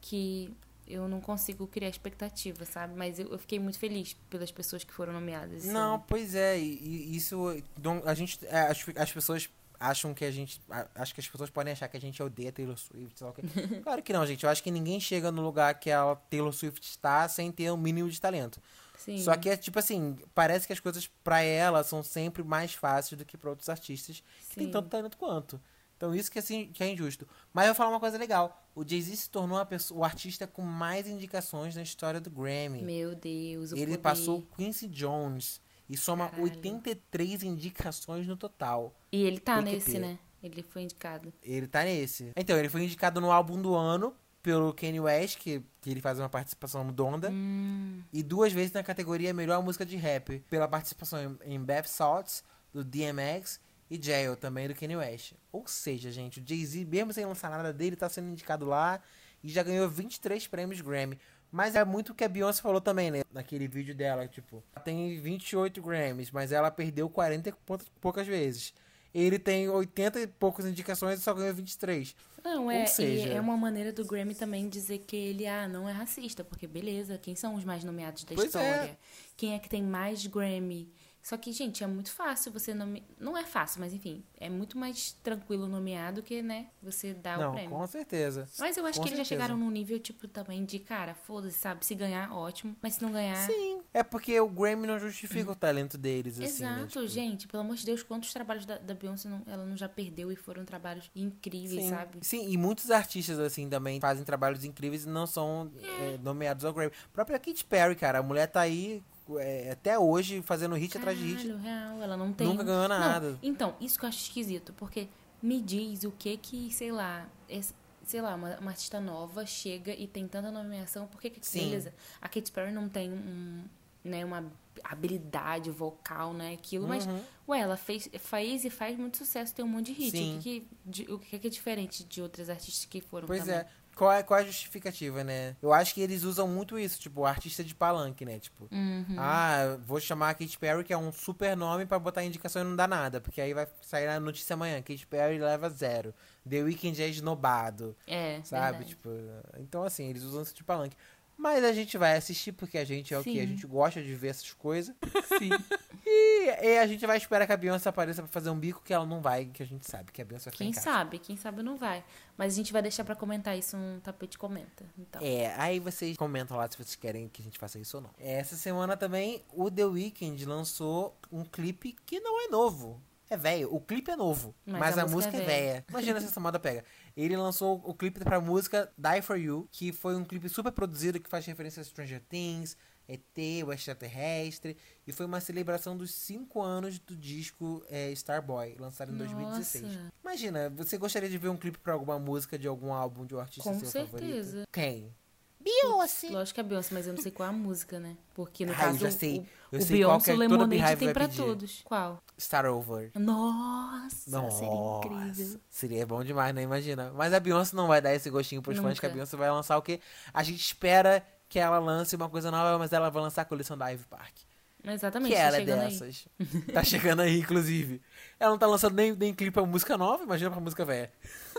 que 0.00 0.54
eu 0.86 1.08
não 1.08 1.20
consigo 1.20 1.66
criar 1.66 1.88
expectativa, 1.88 2.64
sabe? 2.64 2.94
Mas 2.96 3.18
eu, 3.18 3.28
eu 3.28 3.38
fiquei 3.38 3.58
muito 3.58 3.78
feliz 3.78 4.14
pelas 4.28 4.50
pessoas 4.50 4.82
que 4.84 4.92
foram 4.92 5.12
nomeadas. 5.12 5.64
esse 5.64 5.72
Não, 5.72 5.94
ano. 5.94 6.04
pois 6.06 6.34
é, 6.34 6.58
e, 6.58 6.78
e 6.82 7.16
isso. 7.16 7.36
não- 7.82 8.02
a 8.04 8.12
gente. 8.12 8.44
é, 8.46 8.62
as, 8.66 8.84
as 8.96 9.12
pessoas 9.12 9.48
acham 9.80 10.12
que 10.12 10.24
a 10.24 10.30
gente. 10.30 10.60
acho 10.94 11.14
que 11.14 11.20
as 11.20 11.26
pessoas 11.26 11.48
podem 11.48 11.72
achar 11.72 11.88
que 11.88 11.96
a 11.96 12.00
gente 12.00 12.22
odeia 12.22 12.52
Taylor 12.52 12.76
Swift, 12.76 13.24
o 13.24 13.32
quê. 13.32 13.42
Claro 13.82 14.02
que 14.02 14.12
não, 14.12 14.26
gente. 14.26 14.44
Eu 14.44 14.50
acho 14.50 14.62
que 14.62 14.70
ninguém 14.70 15.00
chega 15.00 15.32
no 15.32 15.40
lugar 15.40 15.74
que 15.80 15.90
a 15.90 16.14
Taylor 16.28 16.52
Swift 16.52 16.86
está 16.86 17.26
sem 17.26 17.50
ter 17.50 17.72
um 17.72 17.78
mínimo 17.78 18.10
de 18.10 18.20
talento. 18.20 18.60
Sim. 18.98 19.16
Só 19.18 19.34
que 19.34 19.48
é 19.48 19.56
tipo 19.56 19.78
assim, 19.78 20.18
parece 20.34 20.66
que 20.66 20.74
as 20.74 20.80
coisas 20.80 21.06
pra 21.24 21.40
ela 21.40 21.82
são 21.82 22.02
sempre 22.02 22.44
mais 22.44 22.74
fáceis 22.74 23.18
do 23.18 23.24
que 23.24 23.38
pra 23.38 23.48
outros 23.48 23.70
artistas 23.70 24.22
que 24.50 24.56
têm 24.56 24.66
Sim. 24.66 24.70
tanto 24.70 24.90
talento 24.90 25.16
quanto. 25.16 25.58
Então 25.96 26.14
isso 26.14 26.30
que, 26.30 26.38
assim, 26.38 26.70
que 26.72 26.82
é 26.82 26.88
injusto. 26.88 27.26
Mas 27.52 27.66
eu 27.66 27.74
vou 27.74 27.76
falar 27.76 27.90
uma 27.90 28.00
coisa 28.00 28.16
legal. 28.16 28.62
O 28.74 28.86
Jay-Z 28.86 29.16
se 29.16 29.30
tornou 29.30 29.58
a 29.58 29.66
pessoa, 29.66 30.00
o 30.00 30.04
artista 30.04 30.46
com 30.46 30.62
mais 30.62 31.06
indicações 31.06 31.74
na 31.76 31.82
história 31.82 32.20
do 32.20 32.30
Grammy. 32.30 32.82
Meu 32.82 33.14
Deus, 33.14 33.72
o 33.72 33.76
Ele 33.76 33.86
poder. 33.86 33.98
passou 33.98 34.42
Quincy 34.56 34.86
Jones 34.88 35.60
e 35.90 35.96
soma 35.96 36.28
Caralho. 36.28 36.44
83 36.44 37.42
indicações 37.42 38.26
no 38.26 38.36
total. 38.36 38.94
E 39.10 39.22
ele 39.24 39.40
tá 39.40 39.58
que 39.58 39.64
nesse, 39.64 39.98
né? 39.98 40.18
Ele 40.42 40.62
foi 40.62 40.82
indicado. 40.82 41.32
Ele 41.42 41.66
tá 41.66 41.82
nesse. 41.82 42.30
Então, 42.36 42.56
ele 42.56 42.68
foi 42.68 42.84
indicado 42.84 43.20
no 43.20 43.30
álbum 43.30 43.60
do 43.60 43.74
ano 43.74 44.14
pelo 44.42 44.72
Kanye 44.72 45.00
West, 45.00 45.38
que, 45.38 45.62
que 45.82 45.90
ele 45.90 46.00
faz 46.00 46.18
uma 46.18 46.28
participação 46.28 46.84
no 46.84 46.92
Donda. 46.92 47.28
Hum, 47.30 48.02
E 48.12 48.22
duas 48.22 48.52
vezes 48.52 48.72
na 48.72 48.82
categoria 48.82 49.34
Melhor 49.34 49.62
Música 49.62 49.84
de 49.84 49.96
Rap, 49.96 50.38
pela 50.48 50.66
participação 50.66 51.38
em, 51.44 51.54
em 51.54 51.62
Bath 51.62 51.86
Salts, 51.86 52.42
do 52.72 52.82
DMX, 52.84 53.60
e 53.90 54.00
Jail, 54.00 54.36
também 54.36 54.68
do 54.68 54.74
Kanye 54.74 54.96
West. 54.96 55.32
Ou 55.50 55.66
seja, 55.66 56.12
gente, 56.12 56.40
o 56.40 56.46
Jay-Z, 56.46 56.84
mesmo 56.84 57.12
sem 57.12 57.26
lançar 57.26 57.50
nada 57.50 57.72
dele, 57.72 57.96
tá 57.96 58.08
sendo 58.08 58.30
indicado 58.30 58.64
lá 58.64 59.00
e 59.42 59.48
já 59.48 59.62
ganhou 59.62 59.88
23 59.88 60.46
prêmios 60.46 60.80
Grammy. 60.80 61.18
Mas 61.52 61.74
é 61.74 61.84
muito 61.84 62.10
o 62.12 62.14
que 62.14 62.22
a 62.24 62.28
Beyoncé 62.28 62.62
falou 62.62 62.80
também, 62.80 63.10
né? 63.10 63.22
Naquele 63.32 63.66
vídeo 63.66 63.94
dela, 63.94 64.28
tipo, 64.28 64.62
ela 64.74 64.84
tem 64.84 65.20
28 65.20 65.82
Grammys, 65.82 66.30
mas 66.30 66.52
ela 66.52 66.70
perdeu 66.70 67.08
40 67.10 67.48
e 67.48 67.52
pou- 67.66 67.78
poucas 68.00 68.26
vezes. 68.26 68.72
Ele 69.12 69.38
tem 69.38 69.68
80 69.68 70.20
e 70.20 70.26
poucas 70.28 70.64
indicações 70.66 71.18
e 71.18 71.22
só 71.22 71.34
ganhou 71.34 71.52
23. 71.52 72.14
Não, 72.44 72.70
é, 72.70 72.82
Ou 72.82 72.86
seja- 72.86 73.28
é 73.34 73.40
uma 73.40 73.56
maneira 73.56 73.92
do 73.92 74.04
Grammy 74.04 74.34
também 74.34 74.68
dizer 74.68 74.98
que 75.00 75.16
ele 75.16 75.46
ah, 75.46 75.66
não 75.68 75.88
é 75.88 75.92
racista, 75.92 76.44
porque 76.44 76.66
beleza, 76.66 77.18
quem 77.18 77.34
são 77.34 77.56
os 77.56 77.64
mais 77.64 77.82
nomeados 77.82 78.22
da 78.24 78.34
Pois 78.34 78.54
é. 78.54 78.70
história? 78.70 78.98
Quem 79.36 79.54
é 79.54 79.58
que 79.58 79.68
tem 79.68 79.82
mais 79.82 80.24
Grammy? 80.26 80.88
Só 81.22 81.36
que, 81.36 81.52
gente, 81.52 81.84
é 81.84 81.86
muito 81.86 82.10
fácil 82.10 82.50
você 82.50 82.72
nome... 82.72 83.04
Não 83.18 83.36
é 83.36 83.44
fácil, 83.44 83.80
mas 83.80 83.92
enfim, 83.92 84.24
é 84.38 84.48
muito 84.48 84.78
mais 84.78 85.12
tranquilo 85.22 85.68
nomear 85.68 86.12
do 86.14 86.22
que, 86.22 86.40
né, 86.42 86.68
você 86.82 87.12
dar 87.12 87.38
o 87.38 87.42
Não, 87.42 87.52
prêmio. 87.52 87.70
com 87.70 87.86
certeza. 87.86 88.48
Mas 88.58 88.76
eu 88.76 88.86
acho 88.86 88.98
Com 88.98 89.02
que 89.04 89.10
eles 89.10 89.18
já 89.18 89.24
certeza. 89.24 89.42
chegaram 89.42 89.58
num 89.58 89.70
nível, 89.70 89.98
tipo, 89.98 90.26
também 90.26 90.64
de, 90.64 90.78
cara, 90.78 91.14
foda-se, 91.14 91.58
sabe? 91.58 91.84
Se 91.84 91.94
ganhar, 91.94 92.32
ótimo. 92.34 92.74
Mas 92.80 92.94
se 92.94 93.02
não 93.02 93.12
ganhar. 93.12 93.36
Sim, 93.36 93.80
é 93.92 94.02
porque 94.02 94.40
o 94.40 94.48
Grammy 94.48 94.86
não 94.86 94.98
justifica 94.98 95.50
o 95.52 95.54
talento 95.54 95.98
deles, 95.98 96.40
assim, 96.40 96.62
né? 96.62 96.70
Exato, 96.70 96.86
Tipo, 97.00 97.08
gente. 97.08 97.46
Pelo 97.48 97.62
amor 97.62 97.76
de 97.76 97.84
Deus, 97.84 98.02
quantos 98.02 98.32
trabalhos 98.32 98.64
da, 98.64 98.78
da 98.78 98.94
Beyoncé 98.94 99.28
não- 99.28 99.42
ela 99.46 99.64
não 99.66 99.76
já 99.76 99.88
perdeu 99.88 100.32
e 100.32 100.36
foram 100.36 100.64
trabalhos 100.64 101.10
incríveis, 101.14 101.82
Sim, 101.84 101.90
sabe? 101.90 102.18
sim, 102.22 102.50
e 102.50 102.56
muitos 102.56 102.90
artistas, 102.90 103.38
assim, 103.38 103.68
também 103.68 104.00
fazem 104.00 104.24
trabalhos 104.24 104.64
incríveis 104.64 105.04
e 105.04 105.08
não 105.08 105.26
são 105.26 105.70
é, 106.00 106.18
nomeados 106.18 106.64
ao 106.64 106.72
Grammy. 106.72 106.92
A 107.06 107.08
própria 107.12 107.38
Katy 107.38 107.64
Perry, 107.64 107.94
cara, 107.94 108.18
a 108.20 108.22
mulher 108.22 108.46
tá 108.46 108.60
aí 108.62 109.02
é, 109.38 109.70
até 109.70 109.98
hoje 109.98 110.42
fazendo 110.42 110.74
hit 110.74 110.96
atrás 110.96 111.16
de 111.18 111.24
hit. 111.24 111.36
Caralho, 111.48 111.58
real, 111.62 112.02
ela 112.02 112.16
não 112.16 112.32
tem. 112.32 112.46
Nunca 112.46 112.64
ganhou 112.64 112.88
Não, 112.88 112.98
nada. 112.98 113.38
Então, 113.42 113.74
isso 113.80 113.98
que 113.98 114.04
eu 114.04 114.08
acho 114.08 114.18
esquisito, 114.18 114.72
porque 114.74 115.08
me 115.42 115.60
diz 115.60 116.04
o 116.04 116.10
que 116.10 116.36
que, 116.36 116.70
sei 116.72 116.90
lá, 116.92 117.28
esse- 117.48 117.74
sei 118.04 118.20
lá, 118.20 118.34
uma, 118.34 118.56
uma 118.58 118.70
artista 118.70 119.00
nova 119.00 119.46
chega 119.46 119.92
e 119.94 120.06
tem 120.06 120.26
tanta 120.26 120.50
nomeação, 120.50 121.06
por 121.06 121.20
que 121.20 121.30
que, 121.30 121.46
Sim. 121.46 121.64
beleza, 121.68 121.94
a 122.20 122.28
Katy 122.28 122.50
Perry 122.50 122.72
não 122.72 122.88
tem 122.88 123.10
um, 123.12 123.64
né, 124.02 124.24
uma 124.24 124.44
habilidade 124.82 125.70
vocal, 125.70 126.32
né, 126.32 126.54
aquilo, 126.54 126.86
mas, 126.88 127.06
Uhum. 127.06 127.20
ué, 127.48 127.60
ela 127.60 127.76
fez, 127.76 128.08
fez 128.18 128.64
e 128.64 128.70
faz 128.70 128.96
muito 128.98 129.16
sucesso, 129.16 129.54
tem 129.54 129.64
um 129.64 129.68
monte 129.68 129.86
de 129.86 129.92
hit, 129.92 130.10
Sim. 130.16 130.36
o 130.38 130.40
que 130.42 130.60
que, 130.60 130.66
de- 130.84 131.12
o 131.12 131.18
que 131.18 131.38
que 131.38 131.46
é 131.46 131.50
diferente 131.50 132.04
de 132.04 132.20
outras 132.20 132.48
artistas 132.50 132.84
que 132.84 133.00
foram 133.00 133.26
Pois 133.26 133.40
também? 133.40 133.56
é. 133.56 133.66
Qual, 134.00 134.10
é. 134.12 134.22
qual 134.22 134.40
é 134.40 134.42
a 134.42 134.46
justificativa, 134.46 135.22
né? 135.22 135.54
Eu 135.60 135.74
acho 135.74 135.92
que 135.92 136.00
eles 136.00 136.22
usam 136.22 136.48
muito 136.48 136.78
isso, 136.78 136.98
tipo, 136.98 137.20
o 137.20 137.26
artista 137.26 137.62
de 137.62 137.74
palanque, 137.74 138.24
né? 138.24 138.38
Tipo, 138.38 138.66
Uhum. 138.72 139.14
ah, 139.18 139.76
vou 139.86 140.00
chamar 140.00 140.30
a 140.30 140.34
Katy 140.34 140.56
Perry, 140.58 140.82
que 140.84 140.92
é 140.92 140.96
um 140.96 141.12
super 141.12 141.54
nome, 141.54 141.84
pra 141.84 141.98
botar 141.98 142.24
indicação 142.24 142.62
e 142.62 142.64
não 142.64 142.74
dá 142.74 142.88
nada. 142.88 143.20
Porque 143.20 143.40
aí 143.42 143.52
vai 143.52 143.66
sair 143.82 144.08
a 144.08 144.18
notícia 144.18 144.54
amanhã, 144.54 144.80
Katy 144.80 145.06
Perry 145.06 145.38
leva 145.38 145.68
zero. 145.68 146.14
The 146.48 146.62
Weeknd 146.62 147.02
é 147.02 147.08
esnobado. 147.08 147.94
É, 148.06 148.40
Sabe? 148.42 148.62
verdade. 148.78 148.88
Tipo, 148.88 149.10
então 149.58 149.84
assim, 149.84 150.08
eles 150.08 150.22
usam 150.22 150.40
isso 150.40 150.54
de 150.54 150.64
palanque. 150.64 150.96
Mas 151.36 151.62
a 151.64 151.72
gente 151.72 151.96
vai 151.96 152.16
assistir 152.16 152.52
porque 152.52 152.76
a 152.78 152.84
gente 152.84 153.14
é 153.14 153.18
o 153.18 153.22
Sim. 153.22 153.32
quê? 153.34 153.40
A 153.40 153.46
gente 153.46 153.66
gosta 153.66 154.02
de 154.02 154.14
ver 154.14 154.28
essas 154.28 154.52
coisas. 154.52 154.94
Sim. 155.38 155.50
E, 156.12 156.66
e 156.66 156.78
a 156.78 156.86
gente 156.86 157.06
vai 157.06 157.16
esperar 157.16 157.46
que 157.46 157.52
a 157.52 157.56
Beyoncé 157.56 157.88
apareça 157.88 158.22
pra 158.22 158.30
fazer 158.30 158.50
um 158.50 158.58
bico 158.58 158.82
que 158.84 158.92
ela 158.92 159.06
não 159.06 159.20
vai, 159.20 159.46
que 159.46 159.62
a 159.62 159.66
gente 159.66 159.88
sabe 159.88 160.10
que 160.10 160.20
a 160.20 160.24
Beyoncé 160.24 160.50
vai 160.50 160.56
Quem 160.56 160.72
sabe, 160.72 161.18
quem 161.20 161.36
sabe 161.36 161.62
não 161.62 161.76
vai. 161.76 162.02
Mas 162.36 162.52
a 162.52 162.56
gente 162.56 162.72
vai 162.72 162.82
deixar 162.82 163.04
pra 163.04 163.14
comentar 163.14 163.56
isso 163.56 163.76
no 163.76 164.00
tapete 164.00 164.36
comenta. 164.36 164.84
Então. 164.98 165.22
É, 165.22 165.54
aí 165.56 165.78
vocês 165.78 166.16
comentam 166.16 166.56
lá 166.56 166.68
se 166.68 166.76
vocês 166.76 166.96
querem 166.96 167.28
que 167.28 167.40
a 167.40 167.44
gente 167.44 167.58
faça 167.58 167.78
isso 167.78 167.98
ou 167.98 168.02
não. 168.02 168.10
Essa 168.18 168.56
semana 168.56 168.96
também 168.96 169.44
o 169.52 169.70
The 169.70 169.84
Weeknd 169.84 170.44
lançou 170.46 171.16
um 171.30 171.44
clipe 171.44 171.94
que 172.04 172.18
não 172.18 172.44
é 172.44 172.48
novo. 172.48 173.00
É 173.28 173.36
velho, 173.36 173.72
o 173.72 173.80
clipe 173.80 174.10
é 174.10 174.16
novo, 174.16 174.52
mas, 174.66 174.80
Mas 174.80 174.98
a, 174.98 175.02
a 175.02 175.04
música, 175.04 175.30
música 175.30 175.36
é 175.36 175.42
é 175.42 175.46
velha. 175.46 175.84
Imagina 175.88 176.20
se 176.20 176.26
essa 176.26 176.40
moda 176.40 176.58
pega. 176.58 176.84
Ele 177.16 177.36
lançou 177.36 177.80
o 177.84 177.94
clipe 177.94 178.18
pra 178.18 178.40
música 178.40 178.92
Die 178.98 179.22
For 179.22 179.38
You, 179.38 179.68
que 179.70 179.92
foi 179.92 180.16
um 180.16 180.24
clipe 180.24 180.48
super 180.48 180.72
produzido 180.72 181.20
que 181.20 181.30
faz 181.30 181.46
referência 181.46 181.80
a 181.80 181.84
Stranger 181.84 182.20
Things, 182.28 182.76
ET, 183.12 183.64
o 183.66 183.72
extraterrestre, 183.72 184.76
e 185.06 185.12
foi 185.12 185.26
uma 185.26 185.40
celebração 185.40 185.96
dos 185.96 186.12
5 186.14 186.60
anos 186.62 186.98
do 186.98 187.16
disco 187.16 187.82
é, 187.88 188.10
Starboy, 188.12 188.76
lançado 188.78 189.12
em 189.12 189.16
2016. 189.16 189.84
Nossa. 189.84 190.12
Imagina, 190.22 190.70
você 190.70 190.96
gostaria 190.96 191.28
de 191.28 191.38
ver 191.38 191.48
um 191.48 191.56
clipe 191.56 191.78
pra 191.78 191.92
alguma 191.94 192.18
música 192.18 192.58
de 192.58 192.68
algum 192.68 192.92
álbum 192.92 193.26
de 193.26 193.34
um 193.34 193.40
artista 193.40 193.70
Com 193.70 193.78
seu 193.80 193.88
favorito? 194.06 194.26
certeza. 194.26 194.64
Quem? 194.72 195.14
Beyoncé. 195.62 196.30
Lógico 196.30 196.54
que 196.54 196.60
é 196.60 196.62
Beyoncé, 196.62 196.94
mas 196.94 197.06
eu 197.06 197.12
não 197.12 197.20
sei 197.22 197.30
qual 197.30 197.46
é 197.46 197.50
a 197.50 197.52
música, 197.52 198.00
né? 198.00 198.16
Porque 198.32 198.64
no 198.64 198.72
Ah, 198.72 198.76
eu 198.76 198.78
caso, 198.78 198.98
já 198.98 199.10
sei. 199.10 199.40
o, 199.40 199.46
Eu 199.72 199.78
o 199.78 199.82
sei 199.82 200.00
qual 200.02 200.08
Beyoncé 200.18 200.24
que 200.24 200.30
é, 200.30 200.34
Lemonade 200.36 200.70
tem 200.96 201.06
vai 201.06 201.12
pra 201.12 201.28
pedir. 201.28 201.36
todos. 201.42 201.82
Qual? 201.84 202.22
Start 202.38 202.66
Over. 202.66 203.10
Nossa, 203.14 204.30
Nossa, 204.30 204.56
seria 204.58 204.96
incrível. 204.96 205.60
seria 205.68 206.06
bom 206.06 206.24
demais, 206.24 206.54
né? 206.54 206.62
Imagina. 206.62 207.12
Mas 207.14 207.34
a 207.34 207.40
Beyoncé 207.40 207.76
não 207.76 207.86
vai 207.88 208.00
dar 208.00 208.14
esse 208.14 208.30
gostinho 208.30 208.62
pros 208.62 208.78
fãs, 208.78 208.98
que 208.98 209.04
a 209.04 209.08
Nunca. 209.10 209.14
Beyoncé 209.16 209.36
vai 209.36 209.50
lançar 209.50 209.76
o 209.76 209.82
quê? 209.82 210.00
A 210.32 210.42
gente 210.42 210.60
espera 210.60 211.22
que 211.50 211.58
ela 211.58 211.78
lance 211.78 212.16
uma 212.16 212.30
coisa 212.30 212.50
nova, 212.50 212.78
mas 212.78 212.92
ela 212.94 213.10
vai 213.10 213.20
lançar 213.22 213.42
a 213.42 213.44
coleção 213.44 213.76
da 213.76 213.88
Ivy 213.88 214.04
Park. 214.04 214.34
Exatamente, 214.82 215.32
que 215.32 215.36
tá 215.36 215.42
ela 215.46 215.56
é 215.56 215.60
chegando 215.60 215.80
aí. 215.80 215.88
dessas. 215.90 216.28
tá 216.72 216.82
chegando 216.84 217.20
aí, 217.20 217.38
inclusive. 217.40 218.00
Ela 218.38 218.52
não 218.52 218.58
tá 218.58 218.66
lançando 218.66 218.94
nem, 218.94 219.12
nem 219.14 219.34
clipe 219.34 219.50
pra 219.52 219.66
música 219.66 219.98
nova, 219.98 220.22
imagina 220.22 220.50
pra 220.50 220.58
música 220.60 220.86
velha. 220.86 221.12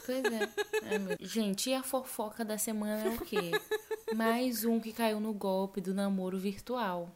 Pois 0.03 0.23
é. 0.25 0.97
Meu- 0.97 1.17
Gente, 1.19 1.69
e 1.69 1.75
a 1.75 1.83
fofoca 1.83 2.43
da 2.43 2.57
semana 2.57 3.03
é 3.05 3.09
o 3.09 3.19
quê? 3.19 3.51
Mais 4.15 4.65
um 4.65 4.79
que 4.79 4.91
caiu 4.91 5.19
no 5.19 5.33
golpe 5.33 5.79
do 5.81 5.93
namoro 5.93 6.39
virtual. 6.39 7.15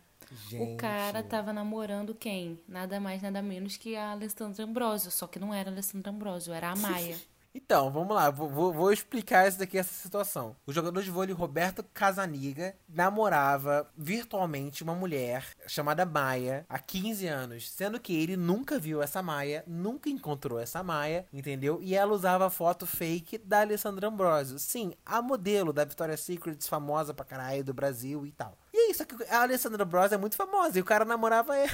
O 0.59 0.75
cara 0.75 1.23
tava 1.23 1.53
namorando 1.53 2.13
quem? 2.13 2.59
Nada 2.67 2.99
mais, 2.99 3.21
nada 3.21 3.41
menos 3.41 3.77
que 3.77 3.95
a 3.95 4.11
Alessandra 4.11 4.63
Ambrosio. 4.63 5.09
Só 5.09 5.25
que 5.27 5.39
não 5.39 5.53
era 5.53 5.69
a 5.69 5.73
Alessandra 5.73 6.11
Ambrosio, 6.11 6.53
era 6.53 6.69
a 6.71 6.75
Maia. 6.75 7.17
Então, 7.57 7.89
vamos 7.89 8.13
lá, 8.13 8.29
vou, 8.29 8.73
vou- 8.73 8.91
explicar 8.91 9.47
essa 9.47 9.59
daqui, 9.59 9.77
essa 9.77 9.93
situação. 9.93 10.55
O 10.67 10.73
jogador 10.73 11.01
de 11.01 11.09
vôlei 11.09 11.33
Roberto 11.33 11.81
Casaniga 11.93 12.75
namorava 12.87 13.89
virtualmente 13.97 14.83
uma 14.83 14.93
mulher 14.93 15.45
chamada 15.65 16.05
Maia 16.05 16.65
há 16.67 16.77
15 16.77 17.25
anos, 17.27 17.69
sendo 17.71 17.97
que 17.99 18.13
ele 18.13 18.35
nunca 18.35 18.77
viu 18.77 19.01
essa 19.01 19.23
Maia, 19.23 19.63
nunca 19.65 20.09
encontrou 20.09 20.59
essa 20.59 20.83
Maia, 20.83 21.25
entendeu? 21.31 21.79
E 21.81 21.95
ela 21.95 22.11
usava 22.13 22.49
foto 22.49 22.85
fake 22.85 23.37
da 23.37 23.61
Alessandra 23.61 24.07
Ambrosio. 24.09 24.59
Sim, 24.59 24.93
a 25.05 25.21
modelo 25.21 25.71
da 25.71 25.85
Victoria's 25.85 26.19
Secrets, 26.19 26.67
famosa 26.67 27.13
pra 27.13 27.23
caralho 27.23 27.63
do 27.63 27.73
Brasil 27.73 28.25
e 28.25 28.31
tal. 28.33 28.57
E 28.73 28.87
é 28.89 28.91
isso, 28.91 29.05
que 29.05 29.15
a 29.29 29.41
Alessandra 29.43 29.83
Ambrosio 29.83 30.15
é 30.15 30.17
muito 30.17 30.35
famosa 30.35 30.77
e 30.77 30.81
o 30.81 30.85
cara 30.85 31.05
namorava 31.05 31.55
ela. 31.55 31.71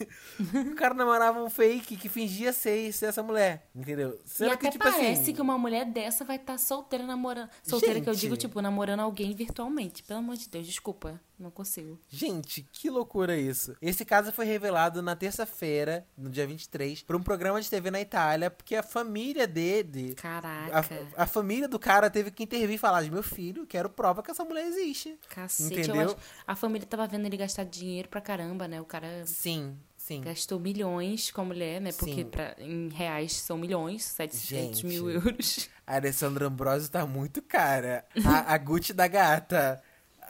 o 0.72 0.74
cara 0.74 0.94
namorava 0.94 1.42
um 1.42 1.50
fake 1.50 1.96
que 1.96 2.08
fingia 2.08 2.52
ser, 2.52 2.92
ser 2.92 3.06
essa 3.06 3.22
mulher, 3.22 3.68
entendeu? 3.74 4.18
e 4.24 4.28
Sendo 4.28 4.52
até 4.52 4.66
que, 4.66 4.72
tipo 4.72 4.84
parece 4.84 5.22
assim, 5.22 5.32
que 5.32 5.40
uma 5.40 5.58
mulher 5.58 5.84
dessa 5.86 6.24
vai 6.24 6.36
estar 6.36 6.58
solteira 6.58 7.04
namorando. 7.06 7.48
Solteira 7.62 8.00
que 8.00 8.08
eu 8.08 8.14
Gente. 8.14 8.22
digo, 8.22 8.36
tipo, 8.36 8.60
namorando 8.60 9.00
alguém 9.00 9.34
virtualmente. 9.34 10.02
Pelo 10.02 10.20
amor 10.20 10.36
de 10.36 10.48
Deus, 10.48 10.66
desculpa. 10.66 11.20
Não 11.38 11.52
consigo. 11.52 12.00
Gente, 12.08 12.66
que 12.72 12.90
loucura 12.90 13.36
isso. 13.36 13.76
Esse 13.80 14.04
caso 14.04 14.32
foi 14.32 14.44
revelado 14.44 15.00
na 15.00 15.14
terça-feira, 15.14 16.04
no 16.16 16.28
dia 16.28 16.44
23, 16.44 17.02
por 17.02 17.14
um 17.14 17.22
programa 17.22 17.60
de 17.60 17.70
TV 17.70 17.92
na 17.92 18.00
Itália, 18.00 18.50
porque 18.50 18.74
a 18.74 18.82
família 18.82 19.46
dele. 19.46 20.14
Caraca. 20.14 20.96
A, 21.16 21.22
a 21.22 21.26
família 21.28 21.68
do 21.68 21.78
cara 21.78 22.10
teve 22.10 22.32
que 22.32 22.42
intervir 22.42 22.74
e 22.74 22.78
falar: 22.78 23.02
meu 23.04 23.22
filho, 23.22 23.64
quero 23.68 23.88
prova 23.88 24.20
que 24.20 24.32
essa 24.32 24.44
mulher 24.44 24.66
existe. 24.66 25.16
Cacete, 25.28 25.74
Entendeu? 25.74 26.02
eu 26.02 26.08
acho. 26.08 26.16
A 26.44 26.56
família 26.56 26.86
tava 26.86 27.06
vendo 27.06 27.26
ele 27.26 27.36
gastar 27.36 27.64
dinheiro 27.64 28.08
pra 28.08 28.20
caramba, 28.20 28.66
né? 28.66 28.80
O 28.80 28.84
cara 28.84 29.24
Sim, 29.24 29.78
sim. 30.08 30.20
gastou 30.22 30.58
milhões 30.58 31.30
com 31.30 31.42
a 31.42 31.44
mulher, 31.44 31.80
né? 31.80 31.92
Porque 31.92 32.24
pra, 32.24 32.54
em 32.58 32.88
reais 32.88 33.32
são 33.34 33.56
milhões, 33.58 34.02
700 34.04 34.82
mil 34.82 35.10
Gente. 35.12 35.26
euros. 35.26 35.68
A 35.86 35.96
Alessandra 35.96 36.46
Ambrosio 36.46 36.90
tá 36.90 37.06
muito 37.06 37.40
cara. 37.42 38.04
A, 38.24 38.54
a 38.54 38.58
Gucci 38.58 38.92
da 38.92 39.06
gata. 39.06 39.80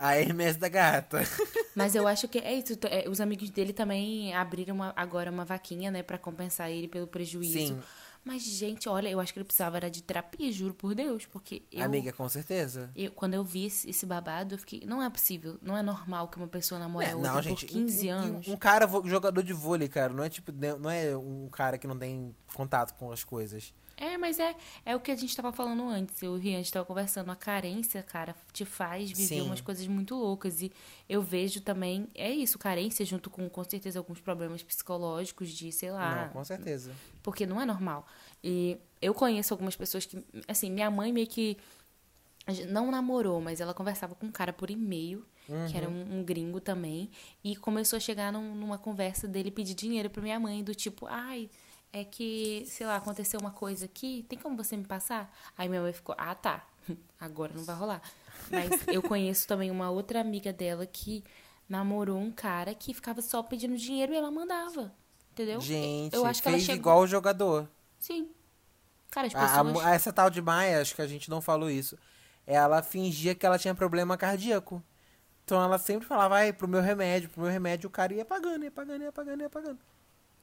A 0.00 0.14
Hermes 0.16 0.56
da 0.56 0.68
gata. 0.68 1.22
Mas 1.74 1.96
eu 1.96 2.06
acho 2.06 2.28
que 2.28 2.38
é 2.38 2.54
isso. 2.54 2.78
é, 2.84 3.08
os 3.08 3.20
amigos 3.20 3.50
dele 3.50 3.72
também 3.72 4.32
abriram 4.32 4.76
uma- 4.76 4.92
agora 4.94 5.28
uma 5.28 5.44
vaquinha, 5.44 5.90
né? 5.90 6.04
Pra 6.04 6.16
compensar 6.16 6.70
ele 6.70 6.86
pelo 6.86 7.08
prejuízo. 7.08 7.52
Sim. 7.58 7.80
Mas, 8.28 8.42
gente, 8.42 8.88
olha, 8.90 9.08
eu 9.08 9.18
acho 9.20 9.32
que 9.32 9.38
ele 9.38 9.44
precisava 9.46 9.78
era 9.78 9.90
de 9.90 10.02
terapia, 10.02 10.52
juro 10.52 10.74
por 10.74 10.94
Deus. 10.94 11.24
Porque 11.24 11.62
eu, 11.72 11.82
Amiga, 11.82 12.12
com 12.12 12.28
certeza. 12.28 12.90
eu- 12.94 13.10
quando 13.12 13.32
eu 13.32 13.42
vi 13.42 13.64
esse, 13.64 13.88
esse 13.88 14.04
babado, 14.04 14.54
eu 14.54 14.58
fiquei... 14.58 14.82
Não 14.86 15.02
é 15.02 15.08
possível, 15.08 15.56
não 15.62 15.74
é 15.74 15.82
normal 15.82 16.28
que 16.28 16.36
uma 16.36 16.46
pessoa 16.46 16.78
namore 16.78 17.06
É, 17.06 17.14
outra 17.14 17.30
não, 17.32 17.36
por 17.38 17.42
gente. 17.42 17.64
15 17.64 18.06
um- 18.06 18.10
um- 18.10 18.18
anos. 18.18 18.48
Um, 18.48 18.56
cara 18.58 18.86
vo- 18.86 19.02
jogador 19.08 19.42
de 19.42 19.54
vôlei, 19.54 19.88
cara, 19.88 20.12
não 20.12 20.22
é 20.22 20.28
tipo, 20.28 20.52
não 20.52 20.90
é 20.90 21.16
um 21.16 21.48
cara 21.50 21.78
que 21.78 21.86
não 21.86 21.98
tem 21.98 22.36
contato 22.54 22.92
com 22.98 23.10
as 23.10 23.24
coisas. 23.24 23.72
É, 24.00 24.16
mas 24.16 24.38
é, 24.38 24.54
é 24.86 24.94
o 24.94 25.00
que 25.00 25.10
a 25.10 25.16
gente 25.16 25.34
tava 25.36 25.50
falando 25.50 25.88
antes. 25.88 26.22
Eu 26.22 26.36
e 26.36 26.38
o 26.38 26.40
Rian, 26.40 26.54
a 26.54 26.62
gente 26.62 26.72
tava 26.72 26.86
conversando. 26.86 27.30
A 27.32 27.36
carência, 27.36 28.00
cara, 28.02 28.34
te 28.52 28.64
faz 28.64 29.10
viver 29.10 29.26
Sim. 29.26 29.40
umas 29.40 29.60
coisas 29.60 29.84
muito 29.88 30.14
loucas. 30.14 30.62
E 30.62 30.70
eu 31.08 31.20
vejo 31.20 31.60
também, 31.60 32.06
é 32.14 32.30
isso, 32.30 32.58
carência 32.60 33.04
junto 33.04 33.28
com, 33.28 33.48
com 33.48 33.64
certeza, 33.64 33.98
alguns 33.98 34.20
problemas 34.20 34.62
psicológicos 34.62 35.50
de, 35.50 35.72
sei 35.72 35.90
lá. 35.90 36.26
Não, 36.26 36.32
com 36.32 36.44
certeza. 36.44 36.92
Porque 37.24 37.44
não 37.44 37.60
é 37.60 37.66
normal. 37.66 38.06
E 38.42 38.78
eu 39.02 39.12
conheço 39.12 39.52
algumas 39.52 39.74
pessoas 39.74 40.06
que, 40.06 40.24
assim, 40.46 40.70
minha 40.70 40.90
mãe 40.90 41.12
meio 41.12 41.26
que 41.26 41.56
não 42.68 42.90
namorou, 42.90 43.40
mas 43.40 43.60
ela 43.60 43.74
conversava 43.74 44.14
com 44.14 44.26
um 44.26 44.32
cara 44.32 44.52
por 44.52 44.70
e-mail, 44.70 45.26
que 45.70 45.76
era 45.76 45.88
um, 45.88 46.18
um 46.20 46.24
gringo 46.24 46.60
também, 46.60 47.10
e 47.42 47.56
começou 47.56 47.96
a 47.96 48.00
chegar 48.00 48.32
num- 48.32 48.54
numa 48.54 48.78
conversa 48.78 49.26
dele 49.26 49.50
pedir 49.50 49.74
dinheiro 49.74 50.08
pra 50.08 50.22
minha 50.22 50.38
mãe, 50.38 50.62
do 50.62 50.74
tipo, 50.74 51.06
ai, 51.06 51.50
é 51.92 52.04
que, 52.04 52.64
sei 52.66 52.86
lá, 52.86 52.96
aconteceu 52.96 53.40
uma 53.40 53.50
coisa 53.50 53.86
aqui, 53.86 54.24
tem 54.28 54.38
como 54.38 54.56
você 54.56 54.76
me 54.76 54.84
passar? 54.84 55.32
Aí 55.56 55.68
minha 55.68 55.80
mãe 55.82 55.92
ficou, 55.92 56.14
ah, 56.18 56.34
tá, 56.34 56.66
agora 57.20 57.52
não 57.54 57.64
vai 57.64 57.76
rolar. 57.76 58.02
Mas 58.50 58.86
eu 58.88 59.02
conheço 59.02 59.46
também 59.46 59.70
uma 59.70 59.90
outra 59.90 60.20
amiga 60.20 60.52
dela 60.52 60.86
que 60.86 61.24
namorou 61.68 62.18
um 62.18 62.30
cara 62.32 62.74
que 62.74 62.94
ficava 62.94 63.20
só 63.20 63.42
pedindo 63.42 63.76
dinheiro 63.76 64.12
e 64.12 64.16
ela 64.16 64.30
mandava. 64.30 64.92
Entendeu? 65.32 65.60
Gente, 65.60 66.14
eu 66.14 66.24
acho 66.26 66.42
que 66.42 66.48
ela 66.48 66.56
fez 66.56 66.66
chegou. 66.66 66.80
igual 66.80 67.00
o 67.00 67.06
jogador. 67.06 67.68
Sim. 67.98 68.28
Cara, 69.10 69.26
as 69.26 69.34
A- 69.34 69.60
a 69.60 69.64
pessoas. 69.64 69.72
mu- 69.72 69.82
essa 69.88 70.12
tal 70.12 70.30
de 70.30 70.40
Maia, 70.42 70.80
acho 70.80 70.94
que 70.94 71.02
a 71.02 71.06
gente 71.06 71.30
não 71.30 71.40
falou 71.40 71.70
isso. 71.70 71.96
Ela 72.46 72.82
fingia 72.82 73.34
que 73.34 73.44
ela 73.46 73.58
tinha 73.58 73.74
problema 73.74 74.16
cardíaco. 74.16 74.82
Então 75.44 75.62
ela 75.62 75.78
sempre 75.78 76.06
falava, 76.06 76.36
ai, 76.36 76.52
pro 76.52 76.68
meu 76.68 76.80
remédio, 76.82 77.28
pro 77.30 77.42
meu 77.42 77.50
remédio, 77.50 77.88
o 77.88 77.90
cara 77.90 78.12
ia 78.14 78.24
pagando, 78.24 78.64
ia 78.64 78.70
pagando, 78.70 79.02
ia 79.04 79.12
pagando, 79.12 79.42
ia 79.42 79.50
pagando. 79.50 79.78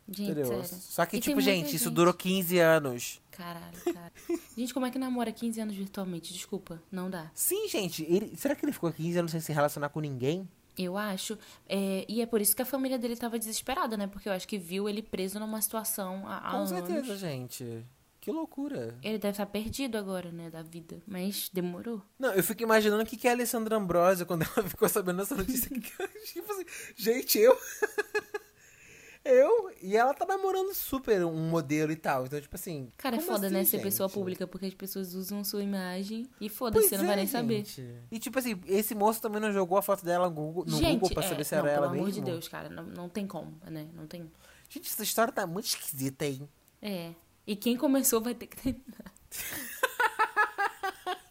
Gente, 0.08 0.32
Entendeu? 0.32 0.46
sério. 0.46 0.66
Só 0.82 1.06
que, 1.06 1.18
E 1.18 1.20
tem 1.20 1.22
tipo, 1.22 1.36
muita 1.36 1.50
gente, 1.52 1.76
isso 1.76 1.86
gente. 1.86 1.94
durou 1.94 2.14
15 2.14 2.60
anos. 2.60 3.22
Caralho, 3.32 3.78
cara. 3.84 4.12
gente, 4.58 4.74
como 4.74 4.86
é 4.86 4.92
que 4.92 5.00
namora 5.00 5.32
15 5.32 5.60
anos 5.62 5.76
virtualmente? 5.76 6.32
Desculpa, 6.34 6.82
não 6.92 7.10
dá. 7.10 7.32
Sim, 7.34 7.68
gente, 7.68 8.04
ele, 8.04 8.36
será 8.38 8.56
que 8.56 8.64
ele 8.66 8.72
ficou 8.72 8.92
15 8.92 9.18
anos 9.18 9.32
sem 9.32 9.40
se 9.40 9.52
relacionar 9.52 9.90
com 9.90 10.00
ninguém? 10.00 10.48
Eu 10.78 10.98
acho. 10.98 11.38
é, 11.68 12.06
e 12.08 12.22
é 12.22 12.26
por 12.26 12.42
isso 12.42 12.56
que 12.56 12.62
a 12.62 12.66
família 12.66 13.00
dele 13.00 13.16
tava 13.16 13.40
desesperada, 13.40 13.96
né? 13.98 14.08
Porque 14.08 14.28
eu 14.30 14.34
acho 14.34 14.48
que 14.48 14.58
viu 14.58 14.88
ele 14.90 15.02
preso 15.02 15.40
numa 15.40 15.62
situação 15.62 16.28
há, 16.28 16.38
há 16.38 16.52
Com 16.52 16.58
anos. 16.58 16.70
certeza, 16.70 17.16
gente. 17.18 17.86
Que 18.20 18.30
loucura. 18.32 18.98
Ele 19.04 19.18
deve 19.18 19.32
estar 19.32 19.46
perdido 19.46 19.98
agora, 19.98 20.32
né, 20.32 20.50
da 20.50 20.64
vida. 20.64 21.00
Mas 21.08 21.50
demorou. 21.54 22.02
Não, 22.20 22.34
eu 22.34 22.44
fico 22.44 22.64
imaginando 22.64 23.04
o 23.04 23.06
que, 23.06 23.16
que 23.16 23.28
é 23.28 23.32
a 23.32 23.34
Alessandra 23.34 23.78
Ambrosio 23.78 24.26
quando 24.26 24.44
ela 24.44 24.66
ficou 24.70 24.90
sabendo 24.90 25.18
dessa 25.18 25.36
notícia. 25.36 25.70
tipo 26.26 26.52
assim, 26.52 26.66
gente, 26.96 27.38
eu. 27.40 27.58
Eu. 29.26 29.72
E 29.82 29.98
ela 29.98 30.14
tá 30.14 30.26
namorando 30.26 30.74
super 30.74 31.26
um 31.26 31.50
modelo 31.50 31.92
e 31.92 31.96
tal. 31.96 32.26
Então, 32.26 32.40
tipo 32.40 32.56
assim. 32.56 32.90
Cara, 32.98 33.18
é 33.18 33.20
foda, 33.20 33.48
assim, 33.48 33.56
né, 33.56 33.64
ser 33.64 33.78
gente? 33.78 33.84
pessoa 33.84 34.08
pública, 34.08 34.48
porque 34.48 34.68
as 34.68 34.74
pessoas 34.74 35.14
usam 35.14 35.44
sua 35.44 35.64
imagem 35.64 36.30
e 36.40 36.48
foda-se, 36.48 36.88
você 36.90 36.98
não 36.98 37.06
vai 37.06 37.16
é, 37.16 37.18
nem 37.18 37.28
saber. 37.28 37.66
E 38.12 38.20
tipo 38.20 38.38
assim, 38.38 38.60
esse 38.68 38.94
moço 38.94 39.22
também 39.22 39.42
não 39.42 39.52
jogou 39.52 39.78
a 39.78 39.82
foto 39.82 40.06
dela 40.06 40.30
no 40.30 40.36
Google, 40.36 40.66
no 40.66 40.78
Gente, 40.78 40.94
Google 40.94 41.10
pra 41.10 41.24
é, 41.24 41.28
saber 41.28 41.44
se 41.44 41.56
não, 41.56 41.60
era 41.60 41.70
pelo 41.70 41.78
ela 41.78 41.94
amor 41.94 42.06
mesmo. 42.06 42.24
de 42.24 42.32
Deus, 42.32 42.48
cara, 42.48 42.70
não, 42.70 42.84
não 42.84 43.10
tem 43.10 43.28
como, 43.28 43.58
né? 43.70 43.88
Não 43.96 44.08
tem. 44.08 44.32
Gente, 44.70 44.90
essa 44.90 45.04
história 45.04 45.34
tá 45.34 45.46
muito 45.46 45.66
esquisita, 45.66 46.26
hein? 46.26 46.48
É. 46.82 47.12
E 47.48 47.56
quem 47.56 47.76
começou 47.78 48.22
vai 48.22 48.34
ter 48.34 48.48
que 48.48 48.56
terminar. 48.56 49.14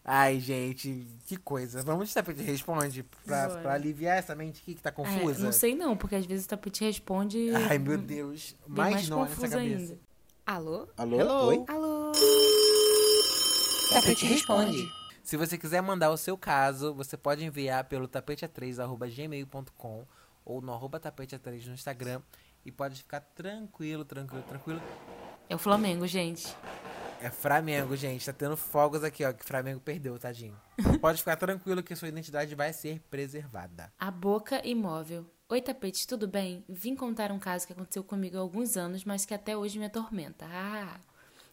Ai, 0.07 0.39
gente, 0.39 1.07
que 1.25 1.35
coisa. 1.35 1.81
Vamos 1.81 2.09
de 2.09 2.13
tapete 2.13 2.43
responde 2.43 3.01
pra, 3.25 3.49
pra 3.57 3.73
aliviar 3.73 4.17
essa 4.19 4.35
mente 4.35 4.61
aqui 4.61 4.75
que 4.75 4.81
tá 4.81 4.89
É, 4.89 4.91
confusa. 4.91 5.43
não 5.43 5.51
sei 5.51 5.73
não, 5.73 5.97
porque 5.97 6.13
às 6.15 6.25
vezes 6.27 6.45
o 6.45 6.49
tapete 6.49 6.83
responde. 6.83 7.49
Ai, 7.69 7.79
meu 7.79 7.97
Deus. 7.97 8.55
bem 8.67 8.75
Mais, 8.77 8.93
mais 8.93 9.09
não 9.09 9.23
nessa 9.23 9.35
cabeça. 9.47 9.57
ainda. 9.57 9.97
Alô? 10.45 10.87
Alô? 10.95 11.19
Hello? 11.19 11.47
Oi? 11.47 11.63
Alô? 11.67 12.11
Tapete 13.91 14.25
responde. 14.27 14.87
Se 15.23 15.35
você 15.37 15.57
quiser 15.57 15.81
mandar 15.81 16.11
o 16.11 16.17
seu 16.17 16.37
caso, 16.37 16.93
você 16.93 17.17
pode 17.17 17.43
enviar 17.43 17.83
pelo 17.85 18.07
tapete3.gmail.com 18.07 20.05
ou 20.45 20.61
no 20.61 20.71
arroba 20.71 20.99
tapete3 20.99 21.65
no 21.65 21.73
Instagram. 21.73 22.21
E 22.63 22.71
pode 22.71 22.97
ficar 22.97 23.21
tranquilo, 23.21 24.05
tranquilo, 24.05 24.43
tranquilo. 24.43 24.81
É 25.49 25.55
o 25.55 25.59
Flamengo, 25.59 26.05
gente. 26.07 26.55
É 27.21 27.29
Flamengo, 27.29 27.95
gente. 27.95 28.25
Tá 28.25 28.33
tendo 28.33 28.57
fogos 28.57 29.03
aqui, 29.03 29.23
ó. 29.23 29.33
Que 29.33 29.45
Flamengo 29.45 29.79
perdeu, 29.79 30.17
tadinho. 30.19 30.55
pode 31.01 31.19
ficar 31.19 31.35
tranquilo 31.35 31.83
que 31.83 31.95
sua 31.95 32.07
identidade 32.07 32.53
vai 32.55 32.71
ser 32.73 32.99
preservada. 33.09 33.91
A 33.97 34.11
Boca 34.11 34.65
Imóvel. 34.67 35.25
Oi, 35.47 35.61
tapete, 35.61 36.07
tudo 36.07 36.27
bem? 36.27 36.63
Vim 36.67 36.95
contar 36.95 37.31
um 37.31 37.39
caso 37.39 37.67
que 37.67 37.73
aconteceu 37.73 38.03
comigo 38.03 38.37
há 38.37 38.39
alguns 38.39 38.75
anos, 38.75 39.05
mas 39.05 39.25
que 39.25 39.33
até 39.33 39.55
hoje 39.55 39.77
me 39.77 39.85
atormenta. 39.85 40.45
Ah! 40.49 40.99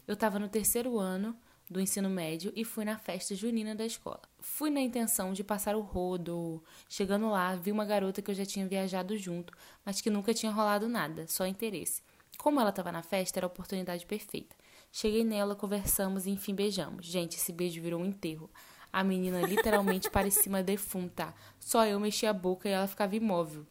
Eu 0.09 0.17
tava 0.17 0.39
no 0.39 0.49
terceiro 0.49 0.99
ano 0.99 1.37
do 1.71 1.81
ensino 1.81 2.09
médio 2.09 2.53
e 2.55 2.65
fui 2.65 2.85
na 2.85 2.99
festa 2.99 3.35
junina 3.35 3.75
da 3.75 3.85
escola. 3.85 4.21
Fui 4.41 4.71
na 4.71 4.81
intenção 4.81 5.33
de 5.33 5.45
passar 5.45 5.77
o 5.77 5.81
rodo. 5.81 6.63
Chegando 6.89 7.31
lá, 7.31 7.55
vi 7.55 7.71
uma 7.71 7.85
garota 7.85 8.21
que 8.21 8.31
eu 8.31 8.35
já 8.35 8.45
tinha 8.45 8.67
viajado 8.67 9.17
junto, 9.17 9.53
mas 9.85 10.01
que 10.01 10.11
nunca 10.11 10.35
tinha 10.35 10.53
rolado 10.53 10.89
nada, 10.89 11.27
só 11.27 11.47
interesse. 11.47 12.03
Como 12.43 12.61
ela 12.61 12.73
tava 12.73 12.91
na 12.91 13.05
festa, 13.05 13.39
era 13.39 13.47
a 13.47 13.53
oportunidade 13.55 14.05
perfeita. 14.05 14.57
Cheguei 14.91 15.23
nela, 15.23 15.55
conversamos 15.55 16.27
e 16.27 16.31
enfim 16.31 16.57
beijamos. 16.57 17.07
Gente, 17.07 17.37
esse 17.37 17.53
beijo 17.53 17.81
virou 17.81 18.01
um 18.01 18.05
enterro. 18.05 18.51
A 18.93 19.05
menina 19.05 19.41
literalmente 19.43 20.11
parecia 20.11 20.49
uma 20.51 20.61
defunta. 20.61 21.33
Só 21.61 21.87
eu 21.87 22.01
mexia 22.01 22.31
a 22.31 22.33
boca 22.33 22.69
e 22.69 22.73
ela 22.73 22.89
ficava 22.89 23.15
imóvel. 23.15 23.65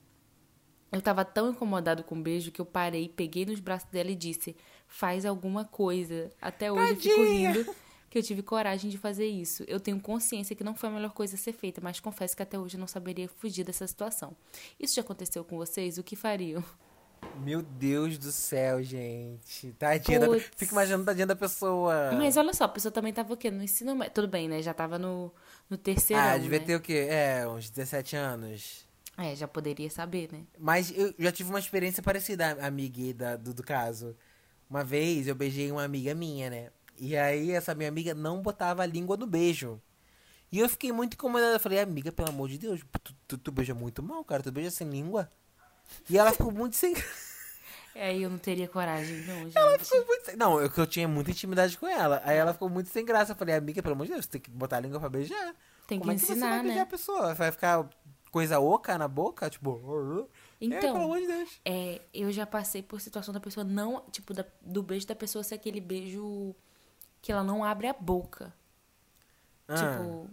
Eu 0.90 1.02
tava 1.02 1.26
tão 1.26 1.50
incomodado 1.50 2.02
com 2.06 2.16
o 2.16 2.22
beijo 2.22 2.50
que 2.50 2.62
eu 2.62 2.66
parei, 2.66 3.10
peguei 3.10 3.46
nos 3.46 3.60
braços 3.60 3.90
dela 3.90 4.10
e 4.10 4.16
disse: 4.16 4.56
Faz 4.88 5.26
alguma 5.26 5.66
coisa. 5.66 6.32
Até 6.42 6.72
hoje 6.72 6.92
eu 6.92 6.96
fico 6.96 7.16
Tadinha. 7.18 7.52
rindo 7.52 7.76
que 8.10 8.18
eu 8.18 8.24
tive 8.24 8.42
coragem 8.42 8.90
de 8.90 8.98
fazer 8.98 9.28
isso. 9.28 9.66
Eu 9.68 9.82
tenho 9.82 10.00
consciência 10.00 10.56
que 10.56 10.64
não 10.64 10.76
foi 10.76 10.88
a 10.88 10.94
melhor 10.94 11.12
coisa 11.12 11.36
a 11.36 11.38
ser 11.38 11.52
feita, 11.52 11.82
mas 11.84 12.00
confesso 12.00 12.38
que 12.38 12.42
até 12.42 12.58
hoje 12.58 12.78
eu 12.78 12.80
não 12.80 12.88
saberia 12.88 13.28
fugir 13.28 13.66
dessa 13.66 13.86
situação. 13.86 14.34
Isso 14.80 14.96
já 14.96 15.02
aconteceu 15.02 15.44
com 15.44 15.58
vocês? 15.58 15.98
O 15.98 16.04
que 16.04 16.16
fariam? 16.16 16.64
Meu 17.44 17.62
Deus 17.62 18.18
do 18.18 18.32
céu, 18.32 18.84
gente. 18.84 19.74
Tadinha 19.74 20.20
da... 20.20 20.40
Fica 20.40 20.72
imaginando 20.72 21.06
tadinha 21.06 21.26
da 21.26 21.36
pessoa. 21.36 22.12
Mas 22.14 22.38
olha 22.38 22.54
só, 22.54 22.66
a 22.66 22.70
pessoa 22.70 22.92
também 22.92 23.12
tava 23.12 23.34
o 23.34 23.38
quê? 23.38 23.50
No 23.50 23.64
ensino 23.64 23.96
médio. 23.96 24.14
Tudo 24.14 24.28
bem, 24.28 24.48
né? 24.48 24.62
Já 24.62 24.74
tava 24.74 25.00
no, 25.00 25.34
no 25.70 25.78
terceiro. 25.78 26.22
Ah, 26.22 26.38
devia 26.38 26.60
né? 26.60 26.66
ter 26.66 26.76
o 26.76 26.82
quê? 26.82 27.08
É, 27.10 27.48
uns 27.48 27.70
17 27.70 28.16
anos. 28.16 28.86
É, 29.18 29.36
já 29.36 29.48
poderia 29.48 29.90
saber, 29.90 30.30
né? 30.32 30.44
Mas 30.58 30.92
eu 30.96 31.14
já 31.18 31.32
tive 31.32 31.50
uma 31.50 31.60
experiência 31.60 32.02
parecida, 32.02 32.58
amiga, 32.66 33.14
da, 33.14 33.36
do, 33.36 33.54
do 33.54 33.64
caso. 33.64 34.16
Uma 34.70 34.84
vez 34.84 35.28
eu 35.28 35.36
beijei 35.36 35.72
uma 35.72 35.84
amiga 35.84 36.14
minha, 36.14 36.50
né? 36.50 36.70
E 36.98 37.18
aí 37.18 37.52
essa 37.52 37.74
minha 37.74 37.90
amiga 37.90 38.14
não 38.14 38.42
botava 38.42 38.84
a 38.84 38.86
língua 38.86 39.18
no 39.18 39.26
beijo. 39.26 39.82
E 40.52 40.60
eu 40.60 40.70
fiquei 40.70 40.92
muito 40.92 41.16
incomodada. 41.16 41.56
Eu 41.56 41.60
falei, 41.60 41.80
amiga, 41.80 42.12
pelo 42.12 42.30
amor 42.30 42.50
de 42.50 42.58
Deus, 42.58 42.82
tu, 43.04 43.16
tu, 43.28 43.38
tu 43.38 43.52
beija 43.52 43.74
muito 43.74 44.04
mal, 44.04 44.24
cara. 44.24 44.44
Tu 44.44 44.52
beija 44.52 44.70
sem 44.70 44.90
língua. 44.90 45.32
E 46.10 46.18
ela 46.18 46.32
ficou 46.32 46.52
muito 46.52 46.76
sem 46.76 46.94
É, 47.94 48.08
aí 48.08 48.24
eu 48.24 48.30
não 48.30 48.38
teria 48.38 48.68
coragem, 48.68 49.18
não, 49.26 49.44
gente. 49.44 49.58
Ela 49.58 49.78
ficou 49.78 50.06
muito 50.06 50.26
sem... 50.26 50.36
Não, 50.38 50.62
eu, 50.62 50.70
que 50.70 50.80
eu 50.80 50.88
tinha 50.88 51.08
muita 51.08 51.32
intimidade 51.32 51.78
com 51.78 51.88
ela. 51.88 52.22
Aí 52.24 52.38
ela 52.38 52.54
ficou 52.54 52.70
muito 52.70 52.90
sem 52.90 53.04
graça. 53.06 53.34
Eu 53.34 53.36
falei, 53.36 53.54
amiga, 53.56 53.82
pelo 53.84 53.94
amor 53.96 54.06
de 54.06 54.14
Deus, 54.14 54.26
você 54.26 54.32
tem 54.32 54.42
que 54.42 54.50
botar 54.50 54.78
a 54.78 54.80
língua 54.80 55.00
pra 55.00 55.10
beijar. 55.10 55.54
Tem 55.88 56.00
Como 56.00 56.10
que 56.12 56.16
é 56.16 56.20
que 56.20 56.26
você 56.26 56.32
ensinar, 56.32 56.50
vai 56.52 56.60
beijar 56.62 56.76
né? 56.76 56.82
a 56.82 56.86
pessoa? 56.86 57.34
Vai 57.34 57.52
ficar 57.52 57.90
coisa 58.32 58.60
oca 58.62 58.98
na 58.98 59.10
boca? 59.10 59.50
Tipo... 59.50 60.30
é, 60.62 60.66
Então, 60.66 60.80
pelo 60.80 61.04
amor 61.04 61.20
de 61.20 61.28
Deus. 61.28 61.60
É, 61.66 62.02
eu 62.14 62.32
já 62.32 62.46
passei 62.46 62.82
por 62.82 63.02
situação 63.02 63.34
da 63.34 63.42
pessoa 63.42 63.64
não, 63.66 64.06
tipo, 64.10 64.34
da- 64.34 64.46
do 64.62 64.82
beijo 64.82 65.06
da 65.06 65.16
pessoa 65.16 65.44
ser 65.44 65.56
aquele 65.56 65.82
beijo 65.82 66.56
que 67.22 67.30
ela 67.30 67.44
não 67.44 67.62
abre 67.62 67.88
a 67.88 67.94
boca. 67.94 68.54
Ah, 69.68 69.76
Tipo, 69.76 70.30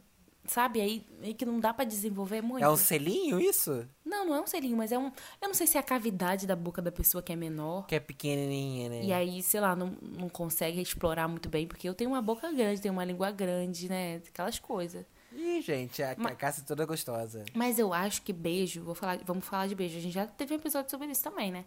sabe? 0.49 0.81
Aí, 0.81 1.07
aí 1.23 1.33
que 1.35 1.45
não 1.47 1.61
dá 1.61 1.73
pra 1.73 1.85
desenvolver 1.85 2.43
muito. 2.43 2.65
é 2.65 2.69
um 2.69 2.77
selinho 2.77 3.41
isso? 3.41 3.87
Não, 4.05 4.27
não 4.27 4.35
é 4.35 4.41
um 4.41 4.47
selinho, 4.47 4.77
mas 4.77 4.91
é 4.93 4.99
um. 4.99 5.07
Eu 5.41 5.49
não 5.49 5.55
sei 5.55 5.67
se 5.67 5.77
é 5.77 5.81
a 5.81 5.83
cavidade 5.83 6.47
da 6.47 6.57
boca 6.57 6.83
da 6.83 6.91
pessoa 6.91 7.23
que 7.23 7.33
é 7.33 7.37
menor. 7.37 7.87
Que 7.87 7.95
é 7.95 8.01
pequenininha, 8.01 8.89
né? 8.89 9.05
E 9.05 9.13
aí, 9.13 9.43
sei 9.43 9.61
lá, 9.61 9.77
não, 9.77 9.97
não 10.03 10.29
consegue 10.29 10.81
explorar 10.81 11.29
muito 11.29 11.49
bem, 11.49 11.67
porque 11.67 11.89
eu 11.89 11.95
tenho 11.95 12.11
uma 12.11 12.23
boca 12.23 12.51
grande, 12.53 12.81
tenho 12.81 12.93
uma 12.95 13.05
língua 13.05 13.31
grande, 13.31 13.89
né? 13.89 14.21
Aquelas 14.29 14.59
coisas. 14.59 15.05
Ih, 15.33 15.61
gente, 15.61 16.03
a, 16.03 16.15
Ma- 16.19 16.31
a 16.31 16.35
caça 16.35 16.63
é 16.63 16.65
toda 16.65 16.85
gostosa. 16.87 17.45
Mas 17.55 17.79
eu 17.79 17.93
acho 17.93 18.23
que 18.23 18.33
beijo, 18.33 18.83
vou 18.83 18.95
falar, 18.95 19.19
vamos 19.25 19.45
falar 19.45 19.67
de 19.67 19.75
beijo. 19.75 19.99
A 19.99 20.01
gente 20.01 20.15
já 20.15 20.27
teve 20.27 20.55
um 20.55 20.57
episódio 20.57 20.91
sobre 20.91 21.07
isso 21.09 21.23
também, 21.23 21.53
né? 21.53 21.65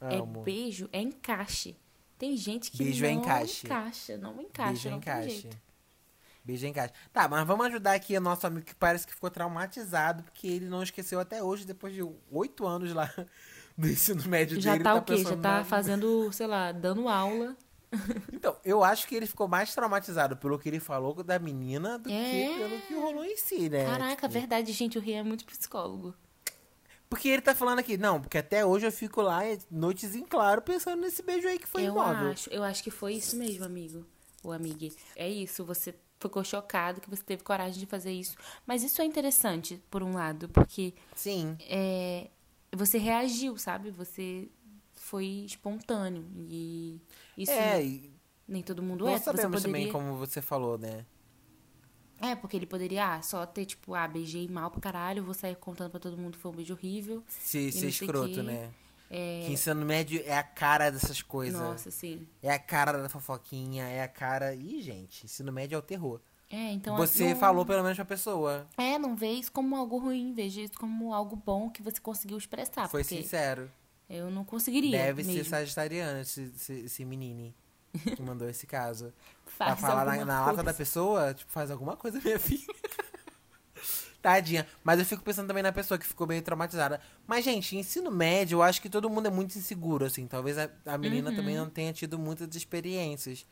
Amo. 0.00 0.40
É 0.40 0.44
beijo, 0.44 0.88
é 0.92 1.00
encaixe. 1.00 1.76
Tem 2.16 2.36
gente 2.36 2.70
que 2.70 2.78
Beijo 2.84 3.02
não 3.02 3.10
é 3.10 3.12
encaixe. 3.14 3.66
encaixa, 3.66 4.16
não 4.18 4.40
encaixa, 4.42 4.70
Beijo 4.72 4.88
é 4.88 4.90
não 4.92 5.00
tem 5.00 5.12
encaixe. 5.12 5.40
jeito. 5.40 5.56
Beijo 6.44 6.66
é 6.66 6.68
encaixe. 6.68 6.92
Tá, 7.12 7.28
mas 7.28 7.46
vamos 7.46 7.66
ajudar 7.66 7.92
aqui 7.94 8.16
o 8.16 8.20
nosso 8.20 8.46
amigo 8.46 8.64
que 8.66 8.74
parece 8.74 9.06
que 9.06 9.14
ficou 9.14 9.30
traumatizado, 9.30 10.22
porque 10.22 10.46
ele 10.46 10.66
não 10.68 10.82
esqueceu 10.82 11.20
até 11.20 11.42
hoje, 11.42 11.64
depois 11.66 11.92
de 11.94 12.02
oito 12.30 12.66
anos 12.66 12.92
lá 12.92 13.12
do 13.76 13.88
ensino 13.88 14.22
médio 14.28 14.60
Já 14.60 14.72
dele. 14.72 14.84
tá 14.84 14.90
ele 14.92 14.98
o 15.00 15.02
quê? 15.02 15.16
Já 15.18 15.36
tá 15.36 15.64
fazendo, 15.64 16.32
sei 16.32 16.46
lá, 16.46 16.72
dando 16.72 17.08
aula. 17.08 17.56
Então, 18.32 18.56
eu 18.64 18.84
acho 18.84 19.06
que 19.08 19.16
ele 19.16 19.26
ficou 19.26 19.48
mais 19.48 19.74
traumatizado 19.74 20.36
pelo 20.36 20.56
que 20.60 20.68
ele 20.68 20.78
falou 20.78 21.12
da 21.24 21.38
menina 21.40 21.98
do 21.98 22.08
É. 22.08 22.12
que 22.30 22.56
pelo 22.58 22.80
que 22.82 22.94
rolou 22.94 23.24
em 23.24 23.36
si, 23.36 23.68
né? 23.68 23.84
Caraca, 23.84 24.14
Tipo, 24.28 24.28
verdade, 24.28 24.72
gente, 24.72 24.96
o 24.96 25.00
Rio 25.00 25.16
é 25.16 25.22
muito 25.24 25.44
psicólogo. 25.44 26.14
Porque 27.08 27.28
ele 27.28 27.42
tá 27.42 27.52
falando 27.52 27.80
aqui, 27.80 27.98
não, 27.98 28.20
porque 28.20 28.38
até 28.38 28.64
hoje 28.64 28.86
eu 28.86 28.92
fico 28.92 29.20
lá, 29.20 29.40
noites 29.68 30.14
em 30.14 30.24
claro, 30.24 30.62
pensando 30.62 31.00
nesse 31.00 31.20
beijo 31.22 31.48
aí 31.48 31.58
que 31.58 31.66
foi 31.66 31.82
eu 31.82 31.86
imóvel. 31.92 32.30
acho, 32.30 32.48
eu 32.50 32.62
acho 32.62 32.80
que 32.84 32.90
foi 32.92 33.14
isso 33.14 33.36
mesmo, 33.36 33.64
amigo. 33.64 34.06
Ou 34.44 34.52
amiga. 34.52 34.88
É 35.16 35.28
isso, 35.28 35.64
você 35.64 35.92
ficou 36.20 36.44
chocado 36.44 37.00
que 37.00 37.08
você 37.08 37.22
teve 37.22 37.42
coragem 37.42 37.80
de 37.80 37.86
fazer 37.86 38.12
isso. 38.12 38.36
Mas 38.66 38.82
isso 38.82 39.00
é 39.00 39.04
interessante, 39.04 39.82
por 39.90 40.02
um 40.02 40.12
lado, 40.12 40.48
porque 40.50 40.94
Sim. 41.14 41.56
é, 41.60 42.28
você 42.72 42.98
reagiu, 42.98 43.56
sabe? 43.56 43.90
Você 43.90 44.48
foi 44.92 45.24
espontâneo. 45.24 46.24
E 46.36 47.00
isso 47.36 47.50
É, 47.50 47.82
e 47.82 48.12
nem 48.46 48.62
todo 48.62 48.82
mundo 48.82 49.06
não 49.06 49.12
é. 49.12 49.18
Você 49.18 49.24
sabemos 49.24 49.62
poderia... 49.62 49.62
também 49.62 49.92
como 49.92 50.16
você 50.16 50.42
falou, 50.42 50.78
né? 50.78 51.06
É, 52.20 52.34
porque 52.34 52.54
ele 52.54 52.66
poderia 52.66 53.14
ah, 53.14 53.22
só 53.22 53.46
ter, 53.46 53.64
tipo, 53.64 53.94
ah, 53.94 54.06
beijei 54.06 54.46
mal 54.46 54.70
pra 54.70 54.78
caralho, 54.78 55.24
vou 55.24 55.32
sair 55.32 55.56
contando 55.56 55.90
pra 55.90 55.98
todo 55.98 56.18
mundo 56.18 56.36
que 56.36 56.42
foi 56.42 56.50
um 56.50 56.54
beijo 56.54 56.74
horrível. 56.74 57.24
Se, 57.26 57.72
ser 57.72 57.88
escroto, 57.88 58.34
quê. 58.34 58.42
né? 58.42 58.70
É... 59.12 59.42
Que 59.44 59.52
ensino 59.52 59.84
médio 59.84 60.22
é 60.24 60.38
a 60.38 60.42
cara 60.42 60.88
dessas 60.90 61.20
coisas. 61.20 61.60
Nossa, 61.60 61.90
sim. 61.90 62.26
É 62.40 62.52
a 62.52 62.58
cara 62.60 62.92
da 63.02 63.08
fofoquinha, 63.08 63.84
é 63.88 64.02
a 64.02 64.08
cara. 64.08 64.54
Ih, 64.54 64.80
gente, 64.80 65.24
ensino 65.26 65.50
médio 65.50 65.74
é 65.74 65.78
o 65.78 65.82
terror. 65.82 66.20
É, 66.48 66.72
então... 66.72 66.96
você 66.96 67.30
não- 67.32 67.40
falou 67.40 67.64
pelo 67.66 67.82
menos 67.82 67.96
pra 67.96 68.04
pessoa. 68.04 68.66
É, 68.76 68.98
não 68.98 69.14
vê 69.16 69.30
isso 69.32 69.50
como 69.52 69.76
algo 69.76 69.98
ruim, 69.98 70.32
veja 70.32 70.60
isso 70.60 70.74
como 70.74 71.12
algo 71.12 71.34
bom 71.36 71.70
que 71.70 71.82
você 71.82 72.00
conseguiu 72.00 72.38
expressar. 72.38 72.88
Foi 72.88 73.02
sincero. 73.04 73.70
eu 74.08 74.30
não 74.30 74.44
conseguiria 74.44 74.98
Deve 74.98 75.22
mesmo. 75.24 75.32
ser 75.44 75.48
sagitariano 75.48 76.20
esse, 76.20 76.52
esse, 76.56 76.72
esse 76.72 77.04
menino 77.04 77.54
que 78.16 78.22
mandou 78.22 78.48
esse 78.48 78.66
caso. 78.66 79.12
Faz 79.58 79.78
pra 79.80 79.88
falar 79.88 80.04
na, 80.04 80.24
na 80.24 80.46
lata 80.46 80.62
da 80.62 80.72
pessoa, 80.74 81.34
tipo, 81.34 81.50
faz 81.52 81.70
alguma 81.70 81.96
coisa, 81.96 82.20
minha 82.24 82.38
filha. 82.38 82.66
Tadinha. 84.20 84.66
Mas 84.84 84.98
eu 84.98 85.04
fico 85.06 85.22
pensando 85.22 85.46
também 85.48 85.62
na 85.62 85.72
pessoa 85.72 85.98
que 85.98 86.06
ficou 86.06 86.26
meio 86.26 86.42
traumatizada. 86.42 87.00
Mas, 87.26 87.44
gente, 87.44 87.76
ensino 87.76 88.10
médio, 88.10 88.56
eu 88.56 88.62
acho 88.62 88.80
que 88.82 88.88
todo 88.90 89.08
mundo 89.10 89.26
é 89.26 89.30
muito 89.30 89.56
inseguro, 89.58 90.04
assim. 90.04 90.26
Talvez 90.26 90.58
a, 90.58 90.68
a 90.86 90.98
menina 90.98 91.34
também 91.34 91.56
não 91.56 91.68
tenha 91.70 91.92
tido 91.92 92.18
muitas 92.18 92.54
experiências. 92.54 93.46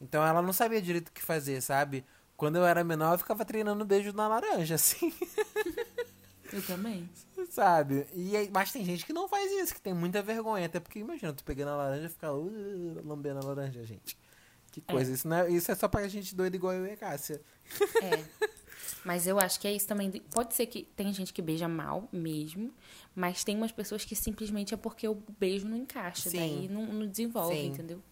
Então 0.00 0.26
ela 0.26 0.40
não 0.42 0.52
sabia 0.52 0.80
direito 0.80 1.08
o 1.08 1.12
que 1.12 1.22
fazer, 1.22 1.60
sabe? 1.60 2.04
Quando 2.36 2.56
eu 2.56 2.64
era 2.66 2.82
menor, 2.82 3.14
eu 3.14 3.18
ficava 3.18 3.44
treinando 3.44 3.84
beijo 3.84 4.12
na 4.12 4.26
laranja, 4.28 4.74
assim. 4.76 5.12
Eu 6.52 6.62
também. 6.62 7.08
sabe? 7.50 8.06
E 8.14 8.36
aí- 8.36 8.50
mas 8.52 8.72
tem 8.72 8.84
gente 8.84 9.04
que 9.06 9.12
não 9.12 9.28
faz 9.28 9.50
isso, 9.52 9.74
que 9.74 9.80
tem 9.80 9.94
muita 9.94 10.20
vergonha. 10.22 10.66
Até 10.66 10.80
porque, 10.80 10.98
imagina, 10.98 11.32
tu 11.32 11.44
pegando 11.44 11.70
a 11.70 11.76
laranja 11.76 12.06
e 12.06 12.10
ficar 12.10 12.32
uh, 12.32 13.02
lambendo 13.06 13.40
a 13.40 13.44
laranja, 13.44 13.84
gente. 13.84 14.18
Que 14.72 14.80
coisa. 14.80 15.12
Isso, 15.12 15.26
não 15.28 15.36
é, 15.36 15.50
isso 15.50 15.70
é 15.70 15.74
só 15.74 15.86
pra 15.88 16.06
gente 16.08 16.34
doida 16.34 16.56
igual 16.56 16.72
eu 16.74 16.86
e 16.86 16.92
a 16.92 16.96
Cássia. 16.96 17.40
É. 18.02 18.24
Mas 19.04 19.26
eu 19.26 19.38
acho 19.38 19.58
que 19.58 19.66
é 19.66 19.72
isso 19.72 19.86
também. 19.86 20.10
Pode 20.10 20.54
ser 20.54 20.66
que 20.66 20.84
tem 20.96 21.12
gente 21.12 21.32
que 21.32 21.40
beija 21.40 21.66
mal 21.68 22.08
mesmo, 22.12 22.70
mas 23.14 23.42
tem 23.42 23.56
umas 23.56 23.72
pessoas 23.72 24.04
que 24.04 24.14
simplesmente 24.14 24.74
é 24.74 24.76
porque 24.76 25.08
o 25.08 25.16
beijo 25.38 25.66
não 25.66 25.76
encaixa, 25.76 26.28
Sim. 26.28 26.36
daí 26.38 26.68
não, 26.68 26.86
não 26.86 27.06
desenvolve, 27.06 27.54
Sim. 27.54 27.66
entendeu? 27.68 28.02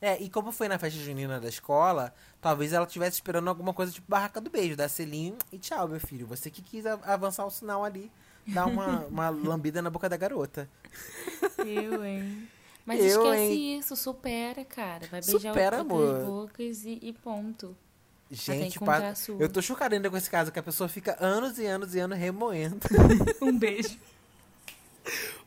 É, 0.00 0.20
e 0.20 0.28
como 0.28 0.52
foi 0.52 0.68
na 0.68 0.78
festa 0.78 0.98
junina 0.98 1.40
da 1.40 1.48
escola, 1.48 2.14
talvez 2.40 2.72
ela 2.72 2.84
estivesse 2.86 3.14
esperando 3.14 3.48
alguma 3.48 3.72
coisa 3.72 3.92
tipo 3.92 4.06
barraca 4.08 4.40
do 4.40 4.50
beijo, 4.50 4.76
dar 4.76 4.88
selinho 4.88 5.36
e 5.52 5.58
tchau, 5.58 5.88
meu 5.88 6.00
filho. 6.00 6.26
Você 6.26 6.50
que 6.50 6.60
quis 6.60 6.84
avançar 6.84 7.46
o 7.46 7.50
sinal 7.50 7.84
ali, 7.84 8.10
dar 8.46 8.66
uma, 8.66 9.04
uma 9.08 9.28
lambida 9.30 9.80
na 9.80 9.88
boca 9.88 10.08
da 10.08 10.16
garota. 10.16 10.68
Eu, 11.58 12.04
hein? 12.04 12.48
Mas 12.84 13.00
Eu, 13.00 13.06
esquece 13.06 13.52
hein? 13.52 13.78
isso, 13.78 13.96
supera, 13.96 14.62
cara. 14.64 15.06
Vai 15.10 15.22
beijar 15.22 15.52
Supera, 15.52 15.78
outras 15.78 15.80
amor. 15.80 16.26
bocas 16.26 16.84
e, 16.84 16.98
e 17.00 17.12
ponto. 17.14 17.74
Gente, 18.34 18.78
eu 19.38 19.48
tô 19.48 19.62
chocado 19.62 19.94
ainda 19.94 20.10
com 20.10 20.16
esse 20.16 20.28
caso, 20.30 20.50
que 20.52 20.58
a 20.58 20.62
pessoa 20.62 20.88
fica 20.88 21.16
anos 21.24 21.58
e 21.58 21.66
anos 21.66 21.94
e 21.94 22.00
anos 22.00 22.18
remoendo. 22.18 22.78
Um 23.40 23.56
beijo. 23.58 23.96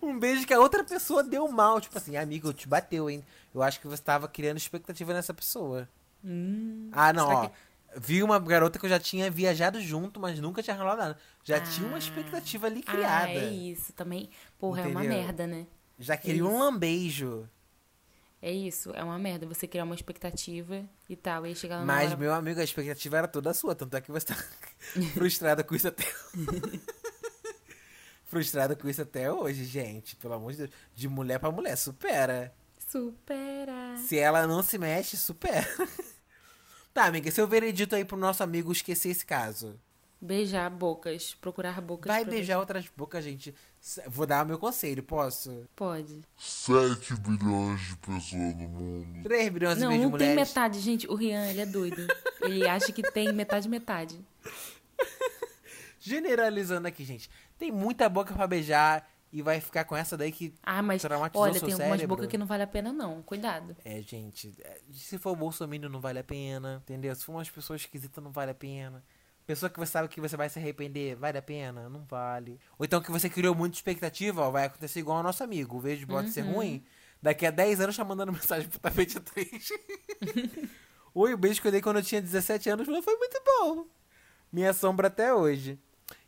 Um 0.01 0.17
beijo 0.19 0.45
que 0.45 0.53
a 0.53 0.59
outra 0.59 0.83
pessoa 0.83 1.23
deu 1.23 1.47
mal. 1.49 1.81
Tipo 1.81 1.97
assim, 1.97 2.15
amigo, 2.17 2.53
te 2.53 2.67
bateu, 2.67 3.09
hein? 3.09 3.23
Eu 3.53 3.63
acho 3.63 3.79
que 3.79 3.87
você 3.87 4.01
tava 4.01 4.27
criando 4.27 4.57
expectativa 4.57 5.13
nessa 5.13 5.33
pessoa. 5.33 5.89
Hum, 6.23 6.89
Ah, 6.91 7.11
não, 7.11 7.27
ó. 7.29 7.49
Vi 7.95 8.21
uma 8.21 8.37
garota 8.37 8.77
que 8.77 8.85
eu 8.85 8.89
já 8.89 8.99
tinha 8.99 9.31
viajado 9.31 9.81
junto, 9.81 10.19
mas 10.19 10.39
nunca 10.39 10.61
tinha 10.61 10.75
rolado 10.75 11.01
nada. 11.01 11.17
Já 11.43 11.59
tinha 11.59 11.87
uma 11.87 11.95
Ah. 11.95 11.99
expectativa 11.99 12.67
ali 12.67 12.83
criada. 12.83 13.25
Ah, 13.25 13.29
é 13.31 13.49
isso 13.49 13.91
também. 13.93 14.29
Porra, 14.59 14.81
é 14.81 14.87
uma 14.87 15.03
Entendeu? 15.03 15.17
merda, 15.23 15.47
né? 15.47 15.65
Já 15.97 16.15
queria 16.15 16.45
um 16.45 16.59
lambejo. 16.59 17.49
É 18.47 18.51
isso, 18.51 18.91
é 18.91 19.03
uma 19.03 19.19
merda 19.19 19.45
você 19.45 19.67
criar 19.67 19.83
uma 19.83 19.93
expectativa 19.93 20.85
e 21.09 21.17
tal, 21.17 21.45
e 21.45 21.49
aí 21.49 21.55
chegar 21.55 21.79
lá 21.79 21.85
Mas, 21.85 22.11
hora... 22.11 22.17
meu 22.17 22.33
amigo, 22.33 22.61
a 22.61 22.63
expectativa 22.63 23.17
era 23.17 23.27
toda 23.27 23.53
sua. 23.53 23.75
Tanto 23.75 23.97
é 23.97 23.99
que 23.99 24.09
você 24.09 24.27
tá 24.27 24.35
frustrada 25.13 25.65
com 25.65 25.75
isso 25.75 25.89
até 25.89 26.05
Frustrada 28.23 28.73
com 28.73 28.87
isso 28.87 29.01
até 29.01 29.29
hoje, 29.29 29.65
gente. 29.65 30.15
Pelo 30.15 30.35
amor 30.35 30.53
de 30.53 30.59
Deus. 30.59 30.69
De 30.95 31.09
mulher 31.09 31.39
pra 31.39 31.51
mulher, 31.51 31.75
supera. 31.75 32.55
Supera. 32.77 33.97
Se 33.97 34.17
ela 34.17 34.47
não 34.47 34.63
se 34.63 34.77
mexe, 34.77 35.17
supera. 35.17 35.67
tá, 36.93 37.03
amiga, 37.03 37.29
seu 37.29 37.49
veredito 37.49 37.97
aí 37.97 38.05
pro 38.05 38.15
nosso 38.15 38.43
amigo 38.43 38.71
esquecer 38.71 39.09
esse 39.09 39.25
caso. 39.25 39.77
Beijar 40.21 40.69
bocas, 40.69 41.35
procurar 41.35 41.81
bocas. 41.81 42.09
Vai 42.09 42.23
pra 42.23 42.31
beijar 42.31 42.59
outras 42.59 42.87
bocas, 42.95 43.25
gente. 43.25 43.53
Vou 44.07 44.25
dar 44.25 44.43
o 44.43 44.47
meu 44.47 44.57
conselho, 44.59 45.01
posso? 45.03 45.65
Pode. 45.75 46.21
7 46.37 47.15
bilhões 47.15 47.79
de 47.81 47.95
pessoas 47.97 48.31
no 48.55 48.67
mundo. 48.67 49.23
3 49.23 49.49
bilhões 49.49 49.77
e 49.77 49.81
Não, 49.81 49.89
meio 49.89 50.01
de 50.01 50.07
não 50.11 50.17
tem 50.17 50.29
mulheres. 50.29 50.49
metade, 50.49 50.79
gente. 50.79 51.07
O 51.07 51.15
Rian, 51.15 51.45
ele 51.49 51.61
é 51.61 51.65
doido. 51.65 52.05
ele 52.41 52.67
acha 52.67 52.91
que 52.91 53.01
tem 53.11 53.31
metade, 53.31 53.69
metade. 53.69 54.19
Generalizando 55.99 56.87
aqui, 56.87 57.03
gente. 57.03 57.29
Tem 57.57 57.71
muita 57.71 58.07
boca 58.07 58.33
pra 58.33 58.47
beijar 58.47 59.09
e 59.31 59.41
vai 59.41 59.59
ficar 59.59 59.83
com 59.83 59.95
essa 59.95 60.15
daí 60.15 60.31
que 60.31 60.53
Ah, 60.63 60.81
mas 60.81 61.01
traumatizou 61.01 61.43
olha, 61.43 61.53
seu 61.53 61.61
tem 61.63 61.73
algumas 61.73 61.91
cérebro. 61.97 62.15
bocas 62.15 62.29
que 62.29 62.37
não 62.37 62.45
vale 62.45 62.63
a 62.63 62.67
pena, 62.67 62.93
não. 62.93 63.21
Cuidado. 63.23 63.75
É, 63.83 64.01
gente, 64.01 64.55
é, 64.63 64.77
se 64.91 65.17
for 65.17 65.31
o 65.31 65.35
Bolsonaro 65.35 65.89
não 65.89 65.99
vale 65.99 66.19
a 66.19 66.23
pena, 66.23 66.81
entendeu? 66.83 67.13
Se 67.15 67.25
for 67.25 67.33
umas 67.33 67.49
pessoas 67.49 67.81
esquisitas 67.81 68.23
não 68.23 68.31
vale 68.31 68.51
a 68.51 68.55
pena. 68.55 69.03
Pessoa 69.47 69.69
que 69.69 69.79
você 69.79 69.93
sabe 69.93 70.09
que 70.09 70.19
você 70.19 70.35
vai 70.35 70.49
se 70.49 70.59
arrepender, 70.59 71.15
vale 71.15 71.37
a 71.37 71.41
pena? 71.41 71.87
Não 71.87 72.03
vale. 72.03 72.59
Ou 72.77 72.83
então 72.83 73.01
que 73.01 73.09
você 73.09 73.29
criou 73.29 73.55
muita 73.55 73.77
expectativa, 73.77 74.41
ó, 74.41 74.51
vai 74.51 74.65
acontecer 74.65 74.99
igual 74.99 75.17
ao 75.17 75.23
nosso 75.23 75.41
amigo. 75.41 75.77
O 75.77 75.79
vez 75.79 75.97
de 75.97 76.05
pode 76.05 76.31
ser 76.31 76.41
ruim, 76.41 76.83
daqui 77.21 77.45
a 77.45 77.49
10 77.49 77.79
anos 77.79 77.95
tá 77.95 78.03
mandando 78.03 78.33
mensagem 78.33 78.67
pro 78.67 78.77
tapete 78.77 79.17
3. 79.21 79.69
Oi, 81.15 81.31
o 81.33 81.37
beijo 81.37 81.61
que 81.61 81.67
eu 81.69 81.71
dei 81.71 81.81
quando 81.81 81.95
eu 81.95 82.03
tinha 82.03 82.21
17 82.21 82.69
anos 82.69 82.89
não 82.89 83.01
foi 83.01 83.15
muito 83.15 83.41
bom. 83.45 83.87
Minha 84.51 84.73
sombra 84.73 85.07
até 85.07 85.33
hoje. 85.33 85.79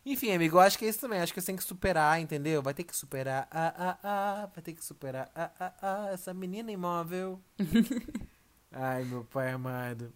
Enfim, 0.06 0.32
amigo, 0.32 0.56
eu 0.56 0.62
acho 0.62 0.80
que 0.80 0.86
é 0.86 0.88
isso 0.88 1.02
também. 1.02 1.20
Acho 1.20 1.34
que 1.34 1.42
você 1.42 1.48
tem 1.48 1.58
que 1.58 1.64
superar, 1.64 2.22
entendeu? 2.22 2.62
Vai 2.62 2.74
ter 2.74 2.86
que 2.86 2.96
superar. 2.96 3.50
Ah, 3.52 3.74
ah, 3.78 3.98
ah. 4.02 4.50
Vai 4.56 4.64
ter 4.64 4.72
que 4.72 4.84
superar. 4.84 5.30
Ah, 5.36 5.52
ah, 5.60 5.74
ah. 5.82 6.10
Essa 6.14 6.34
menina 6.34 6.72
imóvel. 6.72 7.42
Ai, 8.72 9.04
meu 9.04 9.26
pai 9.26 9.52
amado. 9.52 10.14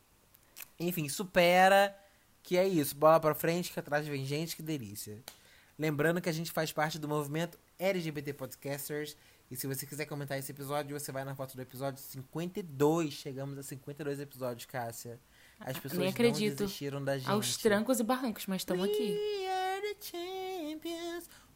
Enfim, 0.79 1.09
supera. 1.09 1.93
Que 2.43 2.57
é 2.57 2.67
isso. 2.67 2.95
Bola 2.95 3.19
pra 3.19 3.33
frente, 3.33 3.71
que 3.71 3.79
atrás 3.79 4.05
vem 4.05 4.25
gente, 4.25 4.55
que 4.55 4.61
delícia. 4.61 5.23
Lembrando 5.79 6.21
que 6.21 6.29
a 6.29 6.33
gente 6.33 6.51
faz 6.51 6.71
parte 6.71 6.99
do 6.99 7.07
movimento 7.07 7.57
LGBT 7.79 8.33
Podcasters. 8.33 9.15
E 9.49 9.55
se 9.55 9.65
você 9.65 9.85
quiser 9.85 10.05
comentar 10.05 10.37
esse 10.37 10.51
episódio, 10.51 10.99
você 10.99 11.11
vai 11.11 11.23
na 11.23 11.35
foto 11.35 11.55
do 11.55 11.61
episódio 11.61 12.01
52. 12.03 13.13
Chegamos 13.13 13.57
a 13.57 13.63
52 13.63 14.19
episódios, 14.19 14.65
Cássia. 14.65 15.19
As 15.59 15.77
pessoas 15.79 15.99
Nem 15.99 16.09
acredito. 16.09 16.59
não 16.59 16.65
desistiram 16.65 17.03
da 17.03 17.17
gente. 17.17 17.29
Aos 17.29 17.57
trancos 17.57 17.99
e 17.99 18.03
barrancos, 18.03 18.45
mas 18.45 18.61
estamos 18.61 18.83
aqui. 18.85 19.17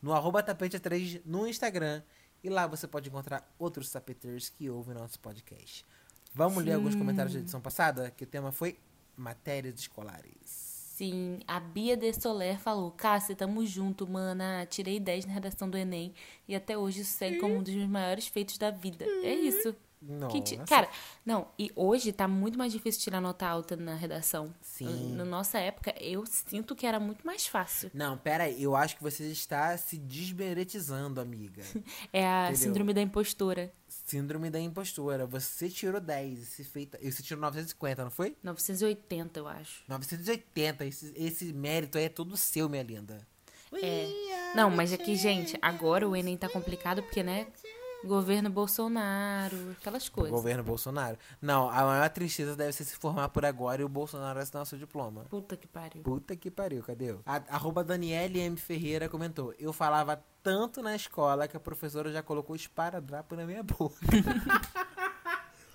No 0.02 0.14
arroba 0.14 0.42
tapete 0.42 0.80
3 0.80 1.26
no 1.26 1.48
Instagram. 1.48 2.02
E 2.44 2.50
lá 2.50 2.68
você 2.68 2.88
pode 2.88 3.10
encontrar 3.10 3.52
outros 3.58 3.92
tapeteiros 3.92 4.48
que 4.48 4.70
ouvem 4.70 4.96
nosso 4.96 5.20
podcast. 5.20 5.86
Vamos 6.34 6.64
ler 6.64 6.74
alguns 6.74 6.96
comentários 6.96 7.34
da 7.34 7.40
edição 7.40 7.60
passada? 7.60 8.12
Que 8.12 8.24
o 8.24 8.28
tema 8.28 8.52
foi 8.52 8.80
matérias 9.18 9.80
escolares. 9.80 10.67
Sim, 10.98 11.38
a 11.48 11.60
Bia 11.60 11.96
de 11.96 12.12
Soler 12.12 12.58
falou: 12.58 12.90
Cássia, 12.90 13.36
tamo 13.36 13.64
junto, 13.64 14.08
mana. 14.08 14.66
Tirei 14.66 15.00
10 15.00 15.28
na 15.28 15.34
redação 15.34 15.70
do 15.70 15.78
Enem 15.78 16.12
e 16.48 16.56
até 16.56 16.76
hoje 16.76 17.02
isso 17.02 17.16
segue 17.16 17.38
como 17.38 17.54
um 17.56 17.62
dos 17.62 17.76
meus 17.76 17.88
maiores 17.88 18.26
feitos 18.26 18.58
da 18.58 18.72
vida. 18.72 19.06
É 19.22 19.32
isso. 19.36 19.76
Nossa. 20.02 20.32
Que 20.32 20.42
ti- 20.42 20.58
Cara, 20.68 20.88
não, 21.26 21.48
e 21.58 21.72
hoje 21.76 22.12
tá 22.12 22.28
muito 22.28 22.58
mais 22.58 22.72
difícil 22.72 23.02
tirar 23.02 23.20
nota 23.20 23.48
alta 23.48 23.76
na 23.76 23.96
redação. 23.96 24.54
Sim. 24.62 25.16
Na 25.16 25.26
nossa 25.26 25.58
época, 25.58 25.94
eu 26.00 26.24
sinto 26.26 26.76
que 26.76 26.86
era 26.86 27.00
muito 27.00 27.26
mais 27.26 27.48
fácil. 27.48 27.90
Não, 27.94 28.16
pera 28.18 28.44
aí. 28.46 28.62
Eu 28.62 28.76
acho 28.76 28.96
que 28.96 29.02
você 29.04 29.24
está 29.26 29.76
se 29.78 29.98
desmeretizando, 29.98 31.20
amiga. 31.20 31.64
É 32.14 32.26
a 32.26 32.44
Entendeu? 32.52 32.58
síndrome 32.68 32.94
da 32.94 33.02
impostora. 33.02 33.74
Síndrome 33.88 34.50
da 34.50 34.60
impostora. 34.60 35.26
Você 35.26 35.70
tirou 35.70 36.00
10. 36.00 36.42
Esse 36.42 36.64
feita... 36.64 36.98
Você 37.02 37.24
tirou 37.24 37.42
950, 37.42 38.04
não 38.04 38.12
foi? 38.12 38.36
980, 38.44 39.40
eu 39.40 39.48
acho. 39.48 39.84
980. 39.88 40.86
Esse, 40.86 41.14
esse 41.16 41.54
mérito 41.54 41.98
aí 41.98 42.06
é 42.06 42.10
todo 42.10 42.38
seu, 42.38 42.70
minha 42.70 42.84
linda. 42.84 43.20
É. 43.74 44.08
Não, 44.56 44.70
mas 44.70 44.94
aqui, 44.94 45.16
gente, 45.16 45.58
agora 45.62 46.08
o 46.08 46.16
Enem 46.16 46.38
tá 46.38 46.48
complicado 46.48 47.04
porque, 47.04 47.22
né? 47.22 47.48
Governo 48.04 48.50
Bolsonaro, 48.50 49.76
aquelas 49.80 50.08
coisas. 50.08 50.32
Governo 50.32 50.64
Bolsonaro. 50.64 51.18
Não, 51.42 51.70
a 51.70 51.84
maior 51.84 52.10
tristeza 52.10 52.56
deve 52.56 52.72
ser 52.72 52.84
se 52.84 52.96
formar 52.96 53.30
por 53.30 53.44
agora 53.44 53.82
e 53.82 53.86
o 53.86 53.90
Bolsonaro 53.90 54.40
assinar 54.40 54.66
seu 54.66 54.78
diploma. 54.78 55.26
Puta 55.30 55.58
que 55.58 55.68
pariu. 55.68 56.04
Puta 56.04 56.36
que 56.36 56.52
pariu, 56.52 56.84
cadê? 56.84 57.16
A, 57.26 57.42
arroba 57.50 57.84
Daniele 57.84 58.40
M. 58.40 58.56
Ferreira 58.56 59.10
comentou. 59.10 59.54
Eu 59.60 59.74
falava 59.74 60.24
tanto 60.44 60.82
na 60.82 60.96
escola 60.96 61.48
que 61.48 61.58
a 61.58 61.60
professora 61.60 62.12
já 62.12 62.22
colocou 62.22 62.56
esparadrapo 62.56 63.36
na 63.36 63.46
minha 63.46 63.64
boca. 63.64 63.96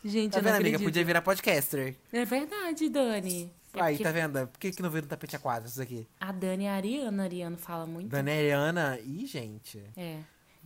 Gente, 0.04 0.32
Tá 0.32 0.40
vendo, 0.40 0.56
amiga? 0.56 0.78
Podia 0.80 1.04
virar 1.04 1.22
podcaster. 1.22 1.96
É 2.12 2.24
verdade, 2.24 2.88
Dani. 2.88 3.52
É 3.74 3.80
Aí, 3.80 3.94
porque 3.94 4.04
tá 4.04 4.12
vendo? 4.12 4.46
Por 4.48 4.58
que, 4.58 4.70
que 4.72 4.82
não 4.82 4.90
veio 4.90 5.02
no 5.02 5.08
tapete 5.08 5.36
A4 5.38 5.66
isso 5.66 5.80
aqui? 5.80 6.08
A 6.20 6.32
Dani 6.32 6.64
é 6.64 6.70
a 6.70 6.74
Ariana. 6.74 7.22
A 7.22 7.26
Ariana 7.26 7.56
fala 7.56 7.86
muito. 7.86 8.08
Danieliana, 8.08 8.98
ih, 9.00 9.24
gente. 9.26 9.82
É. 9.96 10.18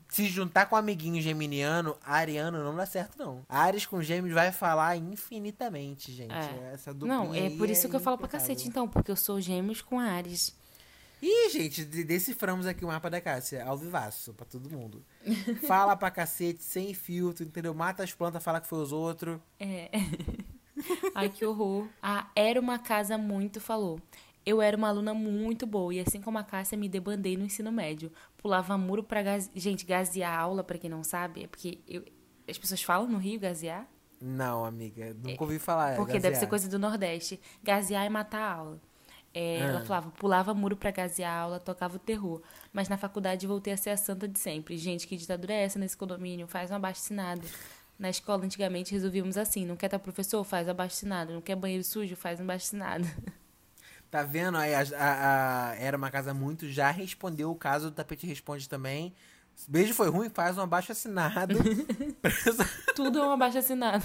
Se 0.09 0.27
juntar 0.27 0.67
com 0.67 0.77
um 0.77 0.79
amiguinho 0.79 1.21
geminiano, 1.21 1.97
ariano 2.03 2.63
não 2.63 2.75
dá 2.77 2.87
certo, 2.87 3.19
não. 3.19 3.43
Ares 3.49 3.85
com 3.87 4.01
gêmeos 4.03 4.33
vai 4.35 4.53
falar 4.53 4.97
infinitamente, 4.97 6.13
gente. 6.13 6.33
É. 6.33 6.71
Essa 6.75 6.95
duplinha 6.95 7.17
Não, 7.19 7.35
é 7.35 7.51
por 7.51 7.69
isso 7.69 7.89
que 7.89 7.97
eu 7.97 8.01
falo 8.01 8.17
pra 8.17 8.29
cacete, 8.29 8.69
então, 8.69 8.89
porque 8.89 9.11
eu 9.11 9.17
sou 9.17 9.41
gêmeos 9.41 9.83
com 9.83 9.99
Ares. 9.99 10.55
Ih, 11.21 11.49
gente, 11.51 11.85
de- 11.85 12.05
deciframos 12.05 12.67
aqui 12.67 12.85
o 12.85 12.89
mapa 12.89 13.09
da 13.11 13.21
Cássia, 13.21 13.65
ao 13.65 13.77
vivaço, 13.77 14.35
pra 14.35 14.45
todo 14.45 14.71
mundo. 14.71 15.03
Fala 15.67 15.97
pra 15.97 16.11
cacete, 16.11 16.63
sem 16.63 16.93
filtro, 16.95 17.43
entendeu? 17.45 17.75
Mata 17.75 18.03
as 18.05 18.13
plantas, 18.13 18.43
fala 18.43 18.61
que 18.61 18.69
foi 18.69 18.79
os 18.81 18.93
outros. 18.93 19.39
É. 19.59 19.91
Ai, 21.15 21.31
que 21.31 21.45
horror. 21.45 21.89
A 22.03 22.29
Era 22.37 22.61
Uma 22.61 22.79
Casa 22.79 23.17
Muito 23.17 23.61
falou. 23.61 23.99
Eu 24.47 24.63
era 24.63 24.77
uma 24.77 24.89
aluna 24.89 25.13
muito 25.13 25.67
boa 25.67 25.93
e 25.93 25.99
assim 25.99 26.21
como 26.21 26.39
a 26.39 26.45
Cássia 26.45 26.79
me 26.79 26.89
debandei 26.89 27.37
no 27.37 27.45
ensino 27.45 27.73
médio. 27.73 28.13
Pulava 28.39 28.79
muro 28.79 29.03
pra 29.03 29.21
gaze... 29.21 29.51
Gente, 29.57 29.85
gazear 29.85 30.33
a 30.33 30.39
aula, 30.41 30.63
pra 30.63 30.79
quem 30.79 30.89
não 30.89 31.03
sabe, 31.03 31.43
é 31.45 31.47
porque 31.49 31.81
eu- 31.89 32.05
as 32.49 32.57
pessoas 32.57 32.81
falam 32.81 33.09
no 33.09 33.19
Rio 33.19 33.41
gazear? 33.41 33.89
Não, 34.21 34.65
amiga, 34.65 35.13
nunca 35.15 35.43
ouvi 35.43 35.59
falar. 35.59 35.97
Porque 35.97 36.13
gazear. 36.13 36.23
deve 36.33 36.37
ser 36.37 36.47
coisa 36.47 36.69
do 36.69 36.79
Nordeste. 36.79 37.41
Gazear 37.63 38.05
é 38.07 38.09
matar 38.09 38.41
a 38.41 38.53
aula. 38.55 38.81
É, 39.35 39.59
Ela 39.59 39.85
falava, 39.85 40.11
pulava 40.13 40.55
muro 40.55 40.77
pra 40.77 40.91
gasear 40.93 41.31
a 41.31 41.41
aula, 41.41 41.61
tocava 41.61 41.97
o 41.97 41.99
terror. 41.99 42.41
Mas 42.73 42.89
na 42.89 42.97
faculdade 42.97 43.47
voltei 43.47 43.73
a 43.73 43.77
ser 43.77 43.91
a 43.91 43.97
santa 43.97 44.27
de 44.29 44.39
sempre. 44.39 44.79
Gente, 44.79 45.07
que 45.09 45.17
ditadura 45.17 45.53
é 45.53 45.65
essa 45.65 45.79
nesse 45.79 45.97
condomínio? 45.97 46.47
Faz 46.47 46.71
um 46.71 46.75
abaixo-assinado. 46.77 47.43
Na 47.99 48.09
escola, 48.09 48.45
antigamente, 48.45 48.93
resolvíamos 48.93 49.37
assim. 49.37 49.67
Não 49.67 49.77
quer 49.77 49.87
estar 49.87 49.99
professor? 49.99 50.43
Faz 50.45 50.69
abaixo-assinado. 50.69 51.35
Não 51.35 51.43
quer 51.43 51.57
banheiro 51.57 51.83
sujo? 51.85 52.15
Faz 52.17 52.41
um 52.41 52.45
abaixo-assinado. 52.45 53.07
Tá 54.11 54.23
vendo? 54.23 54.57
Aí 54.57 54.75
a, 54.75 54.81
a- 54.81 55.71
a- 55.71 55.75
era 55.77 55.97
uma 55.97 56.11
casa 56.11 56.33
muito, 56.33 56.69
já 56.69 56.91
respondeu 56.91 57.51
o 57.51 57.57
caso 57.57 57.91
do 57.91 57.95
tapete 57.95 58.27
responde 58.27 58.69
também. 58.69 59.15
Beijo 59.69 59.95
foi 59.95 60.09
ruim, 60.11 60.29
faz 60.29 60.57
um 60.59 60.63
abaixo 60.63 60.93
assinado. 60.93 61.57
Tudo 62.95 63.19
é 63.19 63.27
um 63.27 63.33
abaixo-assinado. 63.33 64.05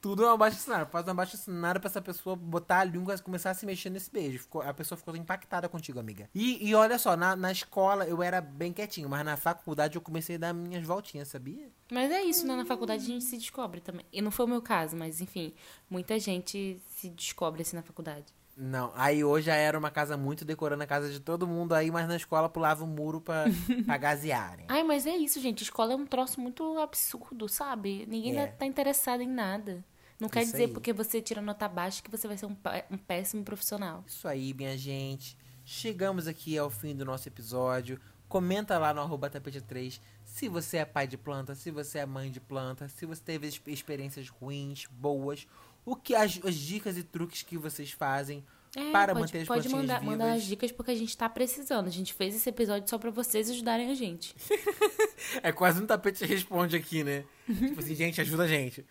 Tudo 0.00 0.24
é 0.24 0.28
um 0.30 0.34
abaixo 0.34 0.56
assinado. 0.56 0.88
Faz 0.90 1.06
um 1.06 1.10
abaixo 1.10 1.34
assinado 1.36 1.80
pra 1.80 1.88
essa 1.90 2.00
pessoa 2.00 2.36
botar 2.36 2.78
a 2.80 2.84
língua 2.84 3.14
e 3.14 3.18
começar 3.20 3.50
a 3.50 3.54
se 3.54 3.66
mexer 3.66 3.90
nesse 3.90 4.08
beijo. 4.10 4.38
Ficou- 4.38 4.62
a 4.62 4.72
pessoa 4.72 4.96
ficou 4.96 5.16
impactada 5.16 5.68
contigo, 5.68 5.98
amiga. 5.98 6.30
E, 6.32 6.64
e 6.68 6.74
olha 6.76 6.96
só, 6.98 7.16
na, 7.16 7.34
na 7.34 7.50
escola 7.50 8.06
eu 8.06 8.22
era 8.22 8.40
bem 8.40 8.72
quietinho, 8.72 9.08
mas 9.08 9.24
na 9.24 9.36
faculdade 9.36 9.96
eu 9.96 10.00
comecei 10.00 10.36
a 10.36 10.38
dar 10.38 10.52
minhas 10.54 10.86
voltinhas, 10.86 11.26
sabia? 11.28 11.68
Mas 11.90 12.10
é 12.12 12.22
isso, 12.22 12.46
né? 12.46 12.54
Na 12.54 12.64
faculdade 12.64 13.02
a 13.02 13.06
gente 13.06 13.24
se 13.24 13.36
descobre 13.36 13.80
também. 13.80 14.06
E 14.12 14.22
não 14.22 14.30
foi 14.30 14.44
o 14.46 14.48
meu 14.48 14.62
caso, 14.62 14.96
mas 14.96 15.20
enfim, 15.20 15.52
muita 15.90 16.18
gente 16.20 16.80
se 16.96 17.08
descobre 17.10 17.62
assim 17.62 17.74
na 17.76 17.82
faculdade. 17.82 18.26
Não, 18.60 18.90
aí 18.96 19.22
hoje 19.22 19.46
já 19.46 19.54
era 19.54 19.78
uma 19.78 19.90
casa 19.90 20.16
muito 20.16 20.44
decorando 20.44 20.82
a 20.82 20.86
casa 20.86 21.08
de 21.10 21.20
todo 21.20 21.46
mundo 21.46 21.74
aí, 21.74 21.90
mas 21.92 22.08
na 22.08 22.16
escola 22.16 22.48
pulava 22.48 22.82
o 22.82 22.86
muro 22.88 23.20
pra, 23.20 23.44
pra 23.86 23.96
gasearem. 23.96 24.66
Ai, 24.68 24.82
mas 24.82 25.06
é 25.06 25.16
isso, 25.16 25.40
gente. 25.40 25.62
Escola 25.62 25.92
é 25.92 25.96
um 25.96 26.04
troço 26.06 26.40
muito 26.40 26.76
absurdo, 26.78 27.48
sabe? 27.48 28.04
Ninguém 28.08 28.36
É. 28.36 28.46
tá 28.48 28.66
interessado 28.66 29.20
em 29.22 29.28
nada. 29.28 29.84
Não 30.18 30.28
quer 30.28 30.42
Isso 30.42 30.50
dizer 30.52 30.64
aí. 30.64 30.72
porque 30.72 30.92
você 30.92 31.20
tira 31.22 31.40
nota 31.40 31.68
baixa 31.68 32.02
que 32.02 32.10
você 32.10 32.26
vai 32.26 32.36
ser 32.36 32.46
um, 32.46 32.56
um 32.90 32.96
péssimo 32.98 33.44
profissional. 33.44 34.02
Isso 34.04 34.26
aí, 34.26 34.52
minha 34.52 34.76
gente. 34.76 35.38
Chegamos 35.64 36.26
aqui 36.26 36.58
ao 36.58 36.68
fim 36.68 36.96
do 36.96 37.04
nosso 37.04 37.28
episódio. 37.28 38.00
Comenta 38.28 38.76
lá 38.78 38.92
no 38.92 39.00
arroba 39.00 39.30
tapete 39.30 39.60
3 39.60 40.00
se 40.24 40.48
você 40.48 40.78
é 40.78 40.84
pai 40.84 41.06
de 41.06 41.16
planta, 41.16 41.54
se 41.54 41.70
você 41.70 41.98
é 42.00 42.06
mãe 42.06 42.30
de 42.30 42.38
planta, 42.40 42.86
se 42.88 43.06
você 43.06 43.22
teve 43.22 43.46
ex- 43.46 43.62
experiências 43.66 44.28
ruins, 44.28 44.86
boas, 44.90 45.46
o 45.84 45.96
que 45.96 46.14
as, 46.14 46.38
as 46.44 46.54
dicas 46.54 46.96
e 46.98 47.02
truques 47.02 47.42
que 47.42 47.56
vocês 47.56 47.90
fazem 47.90 48.44
É, 48.76 48.90
para 48.92 49.12
pode, 49.14 49.20
manter 49.26 49.38
as 49.42 49.48
pode 49.48 49.68
mandar, 49.68 50.00
vivas. 50.00 50.16
mandar 50.16 50.32
as 50.32 50.44
dicas 50.44 50.70
porque 50.72 50.90
a 50.90 50.94
gente 50.94 51.16
tá 51.16 51.28
precisando. 51.28 51.86
A 51.86 51.90
gente 51.90 52.12
fez 52.12 52.34
esse 52.34 52.48
episódio 52.48 52.88
só 52.88 52.98
pra 52.98 53.10
vocês 53.10 53.48
ajudarem 53.50 53.90
a 53.90 53.94
gente. 53.94 54.34
É 55.42 55.52
quase 55.52 55.82
um 55.82 55.86
tapete 55.86 56.24
responde 56.24 56.76
aqui, 56.76 57.02
né? 57.04 57.24
tipo 57.46 57.80
assim, 57.80 57.94
gente, 57.94 58.20
ajuda 58.20 58.44
a 58.44 58.48
gente. 58.48 58.84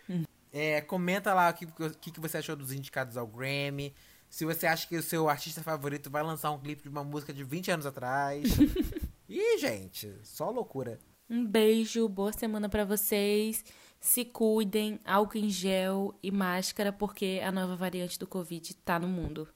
É, 0.52 0.82
comenta 0.82 1.34
lá 1.34 1.50
o 1.50 1.54
que, 1.54 1.66
que, 2.00 2.12
que 2.12 2.20
você 2.20 2.38
achou 2.38 2.56
dos 2.56 2.72
indicados 2.72 3.18
ao 3.18 3.26
Grammy. 3.26 3.94
Se 4.30 4.44
você 4.46 4.68
acha 4.68 4.86
que 4.88 4.96
o 4.98 5.02
seu 5.02 5.30
artista 5.30 5.64
favorito 5.64 6.10
vai 6.10 6.22
lançar 6.22 6.52
um 6.52 6.60
clipe 6.60 6.84
de 6.84 6.90
uma 6.90 7.04
música 7.04 7.34
de 7.34 7.44
20 7.44 7.72
anos 7.72 7.86
atrás. 7.86 8.44
Ih, 9.30 9.58
gente, 9.58 10.14
só 10.24 10.50
loucura. 10.50 11.00
Um 11.30 11.46
beijo, 11.46 12.08
boa 12.10 12.32
semana 12.34 12.70
pra 12.70 12.86
vocês. 12.86 13.64
Se 14.08 14.24
cuidem, 14.24 15.02
álcool 15.04 15.38
em 15.38 15.50
gel 15.50 16.18
e 16.24 16.32
máscara, 16.32 16.94
porque 16.94 17.42
a 17.44 17.52
nova 17.52 17.76
variante 17.76 18.18
do 18.18 18.26
Covid 18.26 18.74
tá 18.78 18.98
no 18.98 19.06
mundo. 19.06 19.50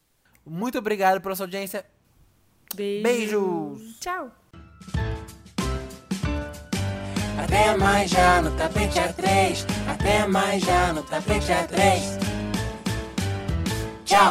Muito 0.46 0.78
obrigado 0.78 1.22
pela 1.22 1.34
sua 1.38 1.46
audiência. 1.46 1.86
Beijo. 2.76 3.02
Beijos. 3.02 4.00
Tchau. 4.02 4.30
Até 7.42 7.78
mais 7.78 8.12
já 8.12 8.42
no 8.42 8.52
tapete 8.58 9.00
A3. 9.00 9.66
Até 9.88 10.28
mais 10.28 10.62
já 10.62 10.92
no 10.92 11.04
tapete 11.04 11.48
A3. 11.48 12.02
Tchau. 14.04 14.30